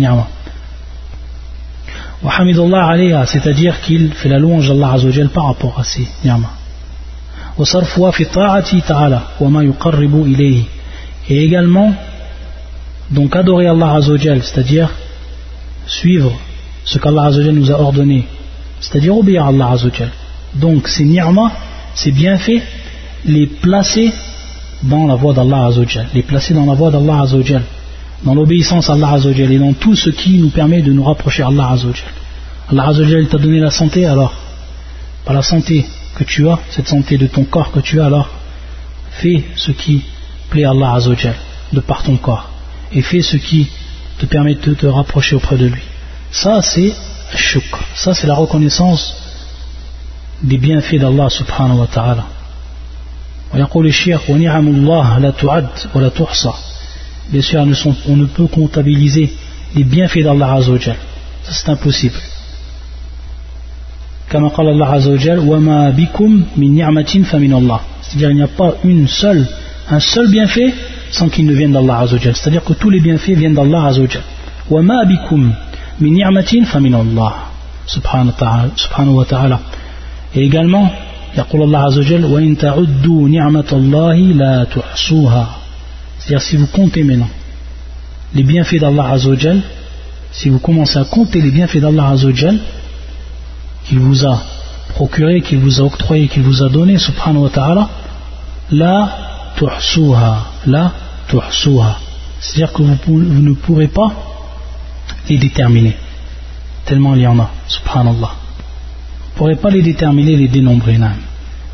Wa 2.26 2.32
hamidullah 2.39 2.88
alayha, 2.88 3.28
c'est-à-dire 3.28 3.80
qu'il 3.82 4.11
fait 4.11 4.30
la 4.30 4.39
louange 4.39 4.67
d'Allah 4.67 4.93
Azzawajal 4.93 5.30
par 5.30 5.45
rapport 5.45 5.80
à 5.80 5.84
ces 5.84 6.07
ni'mas. 6.23 6.55
Et 11.30 11.43
également, 11.45 11.93
donc 13.11 13.36
adorer 13.36 13.67
Allah 13.67 13.93
Azzawajal, 13.93 14.41
c'est-à-dire 14.41 14.89
suivre 15.86 16.32
ce 16.84 16.97
qu'Allah 16.97 17.26
Azzawajal 17.26 17.53
nous 17.53 17.71
a 17.71 17.80
ordonné, 17.80 18.28
c'est-à-dire 18.80 19.15
obéir 19.15 19.45
à 19.45 19.49
Allah 19.49 19.69
Azzawajal. 19.73 20.09
Donc 20.55 20.88
ces 20.88 21.03
ni'mas, 21.03 21.51
ces 21.93 22.11
bienfaits, 22.11 22.63
les 23.26 23.45
placer 23.45 24.11
dans 24.82 25.05
la 25.05 25.13
voie 25.13 25.36
d'Allah 25.36 25.67
Azzawajal, 25.67 26.07
les 26.15 26.23
placer 26.23 26.55
dans 26.55 26.65
la 26.65 26.73
voie 26.73 26.89
d'Allah 26.89 27.21
Azzawajal, 27.21 27.61
dans 28.24 28.34
l'obéissance 28.34 28.89
à 28.89 28.93
Allah 28.93 29.11
Azzawajal 29.13 29.51
et 29.51 29.59
dans 29.59 29.74
tout 29.74 29.95
ce 29.95 30.09
qui 30.09 30.38
nous 30.39 30.49
permet 30.49 30.82
de 30.82 30.91
nous 30.91 31.03
rapprocher 31.03 31.43
à 31.43 31.47
Allah 31.47 31.70
Azzawajal. 31.72 32.11
Allah 32.72 32.88
Azzawajal 32.88 33.28
t'a 33.28 33.38
donné 33.38 33.59
la 33.59 33.72
santé, 33.72 34.05
alors, 34.05 34.34
par 35.26 35.36
la 35.36 35.41
santé, 35.41 35.86
que 36.16 36.24
tu 36.24 36.47
as, 36.47 36.59
cette 36.70 36.88
santé 36.88 37.18
de 37.18 37.28
ton 37.28 37.43
corps 37.43 37.72
que 37.72 37.80
tu 37.80 37.99
as, 37.99 38.05
alors 38.05 38.30
fais 39.11 39.43
ce 39.55 39.72
qui 39.72 40.03
plaît 40.49 40.66
à 40.66 40.72
Allah 40.72 40.93
Azzawajal 40.95 41.36
de 41.74 41.80
par 41.82 42.03
ton 42.03 42.18
corps 42.18 42.49
et 42.91 43.01
fais 43.01 43.22
ce 43.22 43.38
qui 43.38 43.68
te 44.20 44.26
permet 44.26 44.55
de 44.55 44.74
te 44.74 44.86
rapprocher 44.86 45.36
auprès 45.36 45.57
de 45.57 45.68
lui. 45.68 45.82
Ça 46.32 46.61
c'est 46.61 46.93
shukr, 47.36 47.84
ça 47.95 48.13
c'est 48.13 48.28
la 48.28 48.36
reconnaissance 48.36 49.16
des 50.41 50.57
bienfaits 50.57 50.99
d'Allah 50.99 51.30
subhanahu 51.30 51.80
wa 51.80 51.88
ta'ala 51.88 52.26
Bien 57.30 57.42
sûr, 57.42 57.64
on 58.09 58.16
ne 58.16 58.24
peut 58.26 58.46
comptabiliser 58.46 59.32
les 59.74 59.84
bienfaits 59.84 60.22
d'Allah 60.22 60.55
Azzawajal. 60.55 60.96
Ça 61.44 61.53
c'est 61.53 61.68
impossible. 61.70 62.20
Comme 64.30 64.48
قال 64.48 64.68
الله 64.68 64.86
عز 64.86 65.09
وجل 65.09 65.38
وما 65.38 65.90
بكم 65.90 66.42
من 66.57 66.74
نعمة 66.74 67.22
فمن 67.24 67.53
الله 67.53 67.80
c'est-à-dire 68.03 68.30
il 68.30 68.36
n'y 68.36 68.42
a 68.42 68.46
pas 68.46 68.74
une 68.84 69.09
seule 69.09 69.46
un 69.90 69.98
seul 69.98 70.30
bienfait 70.30 70.72
sans 71.11 71.28
qu'il 71.28 71.46
ne 71.46 71.53
vienne 71.53 71.72
d'Allah 71.72 71.98
Azza 71.98 72.16
c'est-à-dire 72.20 72.62
que 72.62 72.72
tous 72.72 72.90
les 72.90 73.01
bienfaits 73.01 73.34
viennent 73.34 73.55
d'Allah 73.55 73.86
Azza 73.86 74.03
وما 74.70 75.05
بكم 75.05 75.53
من 76.01 76.14
نعمة 76.14 76.64
فمن 76.72 76.94
الله 76.94 77.32
سبحانه 77.86 78.28
وتعالى 78.30 78.70
سبحانه 78.76 79.11
وتعالى 79.11 79.59
et 80.34 80.40
également 80.48 80.88
يقول 81.38 81.62
الله 81.62 81.78
عز 81.78 81.98
وجل 81.98 82.24
وإن 82.24 82.57
تعدوا 82.57 83.28
نعمة 83.28 83.70
الله 83.72 84.16
لا 84.16 84.64
تحصوها 84.64 85.46
c'est-à-dire 86.26 86.41
si 86.41 86.55
vous 86.55 86.67
comptez 86.67 87.03
maintenant 87.03 87.30
les 88.34 88.43
bienfaits 88.43 88.80
d'Allah 88.80 89.11
Azza 89.11 89.30
si 90.32 90.49
vous 90.49 90.59
commencez 90.59 90.97
à 90.97 91.03
compter 91.03 91.39
les 91.39 91.51
bienfaits 91.51 91.78
d'Allah 91.78 92.09
Azza 92.09 92.30
qu'il 93.86 93.99
vous 93.99 94.26
a 94.26 94.41
procuré, 94.89 95.41
qu'il 95.41 95.59
vous 95.59 95.80
a 95.80 95.84
octroyé, 95.84 96.28
qu'il 96.28 96.41
vous 96.41 96.63
a 96.63 96.69
donné, 96.69 96.97
subhanahu 96.97 97.43
wa 97.43 97.49
ta'ala, 97.49 97.89
la 98.71 99.17
tuhsuha, 99.55 100.47
la 100.65 100.91
tuhsuha. 101.28 101.99
C'est-à-dire 102.39 102.73
que 102.73 102.82
vous, 102.82 103.19
ne 103.19 103.53
pourrez 103.53 103.88
pas 103.88 104.11
les 105.30 105.38
déterminer, 105.38 105.95
tellement 106.86 107.13
il 107.13 107.21
y 107.21 107.28
en 107.28 107.39
a, 107.39 107.51
subhanallah. 107.67 108.32
Vous 108.32 109.32
ne 109.32 109.38
pourrez 109.38 109.55
pas 109.57 109.69
les 109.69 109.82
déterminer, 109.82 110.36
les 110.36 110.47
dénombrer. 110.47 110.97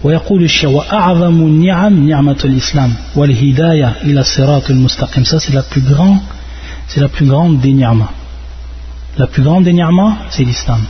ويقول 0.05 0.45
الشيخ 0.45 0.71
وأعظم 0.71 1.41
النعم 1.41 2.09
نعمة 2.09 2.37
الإسلام 2.45 2.93
والهداية 3.17 3.93
إلى 4.05 4.21
الصراط 4.21 4.71
المستقيم 4.71 5.25
ça 5.25 5.41
c'est 5.41 5.55
la 5.55 5.63
plus 5.63 5.81
grande 5.81 6.19
c'est 6.89 7.01
la 7.01 7.09
plus 7.09 7.27
grande 7.27 7.61
des 7.61 7.73
ni'mas 7.73 8.11
la 9.19 9.27
plus 9.27 9.43
grande 9.43 9.65
des 9.65 9.73
ni'mas 9.73 10.13
c'est 10.31 10.45
l'islam 10.45 10.81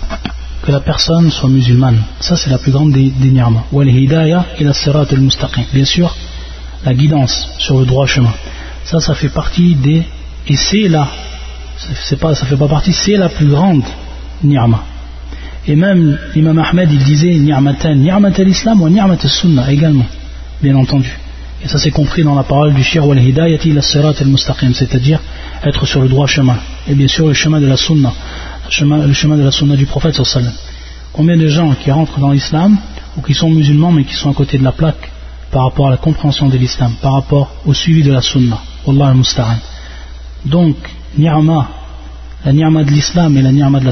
que 0.66 0.72
la 0.72 0.80
personne 0.80 1.30
soit 1.30 1.48
musulmane. 1.48 2.02
Ça, 2.18 2.36
c'est 2.36 2.50
la 2.50 2.58
plus 2.58 2.72
grande 2.72 2.92
des, 2.92 3.10
des 3.10 3.30
ni'mas. 3.30 3.62
hidayah 3.72 4.46
et 4.58 4.64
la 4.64 4.74
sirat 4.74 5.06
al-mustaqim. 5.10 5.64
Bien 5.72 5.84
sûr, 5.84 6.14
la 6.84 6.92
guidance 6.92 7.48
sur 7.58 7.78
le 7.78 7.86
droit 7.86 8.06
chemin. 8.06 8.34
Ça, 8.84 8.98
ça 9.00 9.14
fait 9.14 9.28
partie 9.28 9.76
des. 9.76 10.02
Et 10.48 10.56
c'est 10.56 10.88
là, 10.88 11.08
c'est 12.08 12.18
pas, 12.18 12.34
ça 12.34 12.46
fait 12.46 12.56
pas 12.56 12.68
partie, 12.68 12.92
c'est 12.92 13.16
la 13.16 13.28
plus 13.28 13.46
grande 13.46 13.84
ni'ma. 14.42 14.82
Et 15.67 15.75
même 15.75 16.17
l'imam 16.33 16.57
Ahmed, 16.59 16.91
il 16.91 17.03
disait 17.03 17.35
ni'matan, 17.35 17.95
ni'mat 17.95 18.33
al-islam 18.37 18.81
ou 18.81 18.89
ni'mat 18.89 19.17
al-sunnah 19.23 19.71
également, 19.71 20.07
bien 20.61 20.75
entendu. 20.75 21.17
Et 21.63 21.67
ça 21.67 21.77
c'est 21.77 21.91
compris 21.91 22.23
dans 22.23 22.33
la 22.33 22.43
parole 22.43 22.73
du 22.73 22.83
shir 22.83 23.05
wal 23.05 23.19
hidayati 23.19 23.71
la 23.71 23.81
sirat 23.81 24.13
al-mustaqim, 24.19 24.73
c'est-à-dire 24.73 25.19
être 25.63 25.85
sur 25.85 26.01
le 26.01 26.09
droit 26.09 26.25
chemin. 26.25 26.57
Et 26.87 26.95
bien 26.95 27.07
sûr 27.07 27.27
le 27.27 27.33
chemin 27.33 27.59
de 27.59 27.67
la 27.67 27.77
sunnah 27.77 28.13
le 28.79 29.13
chemin 29.13 29.37
de 29.37 29.43
la 29.43 29.51
sunna 29.51 29.75
du 29.75 29.85
prophète 29.85 30.23
sallam. 30.23 30.53
Combien 31.11 31.37
de 31.37 31.47
gens 31.47 31.73
qui 31.73 31.91
rentrent 31.91 32.19
dans 32.19 32.31
l'islam 32.31 32.77
ou 33.17 33.21
qui 33.21 33.33
sont 33.33 33.49
musulmans 33.49 33.91
mais 33.91 34.05
qui 34.05 34.13
sont 34.13 34.29
à 34.29 34.33
côté 34.33 34.57
de 34.57 34.63
la 34.63 34.71
plaque 34.71 35.11
par 35.51 35.63
rapport 35.63 35.87
à 35.87 35.91
la 35.91 35.97
compréhension 35.97 36.47
de 36.47 36.57
l'islam, 36.57 36.93
par 37.01 37.13
rapport 37.13 37.51
au 37.65 37.73
suivi 37.73 38.03
de 38.03 38.13
la 38.13 38.21
sunna. 38.21 38.59
Wallah 38.85 39.07
al-musta'an. 39.09 39.57
Donc, 40.45 40.77
ni'ma, 41.17 41.69
la 42.45 42.53
ni'ma 42.53 42.83
de 42.85 42.91
l'islam 42.91 43.35
et 43.35 43.41
la 43.41 43.51
ni'ma 43.51 43.79
de 43.81 43.85
la 43.85 43.91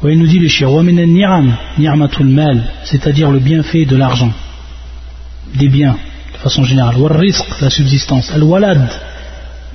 sunna. 0.00 0.12
il 0.12 0.18
nous 0.18 0.26
dit 0.26 0.38
le 0.38 0.48
shir, 0.48 0.70
ni'am, 0.82 1.56
ni'matul 1.78 2.26
mal, 2.26 2.62
c'est-à-dire 2.84 3.30
le 3.30 3.38
bienfait 3.38 3.84
de 3.84 3.96
l'argent, 3.96 4.32
des 5.54 5.68
biens, 5.68 5.96
de 6.32 6.38
façon 6.38 6.64
générale. 6.64 6.96
Wal 6.96 7.16
risque, 7.16 7.60
la 7.60 7.70
subsistance. 7.70 8.30
Al-walad, 8.30 8.88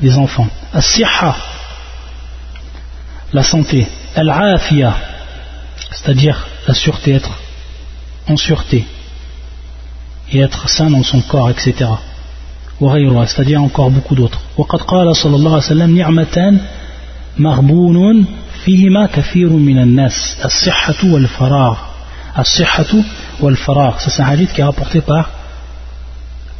des 0.01 0.15
enfants. 0.17 0.47
As-siha, 0.73 1.35
la 3.33 3.43
santé, 3.43 3.87
al-afiya, 4.15 4.95
c'est-à-dire 5.91 6.47
la 6.67 6.73
sûreté, 6.73 7.13
être 7.13 7.31
en 8.27 8.37
sûreté 8.37 8.85
et 10.31 10.39
être 10.39 10.67
sain 10.69 10.89
dans 10.89 11.03
son 11.03 11.21
corps, 11.21 11.49
etc. 11.49 11.89
c'est-à-dire 12.79 13.61
encore 13.61 13.91
beaucoup 13.91 14.15
d'autres. 14.15 14.41
وقد 14.57 14.81
قال 14.81 15.15
صلى 15.15 15.35
الله 15.35 15.51
عليه 15.51 15.63
وسلم 15.63 15.97
نعمتان 15.97 16.59
مغبون 17.37 18.25
فيهما 18.63 19.05
كثير 19.07 19.49
من 19.49 19.79
الناس 19.79 20.37
الصحة 20.45 21.01
والفراغ 21.03 21.77
الصحة 22.39 22.93
والفراغ 23.39 23.93
c'est 23.99 24.21
un 24.21 24.25
hadith 24.25 24.53
qui 24.53 24.61
est 24.61 24.63
rapporté 24.63 25.01
par 25.01 25.29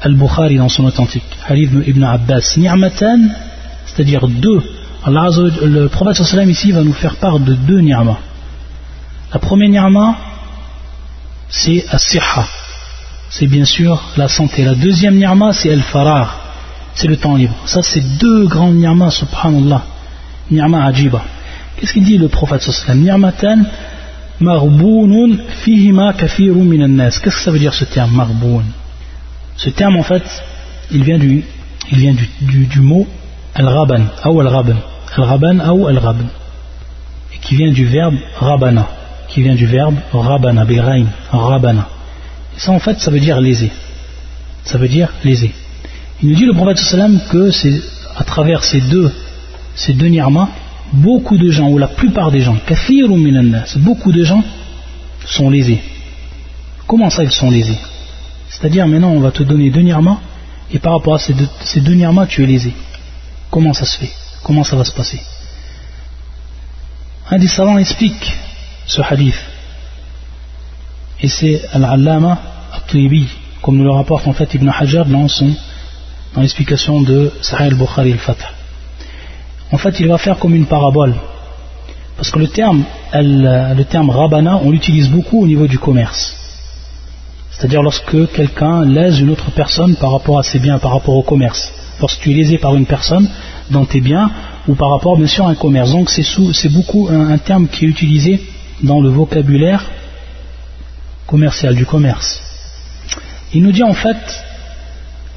Al-Bukhari 0.02 0.58
dans 0.58 0.70
son 0.70 0.86
authentique 0.86 1.24
hadith 1.48 1.72
Ibn 1.86 2.04
Abbas 2.04 2.56
ni'matan 2.58 3.20
c'est-à-dire 3.86 4.28
deux 4.28 4.62
Allah, 5.08 5.30
le 5.62 5.88
prophète 5.88 6.24
sallam 6.24 6.50
ici 6.50 6.72
va 6.72 6.82
nous 6.82 6.94
faire 6.94 7.18
part 7.18 7.40
de 7.40 7.54
deux 7.54 7.80
ni'mas. 7.80 8.18
La 9.32 9.40
première 9.40 9.70
ni'ma, 9.70 10.16
c'est 11.48 11.86
as-siha, 11.92 12.48
c'est 13.30 13.46
bien 13.46 13.66
sûr 13.66 14.02
la 14.18 14.28
santé. 14.28 14.64
La 14.64 14.74
deuxième 14.74 15.16
ni'ma, 15.16 15.54
c'est 15.54 15.72
al-farar, 15.72 16.40
c'est 16.96 17.08
le 17.08 17.18
temps 17.18 17.36
libre. 17.36 17.54
Ça, 17.66 17.84
c'est 17.84 18.02
deux 18.18 18.48
grandes 18.48 18.78
ni'mas, 18.78 19.12
subhanallah, 19.12 19.84
ni'ma 20.50 20.86
ajiba. 20.86 21.22
Qu'est-ce 21.81 21.95
qu'il 21.95 22.05
dit 22.05 22.19
le 22.19 22.29
prophète. 22.29 22.61
Qu'est-ce 22.61 22.85
que 27.21 27.31
ça 27.31 27.51
veut 27.51 27.59
dire 27.59 27.73
ce 27.73 27.85
terme, 27.87 28.13
marboun 28.15 28.65
Ce 29.57 29.71
terme, 29.71 29.97
en 29.97 30.03
fait, 30.03 30.23
il 30.91 31.03
vient 31.05 31.19
du, 31.19 31.43
il 31.91 31.99
vient 31.99 32.15
du, 32.43 32.81
mot 32.81 33.07
al-raban, 33.55 34.03
ou 34.27 34.41
al-raban. 34.41 34.77
Al-Raban 35.17 35.59
ou 35.71 35.87
Al-Raban. 35.89 36.27
Et 37.35 37.39
qui 37.39 37.57
vient 37.57 37.73
du 37.73 37.87
verbe 37.87 38.17
Rabana. 38.39 38.87
Qui 39.29 39.43
vient 39.43 39.55
du 39.55 39.67
verbe 39.67 39.97
Rabana, 40.13 40.65
Bilrain, 40.65 41.07
Rabana. 41.33 41.89
Et 42.57 42.61
ça 42.61 42.73
en 42.73 42.79
fait, 42.79 43.01
ça 43.01 43.11
veut 43.11 43.21
dire 43.21 43.41
léser. 43.41 43.73
Ça 44.65 44.77
veut 44.77 44.89
dire 44.89 45.09
léser. 45.25 45.53
Il 46.23 46.29
nous 46.29 46.35
dit 46.35 46.45
le 46.45 46.53
prophète 46.53 46.79
que 47.31 47.51
c'est 47.51 47.81
à 48.17 48.25
travers 48.25 48.63
ces 48.63 48.81
deux, 48.83 49.11
ces 49.75 49.95
deux 49.95 50.09
nirmas, 50.09 50.49
beaucoup 50.93 51.39
de 51.39 51.51
gens, 51.51 51.69
ou 51.69 51.79
la 51.79 51.89
plupart 51.89 52.31
des 52.31 52.41
gens, 52.41 52.57
beaucoup 53.77 54.13
de 54.13 54.25
gens 54.25 54.43
sont 55.27 55.51
lésés. 55.51 55.81
Comment 56.87 57.11
ça 57.11 57.23
ils 57.23 57.31
sont 57.31 57.51
lésés? 57.51 57.79
C'est-à-dire 58.49 58.87
maintenant 58.87 59.11
on 59.11 59.21
va 59.21 59.31
te 59.31 59.43
donner 59.43 59.71
deux 59.71 59.83
nirmas, 59.83 60.19
et 60.73 60.79
par 60.79 60.95
rapport 60.95 61.15
à 61.15 61.19
ces 61.19 61.35
deux, 61.35 61.49
ces 61.65 61.81
nirmas 61.81 62.27
tu 62.27 62.43
es 62.43 62.47
lésé. 62.47 62.73
Comment 63.51 63.73
ça 63.73 63.85
se 63.85 63.99
fait? 63.99 64.11
Comment 64.43 64.65
ça 64.65 64.77
va 64.77 64.85
se 64.85 64.93
passer? 64.93 65.21
Un 67.31 67.39
des 67.39 67.49
savants 67.49 67.79
explique 67.79 68.33
ce 68.87 69.01
hadith. 69.03 69.35
Et 71.21 71.29
c'est 71.29 71.63
Al-Allama 71.73 72.41
comme 73.63 73.77
nous 73.77 73.85
le 73.85 73.93
rapporte 73.93 74.27
en 74.27 74.33
fait 74.33 74.53
Ibn 74.55 74.69
Hajar 74.69 75.07
dans 75.07 75.29
son 75.29 75.55
dans 76.35 76.41
l'explication 76.41 77.03
de 77.03 77.33
Sahih 77.41 77.67
al-Bukhari 77.67 78.13
al-Fatah. 78.13 78.60
En 79.73 79.79
fait, 79.79 80.01
il 80.01 80.09
va 80.09 80.19
faire 80.19 80.39
comme 80.39 80.55
une 80.55 80.67
parabole. 80.67 81.15
Parce 82.17 82.31
que 82.31 82.39
le 82.39 82.49
terme, 82.49 82.85
le 83.15 83.83
terme 83.85 84.11
rabana, 84.11 84.61
on 84.63 84.71
l'utilise 84.71 85.09
beaucoup 85.09 85.43
au 85.43 85.47
niveau 85.47 85.67
du 85.67 85.79
commerce. 85.79 86.37
C'est-à-dire 87.51 87.83
lorsque 87.83 88.33
quelqu'un 88.33 88.85
lèse 88.85 89.21
une 89.21 89.31
autre 89.31 89.51
personne 89.51 89.95
par 89.97 90.13
rapport 90.13 90.39
à 90.39 90.43
ses 90.43 90.59
biens, 90.59 90.79
par 90.79 90.93
rapport 90.93 91.17
au 91.17 91.23
commerce. 91.23 91.73
Lorsque 92.01 92.21
tu 92.21 92.31
es 92.31 92.35
lésé 92.35 92.59
par 92.59 92.75
une 92.75 92.87
personne 92.87 93.29
dans 93.71 93.85
tes 93.85 94.01
biens 94.01 94.31
ou 94.67 94.75
par 94.75 94.91
rapport 94.91 95.17
bien 95.17 95.27
sûr 95.27 95.47
à 95.47 95.51
un 95.51 95.55
commerce. 95.55 95.91
Donc 95.91 96.11
c'est 96.11 96.73
beaucoup 96.73 97.09
un, 97.11 97.39
terme 97.39 97.69
qui 97.69 97.85
est 97.85 97.89
utilisé 97.89 98.43
dans 98.83 99.01
le 99.01 99.11
vocabulaire 99.11 99.85
commercial, 101.27 101.75
du 101.75 101.87
commerce. 101.87 102.43
Il 103.53 103.63
nous 103.63 103.73
dit 103.73 103.83
en 103.83 103.95
fait, 103.95 104.17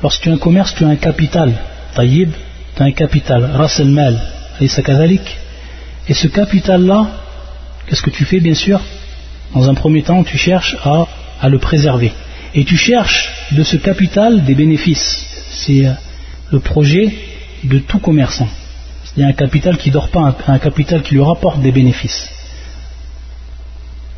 lorsque 0.01 0.21
tu 0.21 0.29
as 0.29 0.33
un 0.33 0.37
commerce, 0.37 0.73
tu 0.75 0.85
as 0.85 0.87
un 0.87 0.95
capital. 0.95 1.53
Taïb, 1.95 2.31
tu 2.75 2.81
as 2.81 2.85
un 2.85 2.91
capital. 2.91 3.45
Ras 3.53 3.81
mal, 3.85 4.19
et 4.59 4.65
Et 6.09 6.13
ce 6.13 6.27
capital-là, 6.27 7.07
qu'est-ce 7.87 8.01
que 8.01 8.09
tu 8.09 8.25
fais 8.25 8.39
bien 8.39 8.55
sûr? 8.55 8.79
Dans 9.53 9.69
un 9.69 9.73
premier 9.73 10.01
temps, 10.01 10.23
tu 10.23 10.37
cherches 10.37 10.75
à, 10.83 11.49
le 11.49 11.59
préserver. 11.59 12.11
Et 12.55 12.63
tu 12.63 12.77
cherches 12.77 13.29
de 13.51 13.63
ce 13.63 13.77
capital 13.77 14.45
des 14.45 14.55
bénéfices. 14.55 15.25
C'est 15.51 15.85
euh, 15.85 15.93
le 16.51 16.59
projet 16.59 17.13
de 17.63 17.79
tout 17.79 17.99
commerçant. 17.99 18.47
C'est 19.03 19.23
un 19.23 19.33
capital 19.33 19.77
qui 19.77 19.89
ne 19.89 19.93
dort 19.93 20.09
pas, 20.09 20.35
un, 20.47 20.59
capital 20.59 21.01
qui 21.01 21.15
lui 21.15 21.21
rapporte 21.21 21.61
des 21.61 21.71
bénéfices. 21.71 22.29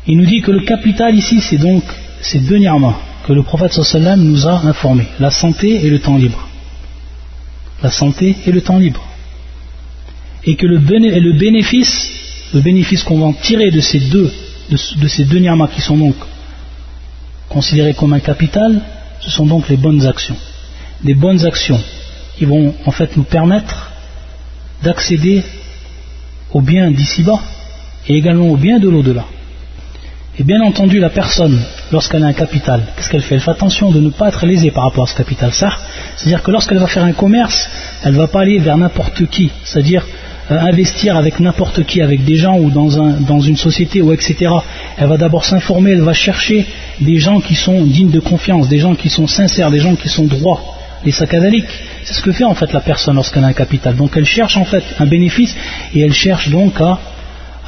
Il 0.06 0.18
nous 0.18 0.26
dit 0.26 0.40
que 0.40 0.52
le 0.52 0.60
capital 0.60 1.14
ici, 1.14 1.40
c'est 1.40 1.58
donc 1.58 1.82
ces 2.20 2.38
deux 2.38 2.58
ni'mas 2.58 2.94
que 3.26 3.32
le 3.32 3.42
prophète 3.42 3.72
sallam 3.72 4.22
nous 4.22 4.46
a 4.46 4.60
informés, 4.66 5.08
la 5.18 5.30
santé 5.30 5.84
et 5.84 5.90
le 5.90 5.98
temps 5.98 6.16
libre. 6.16 6.48
La 7.82 7.90
santé 7.90 8.36
et 8.46 8.52
le 8.52 8.60
temps 8.60 8.78
libre. 8.78 9.02
Et 10.44 10.56
que 10.56 10.66
le, 10.66 10.78
bénéfice, 10.78 12.10
le 12.54 12.60
bénéfice 12.60 13.02
qu'on 13.02 13.18
va 13.18 13.26
en 13.26 13.32
tirer 13.32 13.70
de 13.70 13.80
ces 13.80 14.00
deux, 14.00 14.32
de, 14.70 15.08
ces 15.08 15.24
deux 15.24 15.38
ni'mas 15.38 15.68
qui 15.68 15.80
sont 15.80 15.96
donc 15.96 16.14
considérés 17.48 17.94
comme 17.94 18.12
un 18.12 18.20
capital, 18.20 18.80
ce 19.20 19.30
sont 19.30 19.46
donc 19.46 19.68
les 19.68 19.76
bonnes 19.76 20.06
actions. 20.06 20.36
Des 21.02 21.14
bonnes 21.14 21.44
actions 21.44 21.80
qui 22.36 22.44
vont 22.44 22.74
en 22.84 22.90
fait 22.90 23.16
nous 23.16 23.24
permettre 23.24 23.90
d'accéder 24.82 25.42
au 26.52 26.60
bien 26.60 26.90
d'ici-bas 26.90 27.40
et 28.08 28.14
également 28.14 28.48
au 28.48 28.56
bien 28.56 28.78
de 28.78 28.88
l'au-delà. 28.88 29.24
Et 30.38 30.44
bien 30.44 30.60
entendu, 30.60 30.98
la 30.98 31.08
personne, 31.08 31.58
lorsqu'elle 31.90 32.22
a 32.22 32.26
un 32.26 32.34
capital, 32.34 32.82
qu'est-ce 32.94 33.08
qu'elle 33.08 33.22
fait? 33.22 33.36
Elle 33.36 33.40
fait 33.40 33.52
attention 33.52 33.90
de 33.90 34.00
ne 34.00 34.10
pas 34.10 34.28
être 34.28 34.44
lésée 34.44 34.70
par 34.70 34.84
rapport 34.84 35.04
à 35.04 35.06
ce 35.06 35.14
capital. 35.14 35.50
Ça, 35.52 35.70
c'est-à-dire 36.16 36.42
que 36.42 36.50
lorsqu'elle 36.50 36.78
va 36.78 36.86
faire 36.86 37.04
un 37.04 37.12
commerce, 37.12 37.70
elle 38.04 38.12
ne 38.12 38.18
va 38.18 38.26
pas 38.26 38.42
aller 38.42 38.58
vers 38.58 38.76
n'importe 38.76 39.26
qui, 39.28 39.50
c'est-à-dire 39.64 40.04
euh, 40.50 40.60
investir 40.60 41.16
avec 41.16 41.40
n'importe 41.40 41.84
qui, 41.84 42.02
avec 42.02 42.22
des 42.24 42.36
gens 42.36 42.58
ou 42.58 42.70
dans, 42.70 43.18
dans 43.20 43.40
une 43.40 43.56
société 43.56 44.02
ou 44.02 44.12
etc. 44.12 44.52
Elle 44.98 45.08
va 45.08 45.16
d'abord 45.16 45.46
s'informer, 45.46 45.92
elle 45.92 46.02
va 46.02 46.12
chercher 46.12 46.66
des 47.00 47.16
gens 47.16 47.40
qui 47.40 47.54
sont 47.54 47.80
dignes 47.86 48.10
de 48.10 48.20
confiance, 48.20 48.68
des 48.68 48.78
gens 48.78 48.94
qui 48.94 49.08
sont 49.08 49.26
sincères, 49.26 49.70
des 49.70 49.80
gens 49.80 49.96
qui 49.96 50.10
sont 50.10 50.26
droits, 50.26 50.60
les 51.02 51.12
sakadaliques. 51.12 51.64
C'est 52.04 52.12
ce 52.12 52.20
que 52.20 52.32
fait 52.32 52.44
en 52.44 52.54
fait 52.54 52.74
la 52.74 52.80
personne 52.80 53.16
lorsqu'elle 53.16 53.44
a 53.44 53.48
un 53.48 53.54
capital. 53.54 53.96
Donc 53.96 54.12
elle 54.16 54.26
cherche 54.26 54.58
en 54.58 54.66
fait 54.66 54.84
un 54.98 55.06
bénéfice 55.06 55.56
et 55.94 56.02
elle 56.02 56.12
cherche 56.12 56.50
donc 56.50 56.78
à, 56.78 57.00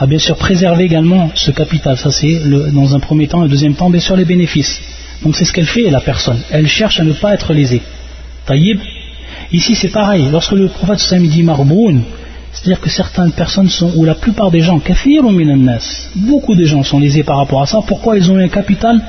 bien 0.07 0.19
sûr 0.19 0.37
préserver 0.37 0.85
également 0.85 1.31
ce 1.35 1.51
capital. 1.51 1.97
Ça 1.97 2.11
c'est 2.11 2.41
dans 2.73 2.95
un 2.95 3.01
premier 3.01 3.27
temps, 3.27 3.45
et 3.45 3.49
deuxième 3.49 3.75
temps 3.75 3.91
bien 3.91 4.01
sûr 4.01 4.17
les 4.17 4.25
bénéfices. 4.25 4.81
Donc 5.23 5.37
c'est 5.37 5.45
ce 5.45 5.53
qu'elle 5.53 5.67
fait 5.67 5.91
la 5.91 6.01
personne. 6.01 6.39
Elle 6.51 6.69
cherche 6.69 7.01
à 7.01 7.05
ne 7.05 7.13
pas 7.13 7.35
être 7.35 7.53
lésée. 7.53 7.83
Taïb. 8.47 8.79
Ici 9.53 9.75
c'est 9.75 9.89
pareil. 9.89 10.29
Lorsque 10.31 10.53
le 10.53 10.69
prophète 10.69 11.01
Sam 11.01 11.27
dit 11.27 11.43
marboun, 11.43 12.03
c'est-à-dire 12.53 12.81
que 12.81 12.91
certaines 12.91 13.33
personnes 13.33 13.69
sont, 13.69 13.93
ou 13.97 14.05
la 14.05 14.15
plupart 14.15 14.51
des 14.51 14.61
gens, 14.61 14.81
beaucoup 16.17 16.55
de 16.55 16.65
gens 16.65 16.83
sont 16.83 16.99
lésés 16.99 17.23
par 17.23 17.37
rapport 17.37 17.63
à 17.63 17.67
ça. 17.67 17.81
Pourquoi 17.87 18.17
ils 18.17 18.31
ont 18.31 18.39
eu 18.39 18.43
un 18.43 18.49
capital? 18.49 19.01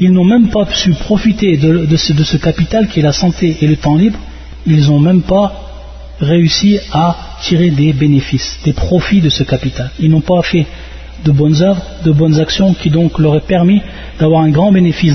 Ils 0.00 0.12
n'ont 0.12 0.24
même 0.24 0.48
pas 0.48 0.66
su 0.72 0.92
profiter 0.92 1.56
de 1.56 1.96
ce 1.96 2.36
capital 2.36 2.88
qui 2.88 3.00
est 3.00 3.02
la 3.02 3.12
santé 3.12 3.56
et 3.60 3.66
le 3.66 3.76
temps 3.76 3.96
libre 3.96 4.18
ils 4.68 4.88
n'ont 4.88 5.00
même 5.00 5.22
pas 5.22 5.67
réussi 6.20 6.78
à 6.92 7.16
tirer 7.42 7.70
des 7.70 7.92
bénéfices, 7.92 8.58
des 8.64 8.72
profits 8.72 9.20
de 9.20 9.28
ce 9.28 9.42
capital. 9.42 9.90
Ils 10.00 10.10
n'ont 10.10 10.20
pas 10.20 10.42
fait 10.42 10.66
de 11.24 11.32
bonnes 11.32 11.62
œuvres, 11.62 11.82
de 12.04 12.12
bonnes 12.12 12.38
actions 12.40 12.74
qui 12.74 12.90
donc 12.90 13.18
leur 13.18 13.36
aient 13.36 13.40
permis 13.40 13.80
d'avoir 14.18 14.42
un 14.42 14.50
grand 14.50 14.72
bénéfice 14.72 15.14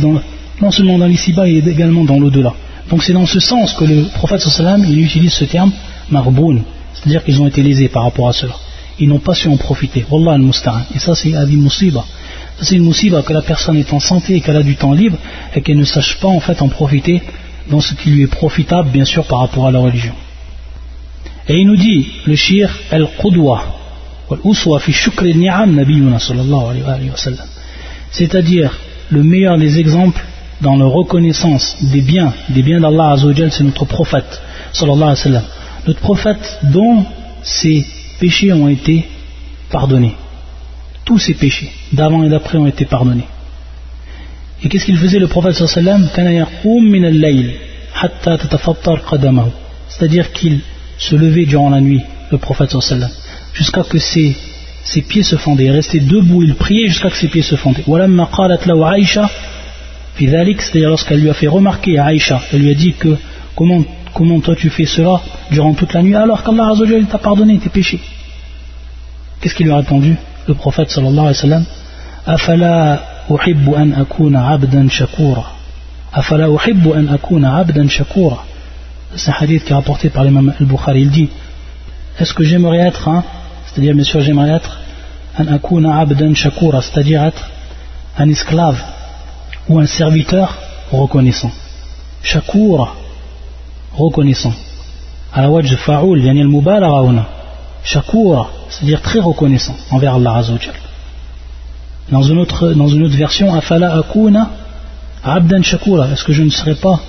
non 0.61 0.71
seulement 0.71 0.97
dans 0.97 1.07
l'ici-bas 1.07 1.47
et 1.47 1.57
également 1.57 2.03
dans 2.03 2.19
l'au-delà. 2.19 2.53
Donc 2.89 3.03
c'est 3.03 3.13
dans 3.13 3.25
ce 3.25 3.39
sens 3.39 3.73
que 3.73 3.85
le 3.85 4.03
prophète 4.13 4.41
sallam 4.41 4.83
il 4.87 4.99
utilise 4.99 5.33
ce 5.33 5.45
terme 5.45 5.71
marboun, 6.09 6.63
c'est-à-dire 6.93 7.23
qu'ils 7.23 7.41
ont 7.41 7.47
été 7.47 7.63
lésés 7.63 7.89
par 7.89 8.03
rapport 8.03 8.27
à 8.27 8.33
cela. 8.33 8.53
Ils 8.99 9.09
n'ont 9.09 9.19
pas 9.19 9.33
su 9.33 9.47
en 9.47 9.57
profiter. 9.57 10.05
Wallah 10.09 10.33
al 10.33 10.43
Et 10.95 10.99
ça 10.99 11.15
c'est 11.15 11.33
adi 11.35 11.55
musiba. 11.55 12.05
c'est 12.61 12.75
une 12.75 12.85
musiba 12.85 13.21
que 13.23 13.33
la 13.33 13.41
personne 13.41 13.77
est 13.77 13.91
en 13.93 13.99
santé 13.99 14.35
et 14.35 14.41
qu'elle 14.41 14.57
a 14.57 14.63
du 14.63 14.75
temps 14.75 14.93
libre 14.93 15.17
et 15.55 15.61
qu'elle 15.61 15.77
ne 15.77 15.85
sache 15.85 16.17
pas 16.19 16.27
en 16.27 16.39
fait 16.39 16.61
en 16.61 16.69
profiter 16.69 17.21
dans 17.69 17.79
ce 17.79 17.93
qui 17.93 18.09
lui 18.09 18.23
est 18.23 18.27
profitable, 18.27 18.89
bien 18.89 19.05
sûr, 19.05 19.25
par 19.25 19.39
rapport 19.39 19.67
à 19.67 19.71
la 19.71 19.79
religion. 19.79 20.13
Et 21.47 21.57
il 21.59 21.67
nous 21.67 21.75
dit, 21.75 22.07
le 22.25 22.35
shir, 22.35 22.69
al-qudwa, 22.91 23.63
c'est-à-dire 28.11 28.79
le 29.09 29.23
meilleur 29.23 29.57
des 29.57 29.79
exemples 29.79 30.23
dans 30.61 30.77
la 30.77 30.85
reconnaissance 30.85 31.75
des 31.91 32.01
biens, 32.01 32.33
des 32.49 32.63
biens 32.63 32.79
d'Allah 32.79 33.11
Azzawajal, 33.11 33.51
c'est 33.51 33.63
notre 33.63 33.85
prophète, 33.85 34.41
Notre 35.85 35.99
prophète 35.99 36.59
dont 36.63 37.05
ses 37.43 37.85
péchés 38.19 38.53
ont 38.53 38.69
été 38.69 39.05
pardonnés. 39.69 40.15
Tous 41.03 41.19
ses 41.19 41.33
péchés, 41.33 41.71
d'avant 41.91 42.23
et 42.23 42.29
d'après, 42.29 42.57
ont 42.57 42.67
été 42.67 42.85
pardonnés. 42.85 43.27
Et 44.63 44.69
qu'est-ce 44.69 44.85
qu'il 44.85 44.97
faisait 44.97 45.19
le 45.19 45.27
prophète 45.27 45.55
sallam? 45.55 46.07
C'est-à-dire 49.89 50.31
qu'il 50.31 50.61
se 50.97 51.15
lever 51.15 51.45
durant 51.45 51.69
la 51.69 51.81
nuit, 51.81 52.01
le 52.31 52.37
prophète 52.37 52.75
jusqu'à 53.53 53.83
que 53.83 53.99
ses, 53.99 54.35
ses, 54.83 55.01
pieds 55.01 55.23
se 55.23 55.35
fendaient. 55.35 55.65
Il 55.65 55.71
restait 55.71 55.99
debout, 55.99 56.43
il 56.43 56.55
priait 56.55 56.87
jusqu'à 56.87 57.09
que 57.09 57.17
ses 57.17 57.27
pieds 57.27 57.41
se 57.41 57.55
fendaient. 57.55 57.83
C'est-à-dire 60.17 60.89
lorsqu'elle 60.89 61.19
lui 61.19 61.29
a 61.29 61.33
fait 61.33 61.47
remarquer 61.47 61.97
à 61.97 62.05
Aïcha, 62.05 62.41
elle 62.51 62.61
lui 62.61 62.71
a 62.71 62.75
dit 62.75 62.93
que 62.93 63.15
comment, 63.55 63.83
comment 64.13 64.39
toi 64.39 64.55
tu 64.55 64.69
fais 64.69 64.85
cela 64.85 65.21
durant 65.51 65.73
toute 65.73 65.93
la 65.93 66.03
nuit 66.03 66.15
alors 66.15 66.43
qu'Allah 66.43 66.69
Azzawajal 66.71 67.05
t'a 67.05 67.17
pardonné 67.17 67.57
tes 67.59 67.69
péchés. 67.69 67.99
Qu'est-ce 69.41 69.55
qu'il 69.55 69.65
lui 69.65 69.73
a 69.73 69.77
répondu 69.77 70.15
Le 70.47 70.53
prophète 70.53 70.89
sallallahu 70.89 71.19
alayhi 71.19 71.27
wa 71.27 71.41
sallam? 71.41 71.65
Afala 72.25 73.03
uhibbu 73.29 73.75
an 73.75 73.91
akuna 73.91 74.47
abdan 74.49 74.89
shakura. 74.89 75.43
Afala 76.13 76.49
uhibbu 76.49 76.93
an 76.93 77.07
akuna 77.07 77.57
abdan 77.57 77.89
shakura 77.89 78.45
c'est 79.15 79.31
un 79.31 79.35
hadith 79.39 79.63
qui 79.63 79.71
est 79.71 79.75
rapporté 79.75 80.09
par 80.09 80.23
l'imam 80.23 80.53
al-Bukhari. 80.59 81.01
Il 81.01 81.09
dit 81.11 81.29
est-ce 82.19 82.33
que 82.33 82.43
j'aimerais 82.43 82.79
être 82.79 83.09
c'est-à-dire 83.65 83.93
bien 83.95 84.03
sûr 84.03 84.21
j'aimerais 84.21 84.51
être 84.51 84.79
un 85.37 85.47
akuna 85.47 85.99
abdan 85.99 86.33
shakura 86.35 86.81
c'est-à-dire 86.81 87.23
être 87.23 87.49
un 88.17 88.29
esclave 88.29 88.79
ou 89.69 89.79
un 89.79 89.85
serviteur 89.85 90.57
reconnaissant. 90.91 91.51
Shakura 92.21 92.95
reconnaissant. 93.93 94.53
À 95.33 95.41
la 95.41 95.49
wajh 95.49 95.75
fa'ul 95.77 96.23
yani 96.23 96.41
al-mubalagha 96.41 97.25
shakura 97.83 98.49
c'est-à-dire 98.69 99.01
très 99.01 99.19
reconnaissant 99.19 99.75
envers 99.91 100.15
Allah 100.15 100.43
dans 102.11 102.21
une 102.21 102.39
autre, 102.39 102.73
dans 102.73 102.87
une 102.87 103.03
autre 103.03 103.15
version, 103.15 103.53
Afala 103.53 103.95
akuna 103.95 104.49
abdan 105.23 105.63
shakura. 105.63 106.09
Est-ce 106.11 106.23
que 106.23 106.33
je 106.33 106.43
ne 106.43 106.49
serai 106.49 106.75
pas 106.75 106.99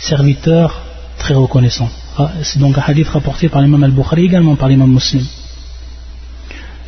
serviteur 0.00 0.82
très 1.18 1.34
reconnaissant 1.34 1.88
ah, 2.18 2.30
C'est 2.42 2.58
donc 2.58 2.76
un 2.78 2.82
hadith 2.86 3.08
rapporté 3.08 3.48
par 3.48 3.62
l'imam 3.62 3.82
al-Bukhari, 3.84 4.24
également 4.24 4.56
par 4.56 4.68
l'imam 4.68 4.90
muslim. 4.90 5.24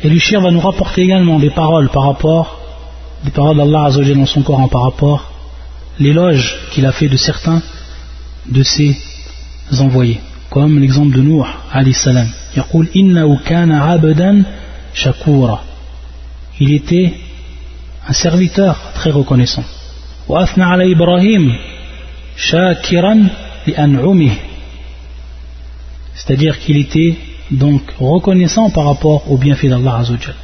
Et 0.03 0.09
le 0.09 0.39
va 0.39 0.51
nous 0.51 0.59
rapporter 0.59 1.01
également 1.01 1.39
des 1.39 1.49
paroles 1.49 1.89
par 1.89 2.03
rapport, 2.03 2.59
des 3.23 3.31
paroles 3.31 3.57
d'Allah 3.57 3.85
Azzawajal 3.85 4.17
dans 4.17 4.25
son 4.25 4.43
Coran 4.43 4.67
par 4.67 4.83
rapport 4.83 5.31
l'éloge 5.99 6.55
qu'il 6.71 6.85
a 6.85 6.91
fait 6.91 7.09
de 7.09 7.17
certains 7.17 7.61
de 8.45 8.63
ses 8.63 8.95
envoyés. 9.79 10.21
Comme 10.49 10.79
l'exemple 10.79 11.15
de 11.15 11.21
Nuh, 11.21 11.43
alayhi 11.71 11.93
salam. 11.93 12.27
يقول 12.57 12.87
إنه 12.95 13.39
كان 13.45 13.71
عبدا 13.71 14.43
شكورا 14.93 15.59
il 16.59 16.73
était 16.73 17.13
un 18.07 18.13
serviteur 18.13 18.91
très 18.93 19.11
reconnaissant. 19.11 19.63
C'est-à-dire 26.15 26.59
qu'il 26.59 26.77
était 26.77 27.17
donc 27.51 27.81
reconnaissant 27.99 28.69
par 28.69 28.85
rapport 28.85 29.29
au 29.31 29.37
bienfait 29.37 29.69
d'Allah 29.69 29.97
Azzawajal. 29.97 30.35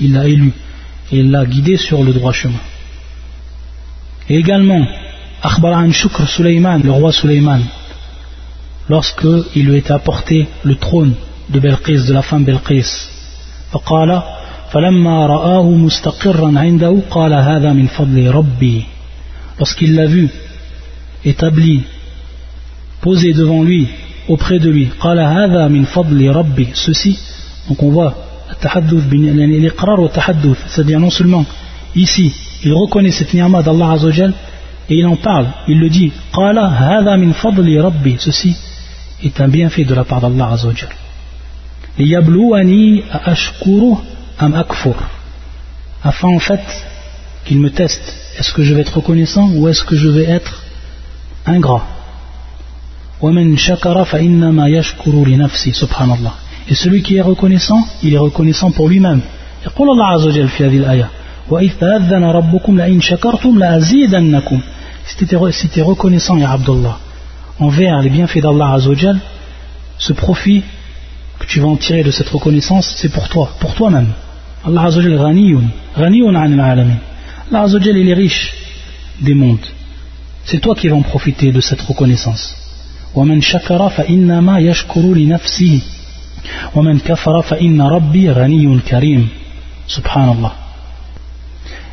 Il 0.00 0.12
l'a 0.12 0.28
élu 0.28 0.52
et 1.12 1.18
il 1.18 1.30
l'a 1.30 1.44
guidé 1.44 1.76
sur 1.76 2.02
le 2.02 2.12
droit 2.12 2.32
chemin. 2.32 2.60
Et 4.28 4.36
également, 4.36 4.86
Akhbar 5.42 5.90
Shukr 5.92 6.26
le 6.38 6.90
roi 6.90 7.12
Suleyman, 7.12 7.62
lorsque 8.88 9.26
il 9.54 9.66
lui 9.66 9.78
était 9.78 9.92
apporté 9.92 10.46
le 10.62 10.76
trône 10.76 11.14
de 11.48 11.58
Belqis, 11.58 12.06
de 12.06 12.12
la 12.12 12.22
femme 12.22 12.44
Belqis, 12.44 13.08
فقال 13.72 14.22
فلما 14.71 15.25
رآه 15.25 15.69
مستقرا 15.69 16.59
عنده 16.59 17.01
قال 17.09 17.33
هذا 17.33 17.73
من 17.73 17.87
فضل 17.87 18.27
ربي 18.31 18.85
lorsqu'il 19.59 19.95
l'a 19.95 20.05
vu 20.05 20.29
établi 21.25 21.83
posé 23.01 23.33
devant 23.33 23.63
lui 23.63 23.87
auprès 24.27 24.59
de 24.59 24.69
lui 24.69 24.87
قال 24.99 25.19
هذا 25.19 25.67
من 25.67 25.83
فضل 25.83 26.29
ربي 26.29 26.67
ceci 26.73 27.17
donc 27.69 27.83
on 27.83 27.89
voit 27.89 28.13
c'est-à-dire 30.67 30.99
non 30.99 31.09
seulement 31.09 31.45
ici 31.95 32.33
il 32.63 32.73
reconnaît 32.73 33.11
cette 33.11 33.33
ni'ma 33.33 33.61
d'Allah 33.61 33.91
Azzawajal 33.91 34.33
et 34.89 34.95
il 34.95 35.07
en 35.07 35.15
parle 35.15 35.47
il 35.67 35.79
le 35.79 35.89
dit 35.89 36.11
قال 36.33 36.59
هذا 36.59 37.15
من 37.15 37.31
فضل 37.31 37.81
ربي 37.81 38.17
ceci 38.19 38.55
est 39.23 39.39
un 39.41 39.47
bienfait 39.47 39.85
de 39.85 39.93
la 39.93 40.03
part 40.03 40.21
d'Allah 40.21 40.51
Azzawajal 40.53 40.89
ليبلوني 41.99 43.03
أشكره 43.11 44.01
am 44.38 44.54
akfur 44.54 44.96
afin 46.02 46.28
en 46.28 46.38
fait 46.38 46.60
qu'il 47.44 47.58
me 47.58 47.70
teste 47.70 48.14
est-ce 48.38 48.52
que 48.52 48.62
je 48.62 48.74
vais 48.74 48.82
être 48.82 48.96
reconnaissant 48.96 49.48
ou 49.50 49.68
est-ce 49.68 49.84
que 49.84 49.96
je 49.96 50.08
vais 50.08 50.24
être 50.24 50.62
ingrat 51.46 51.84
et 56.68 56.74
celui 56.74 57.02
qui 57.02 57.16
est 57.16 57.20
reconnaissant 57.20 57.82
il 58.02 58.14
est 58.14 58.18
reconnaissant 58.18 58.70
pour 58.70 58.88
lui-même 58.88 59.22
يقول 59.66 59.90
الله 59.90 60.06
عز 60.06 60.26
وجل 60.26 60.48
في 60.48 60.66
هذه 60.66 60.76
الآية 60.76 61.08
وإذ 61.50 61.70
تأذن 61.80 62.24
ربكم 62.24 62.80
لئن 62.80 63.00
شكرتم 63.00 63.58
لأزيدنكم 63.58 64.60
si 65.04 65.68
tu 65.68 65.80
es 65.80 65.82
reconnaissant 65.82 66.36
ya 66.38 66.50
Abdullah 66.52 66.98
envers 67.58 68.00
les 68.02 68.10
bienfaits 68.10 68.40
d'Allah 68.40 68.74
Azza 68.74 68.90
wa 68.90 69.14
ce 69.98 70.12
profit 70.12 70.62
que 71.38 71.46
tu 71.46 71.60
vas 71.60 71.68
en 71.68 71.76
tirer 71.76 72.04
de 72.04 72.10
cette 72.10 72.28
reconnaissance 72.28 72.94
c'est 72.96 73.12
pour 73.12 73.28
toi 73.28 73.50
pour 73.60 73.74
toi-même 73.74 74.12
Allah 74.67 74.83
Azzawajal 74.85 75.17
ghaniyun, 75.17 75.65
ghaniyun 75.97 76.35
anil 76.35 76.59
alamin. 76.59 76.99
Allah 77.47 77.61
Azzawajal 77.63 77.97
il 77.97 78.09
est 78.09 78.13
riche 78.13 78.53
des 79.21 79.33
mondes. 79.33 79.67
C'est 80.45 80.59
toi 80.59 80.75
qui 80.75 80.87
vas 80.87 80.95
en 80.95 81.01
profiter 81.01 81.51
de 81.51 81.61
cette 81.61 81.81
reconnaissance. 81.81 82.55
ومن 83.15 83.41
شكر 83.41 83.89
فإنما 83.89 84.59
يشكر 84.59 85.01
لنفسه 85.01 85.81
ومن 86.75 86.99
كفر 86.99 87.41
فإن 87.41 87.81
ربي 87.81 88.31
غني 88.31 88.79
كريم 88.79 89.27
الله 90.17 90.51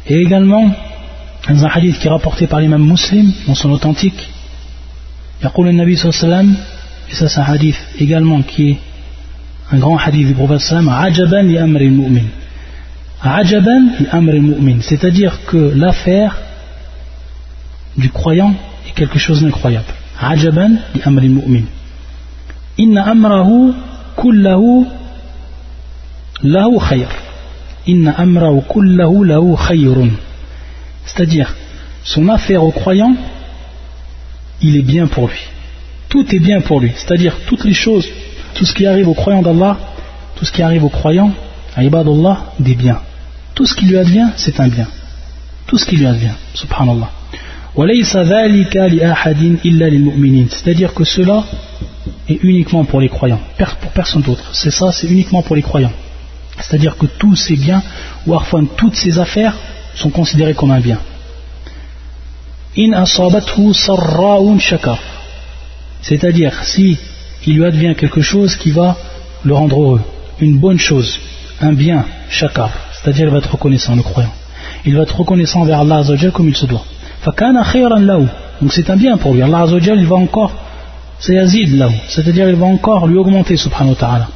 Et 0.08 0.16
également, 0.16 0.68
dans 1.48 1.64
un 1.64 1.68
hadith 1.68 2.00
qui 2.00 2.08
est 2.08 2.10
rapporté 2.10 2.48
par 2.48 2.58
l'imam 2.60 2.82
muslim, 2.84 3.32
dans 3.46 3.54
son 3.54 3.70
authentique, 3.70 4.28
يقول 5.44 5.68
النبي 5.68 5.96
صلى 5.96 6.10
الله 6.10 6.18
عليه 6.18 6.26
وسلم, 6.26 6.56
et 7.10 7.14
ça 7.14 7.28
c'est 7.28 7.40
un 7.40 7.44
hadith 7.44 7.76
également 8.00 8.42
qui 8.42 8.70
est 8.70 8.78
un 9.70 9.78
grand 9.78 9.96
hadith 9.96 10.26
du 10.26 10.34
prophète 10.34 10.60
sallam, 10.60 10.88
عجبا 10.88 11.36
لأمر 11.36 11.80
المؤمن 11.80 12.26
c'est-à-dire 14.80 15.44
que 15.46 15.72
l'affaire 15.76 16.38
du 17.96 18.10
croyant 18.10 18.54
est 18.88 18.92
quelque 18.94 19.18
chose 19.18 19.42
d'incroyable. 19.42 19.86
Ajaban 20.20 20.72
mu'min. 21.06 21.62
Inna 22.78 23.08
amrahu 23.08 23.74
kullahu 24.16 24.86
lahu 26.42 26.78
khayr. 26.80 27.08
Amrahu 28.16 28.62
kullahu 28.68 29.24
lahu 29.24 29.54
khayrun. 29.56 30.10
C'est-à-dire, 31.04 31.54
son 32.02 32.28
affaire 32.28 32.64
au 32.64 32.72
croyant, 32.72 33.14
il 34.60 34.76
est 34.76 34.82
bien 34.82 35.06
pour 35.06 35.28
lui. 35.28 35.46
Tout 36.08 36.26
est 36.34 36.40
bien 36.40 36.60
pour 36.60 36.80
lui. 36.80 36.90
C'est-à-dire, 36.96 37.36
toutes 37.46 37.64
les 37.64 37.74
choses, 37.74 38.08
tout 38.54 38.64
ce 38.64 38.72
qui 38.72 38.84
arrive 38.84 39.08
au 39.08 39.14
croyant 39.14 39.42
d'Allah, 39.42 39.78
tout 40.34 40.44
ce 40.44 40.50
qui 40.50 40.62
arrive 40.62 40.84
au 40.84 40.88
croyant, 40.88 41.30
à 41.76 41.84
ibadullah, 41.84 42.52
des 42.58 42.74
biens 42.74 43.00
tout 43.54 43.66
ce 43.66 43.74
qui 43.74 43.86
lui 43.86 43.98
advient, 43.98 44.28
c'est 44.36 44.58
un 44.60 44.68
bien. 44.68 44.88
Tout 45.66 45.78
ce 45.78 45.84
qui 45.84 45.96
lui 45.96 46.06
advient, 46.06 46.34
subhanallah. 46.54 47.10
C'est-à-dire 50.50 50.92
que 50.94 51.04
cela 51.04 51.44
est 52.28 52.38
uniquement 52.42 52.84
pour 52.84 53.00
les 53.00 53.08
croyants, 53.08 53.40
pour 53.80 53.90
personne 53.92 54.22
d'autre. 54.22 54.50
C'est 54.52 54.70
ça, 54.70 54.92
c'est 54.92 55.06
uniquement 55.06 55.42
pour 55.42 55.56
les 55.56 55.62
croyants. 55.62 55.92
C'est-à-dire 56.60 56.96
que 56.96 57.06
tous 57.06 57.34
ces 57.36 57.56
biens, 57.56 57.82
ou 58.26 58.32
parfois 58.32 58.62
toutes 58.76 58.96
ces 58.96 59.18
affaires, 59.18 59.56
sont 59.94 60.10
considérés 60.10 60.54
comme 60.54 60.70
un 60.70 60.80
bien. 60.80 60.98
C'est-à-dire, 66.02 66.64
si 66.64 66.98
il 67.46 67.56
lui 67.56 67.64
advient 67.64 67.94
quelque 67.96 68.20
chose 68.20 68.56
qui 68.56 68.70
va 68.70 68.96
le 69.44 69.54
rendre 69.54 69.80
heureux, 69.80 70.02
une 70.40 70.58
bonne 70.58 70.78
chose, 70.78 71.18
un 71.60 71.72
bien, 71.72 72.04
shakar, 72.28 72.70
c'est-à-dire 73.02 73.26
il 73.26 73.32
va 73.32 73.38
être 73.38 73.50
reconnaissant, 73.50 73.96
le 73.96 74.02
croyant. 74.02 74.32
Il 74.84 74.96
va 74.96 75.02
être 75.02 75.16
reconnaissant 75.18 75.64
vers 75.64 75.80
Allah 75.80 76.02
comme 76.32 76.48
il 76.48 76.56
se 76.56 76.66
doit. 76.66 76.84
Donc 78.60 78.72
c'est 78.72 78.90
un 78.90 78.96
bien 78.96 79.16
pour 79.16 79.34
lui. 79.34 79.42
Allah 79.42 79.66
il 79.70 80.06
va 80.06 80.16
encore, 80.16 80.52
c'est 81.18 81.34
yazid 81.34 81.76
là 81.76 81.88
c'est-à-dire 82.08 82.48
il 82.48 82.56
va 82.56 82.66
encore 82.66 83.06
lui 83.06 83.16
augmenter, 83.16 83.56
subhanahu 83.56 83.94
wa 83.94 83.96
ta'ala. 83.96 84.28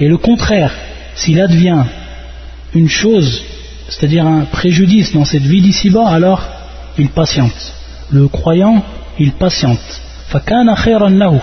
Et 0.00 0.08
le 0.08 0.16
contraire, 0.16 0.72
s'il 1.14 1.40
advient 1.40 1.84
une 2.74 2.88
chose, 2.88 3.42
c'est-à-dire 3.88 4.26
un 4.26 4.42
préjudice 4.44 5.12
dans 5.12 5.24
cette 5.24 5.42
vie 5.42 5.62
d'ici-bas, 5.62 6.08
alors 6.08 6.42
il 6.98 7.08
patiente. 7.08 7.74
Le 8.10 8.28
croyant, 8.28 8.82
il 9.18 9.32
patiente. 9.32 10.00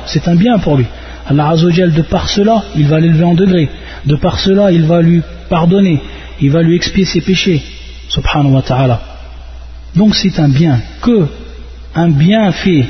C'est 0.06 0.28
un 0.28 0.36
bien 0.36 0.60
pour 0.60 0.78
lui. 0.78 0.86
Allah 1.28 1.50
Azzawajal, 1.50 1.94
de 1.94 2.02
par 2.02 2.30
cela, 2.30 2.64
il 2.76 2.88
va 2.88 3.00
l'élever 3.00 3.24
en 3.24 3.34
degré. 3.34 3.70
De 4.06 4.16
par 4.16 4.40
cela, 4.40 4.72
il 4.72 4.84
va 4.84 5.02
lui 5.02 5.22
pardonner. 5.50 6.00
Il 6.42 6.52
va 6.52 6.62
lui 6.62 6.76
expier 6.76 7.06
ses 7.06 7.22
péchés. 7.22 7.62
Subhanahu 8.10 8.54
wa 8.54 8.62
ta'ala. 8.62 9.02
Donc 9.96 10.16
c'est 10.16 10.40
un 10.40 10.50
bien. 10.50 10.80
Que 11.02 11.28
un 11.96 12.10
bien 12.10 12.52
fait, 12.52 12.86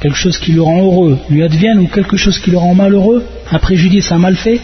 quelque 0.00 0.16
chose 0.16 0.38
qui 0.38 0.52
le 0.52 0.62
rend 0.62 0.80
heureux, 0.80 1.18
lui 1.28 1.42
advienne 1.42 1.80
ou 1.80 1.86
quelque 1.88 2.16
chose 2.16 2.38
qui 2.38 2.50
le 2.50 2.58
rend 2.58 2.74
malheureux, 2.74 3.24
un 3.50 3.58
préjudice, 3.58 4.12
un 4.12 4.18
mal 4.18 4.36
fait, 4.36 4.60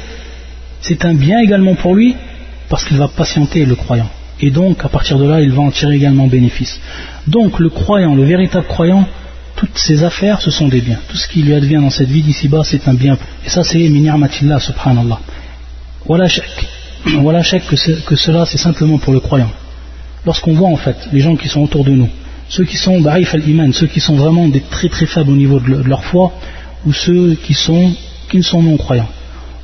c'est 0.81 1.05
un 1.05 1.15
bien 1.15 1.41
également 1.41 1.75
pour 1.75 1.95
lui 1.95 2.15
parce 2.69 2.85
qu'il 2.85 2.97
va 2.97 3.09
patienter 3.09 3.65
le 3.65 3.75
croyant. 3.75 4.09
Et 4.41 4.51
donc, 4.51 4.85
à 4.85 4.89
partir 4.89 5.19
de 5.19 5.29
là, 5.29 5.41
il 5.41 5.53
va 5.53 5.63
en 5.63 5.71
tirer 5.71 5.97
également 5.97 6.27
bénéfice. 6.27 6.81
Donc, 7.27 7.59
le 7.59 7.69
croyant, 7.69 8.15
le 8.15 8.25
véritable 8.25 8.67
croyant, 8.67 9.07
toutes 9.63 9.79
ses 9.79 10.03
affaires, 10.03 10.41
ce 10.41 10.51
sont 10.51 10.67
des 10.67 10.81
biens. 10.81 10.99
Tout 11.09 11.17
ce 11.17 11.29
qui 11.29 11.43
lui 11.43 11.55
advient 11.55 11.77
dans 11.77 11.91
cette 11.91 12.09
vie 12.09 12.23
d'ici-bas, 12.23 12.63
c'est 12.65 12.89
un 12.89 12.95
bien. 12.95 13.17
Et 13.47 13.49
ça, 13.49 13.63
c'est 13.63 13.79
minirmatillah, 13.79 14.59
subhanallah. 14.59 15.21
Voilà 16.05 16.27
Voilà 17.21 17.43
que, 17.43 18.01
que 18.01 18.17
cela, 18.17 18.45
c'est 18.45 18.59
simplement 18.59 18.99
pour 18.99 19.13
le 19.13 19.21
croyant. 19.21 19.51
Lorsqu'on 20.27 20.55
voit 20.55 20.69
en 20.69 20.77
fait 20.77 20.97
les 21.13 21.21
gens 21.21 21.37
qui 21.37 21.49
sont 21.49 21.61
autour 21.61 21.85
de 21.85 21.93
nous, 21.93 22.09
ceux 22.49 22.65
qui 22.65 22.77
sont 22.77 23.01
ba'if 23.01 23.35
al-iman, 23.35 23.73
ceux 23.73 23.87
qui 23.87 24.01
sont 24.01 24.17
vraiment 24.17 24.49
des 24.49 24.61
très 24.61 24.89
très 24.89 25.07
faibles 25.07 25.31
au 25.31 25.37
niveau 25.37 25.61
de 25.61 25.89
leur 25.93 26.03
foi, 26.05 26.33
ou 26.85 26.93
ceux 26.93 27.35
qui, 27.35 27.55
sont, 27.55 27.93
qui 28.29 28.39
ne 28.39 28.43
sont 28.43 28.63
non 28.63 28.77
croyants, 28.77 29.09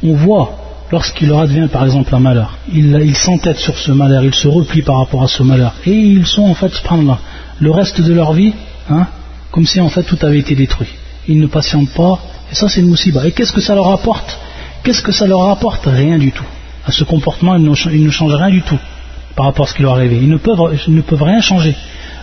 on 0.04 0.14
voit 0.14 0.56
lorsqu'il 0.92 1.28
leur 1.28 1.40
advient 1.40 1.68
par 1.70 1.84
exemple 1.84 2.14
un 2.14 2.20
malheur, 2.20 2.56
ils 2.72 2.98
il 3.04 3.16
s'entêtent 3.16 3.58
sur 3.58 3.76
ce 3.76 3.92
malheur, 3.92 4.24
ils 4.24 4.34
se 4.34 4.48
replient 4.48 4.82
par 4.82 4.98
rapport 4.98 5.22
à 5.22 5.28
ce 5.28 5.42
malheur, 5.42 5.74
et 5.86 5.92
ils 5.92 6.26
sont 6.26 6.42
en 6.42 6.54
fait, 6.54 6.72
subhanallah, 6.72 7.18
le 7.60 7.70
reste 7.70 8.00
de 8.00 8.12
leur 8.12 8.32
vie, 8.32 8.54
hein, 8.90 9.06
comme 9.50 9.66
si 9.66 9.80
en 9.80 9.88
fait 9.88 10.02
tout 10.02 10.18
avait 10.22 10.38
été 10.38 10.54
détruit. 10.54 10.88
Ils 11.26 11.38
ne 11.38 11.46
patientent 11.46 11.90
pas, 11.90 12.18
et 12.50 12.54
ça 12.54 12.68
c'est 12.68 12.80
une 12.80 12.88
moussiba. 12.88 13.26
Et 13.26 13.32
qu'est-ce 13.32 13.52
que 13.52 13.60
ça 13.60 13.74
leur 13.74 13.90
apporte? 13.90 14.38
Qu'est-ce 14.82 15.02
que 15.02 15.12
ça 15.12 15.26
leur 15.26 15.48
apporte? 15.48 15.84
Rien 15.86 16.18
du 16.18 16.32
tout. 16.32 16.44
À 16.86 16.92
ce 16.92 17.04
comportement, 17.04 17.54
ils 17.56 17.62
ne, 17.62 18.10
changent 18.10 18.34
rien 18.34 18.50
du 18.50 18.62
tout 18.62 18.78
par 19.36 19.46
rapport 19.46 19.66
à 19.66 19.68
ce 19.68 19.74
qui 19.74 19.82
leur 19.82 19.92
est 19.98 20.06
arrivé. 20.06 20.18
Ils 20.22 20.28
ne 20.28 20.36
peuvent, 20.38 21.22
rien 21.22 21.40
changer. 21.40 21.74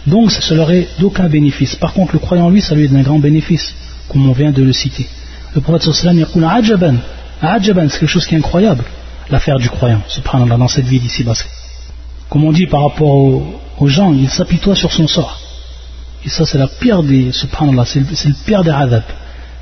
Donc 0.08 0.32
ça 0.32 0.56
leur 0.56 0.72
est 0.72 0.88
d'aucun 1.00 1.30
bénéfice. 1.30 1.76
Par 1.76 1.94
contre, 1.94 2.14
le 2.14 2.20
croyant, 2.20 2.50
lui, 2.50 2.62
ça 2.62 2.74
lui 2.76 2.86
est 2.86 2.88
d'un 2.88 3.04
grand 3.04 3.20
bénéfice, 3.20 3.76
comme 4.10 4.28
on 4.28 4.34
vient 4.34 4.52
de 4.52 4.64
le 4.64 4.74
citer. 4.74 5.08
Le 5.54 5.62
prophète 5.62 5.94
sallam, 5.94 6.26
ajaban, 7.42 7.90
c'est 7.90 8.00
quelque 8.00 8.08
chose 8.08 8.26
qui 8.26 8.36
est 8.36 8.38
incroyable, 8.38 8.84
l'affaire 9.30 9.58
du 9.58 9.70
croyant, 9.70 10.02
subhanallah, 10.08 10.58
dans 10.58 10.68
cette 10.68 10.86
vie 10.86 11.00
d'ici-bas. 11.00 11.34
Comme 12.30 12.44
on 12.44 12.52
dit 12.52 12.68
par 12.68 12.84
rapport 12.84 13.14
aux, 13.80 13.88
gens, 13.88 14.14
il 14.14 14.30
s'apitoie 14.30 14.76
sur 14.76 14.92
son 14.92 15.08
sort. 15.08 15.40
Et 16.25 16.29
ça, 16.29 16.45
c'est 16.45 16.59
la 16.59 16.67
pire 16.67 17.03
des, 17.03 17.33
subhanallah, 17.33 17.85
c'est 17.85 18.01
le, 18.01 18.35
pire 18.45 18.63
des 18.63 18.71
adab. 18.71 19.03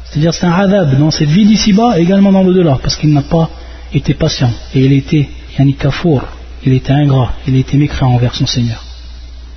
C'est-à-dire, 0.04 0.34
c'est 0.34 0.46
un 0.46 0.52
adab 0.52 0.98
dans 0.98 1.10
cette 1.10 1.28
vie 1.28 1.46
d'ici-bas, 1.46 1.98
également 1.98 2.32
dans 2.32 2.42
le-delà, 2.42 2.78
parce 2.82 2.96
qu'il 2.96 3.12
n'a 3.12 3.22
pas 3.22 3.48
été 3.92 4.14
patient. 4.14 4.50
Et 4.74 4.84
il 4.86 4.92
était, 4.92 5.28
yani 5.58 5.74
kafour, 5.74 6.22
il 6.64 6.72
était 6.72 6.92
ingrat, 6.92 7.32
il 7.46 7.56
était 7.56 7.76
mécréant 7.76 8.12
envers 8.12 8.34
son 8.34 8.46
Seigneur. 8.46 8.82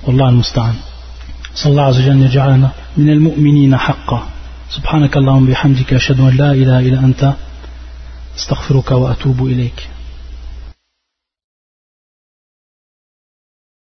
Wallah 0.06 0.28
al-musta'an. 0.28 0.74
صلى 1.54 1.70
الله 1.70 1.82
عز 1.82 2.00
وجل 2.00 2.22
يجعلنا 2.22 2.70
من 2.96 3.08
المؤمنين 3.08 3.76
حقا 3.76 4.28
سبحانك 4.70 5.16
اللهم 5.16 5.46
بحمدك 5.46 5.94
أشهد 5.94 6.20
أن 6.20 6.36
لا 6.36 6.52
إله 6.52 6.78
إلا 6.78 6.98
أنت 6.98 7.32
استغفرك 8.38 8.90
وأتوب 8.90 9.46
إليك 9.46 9.88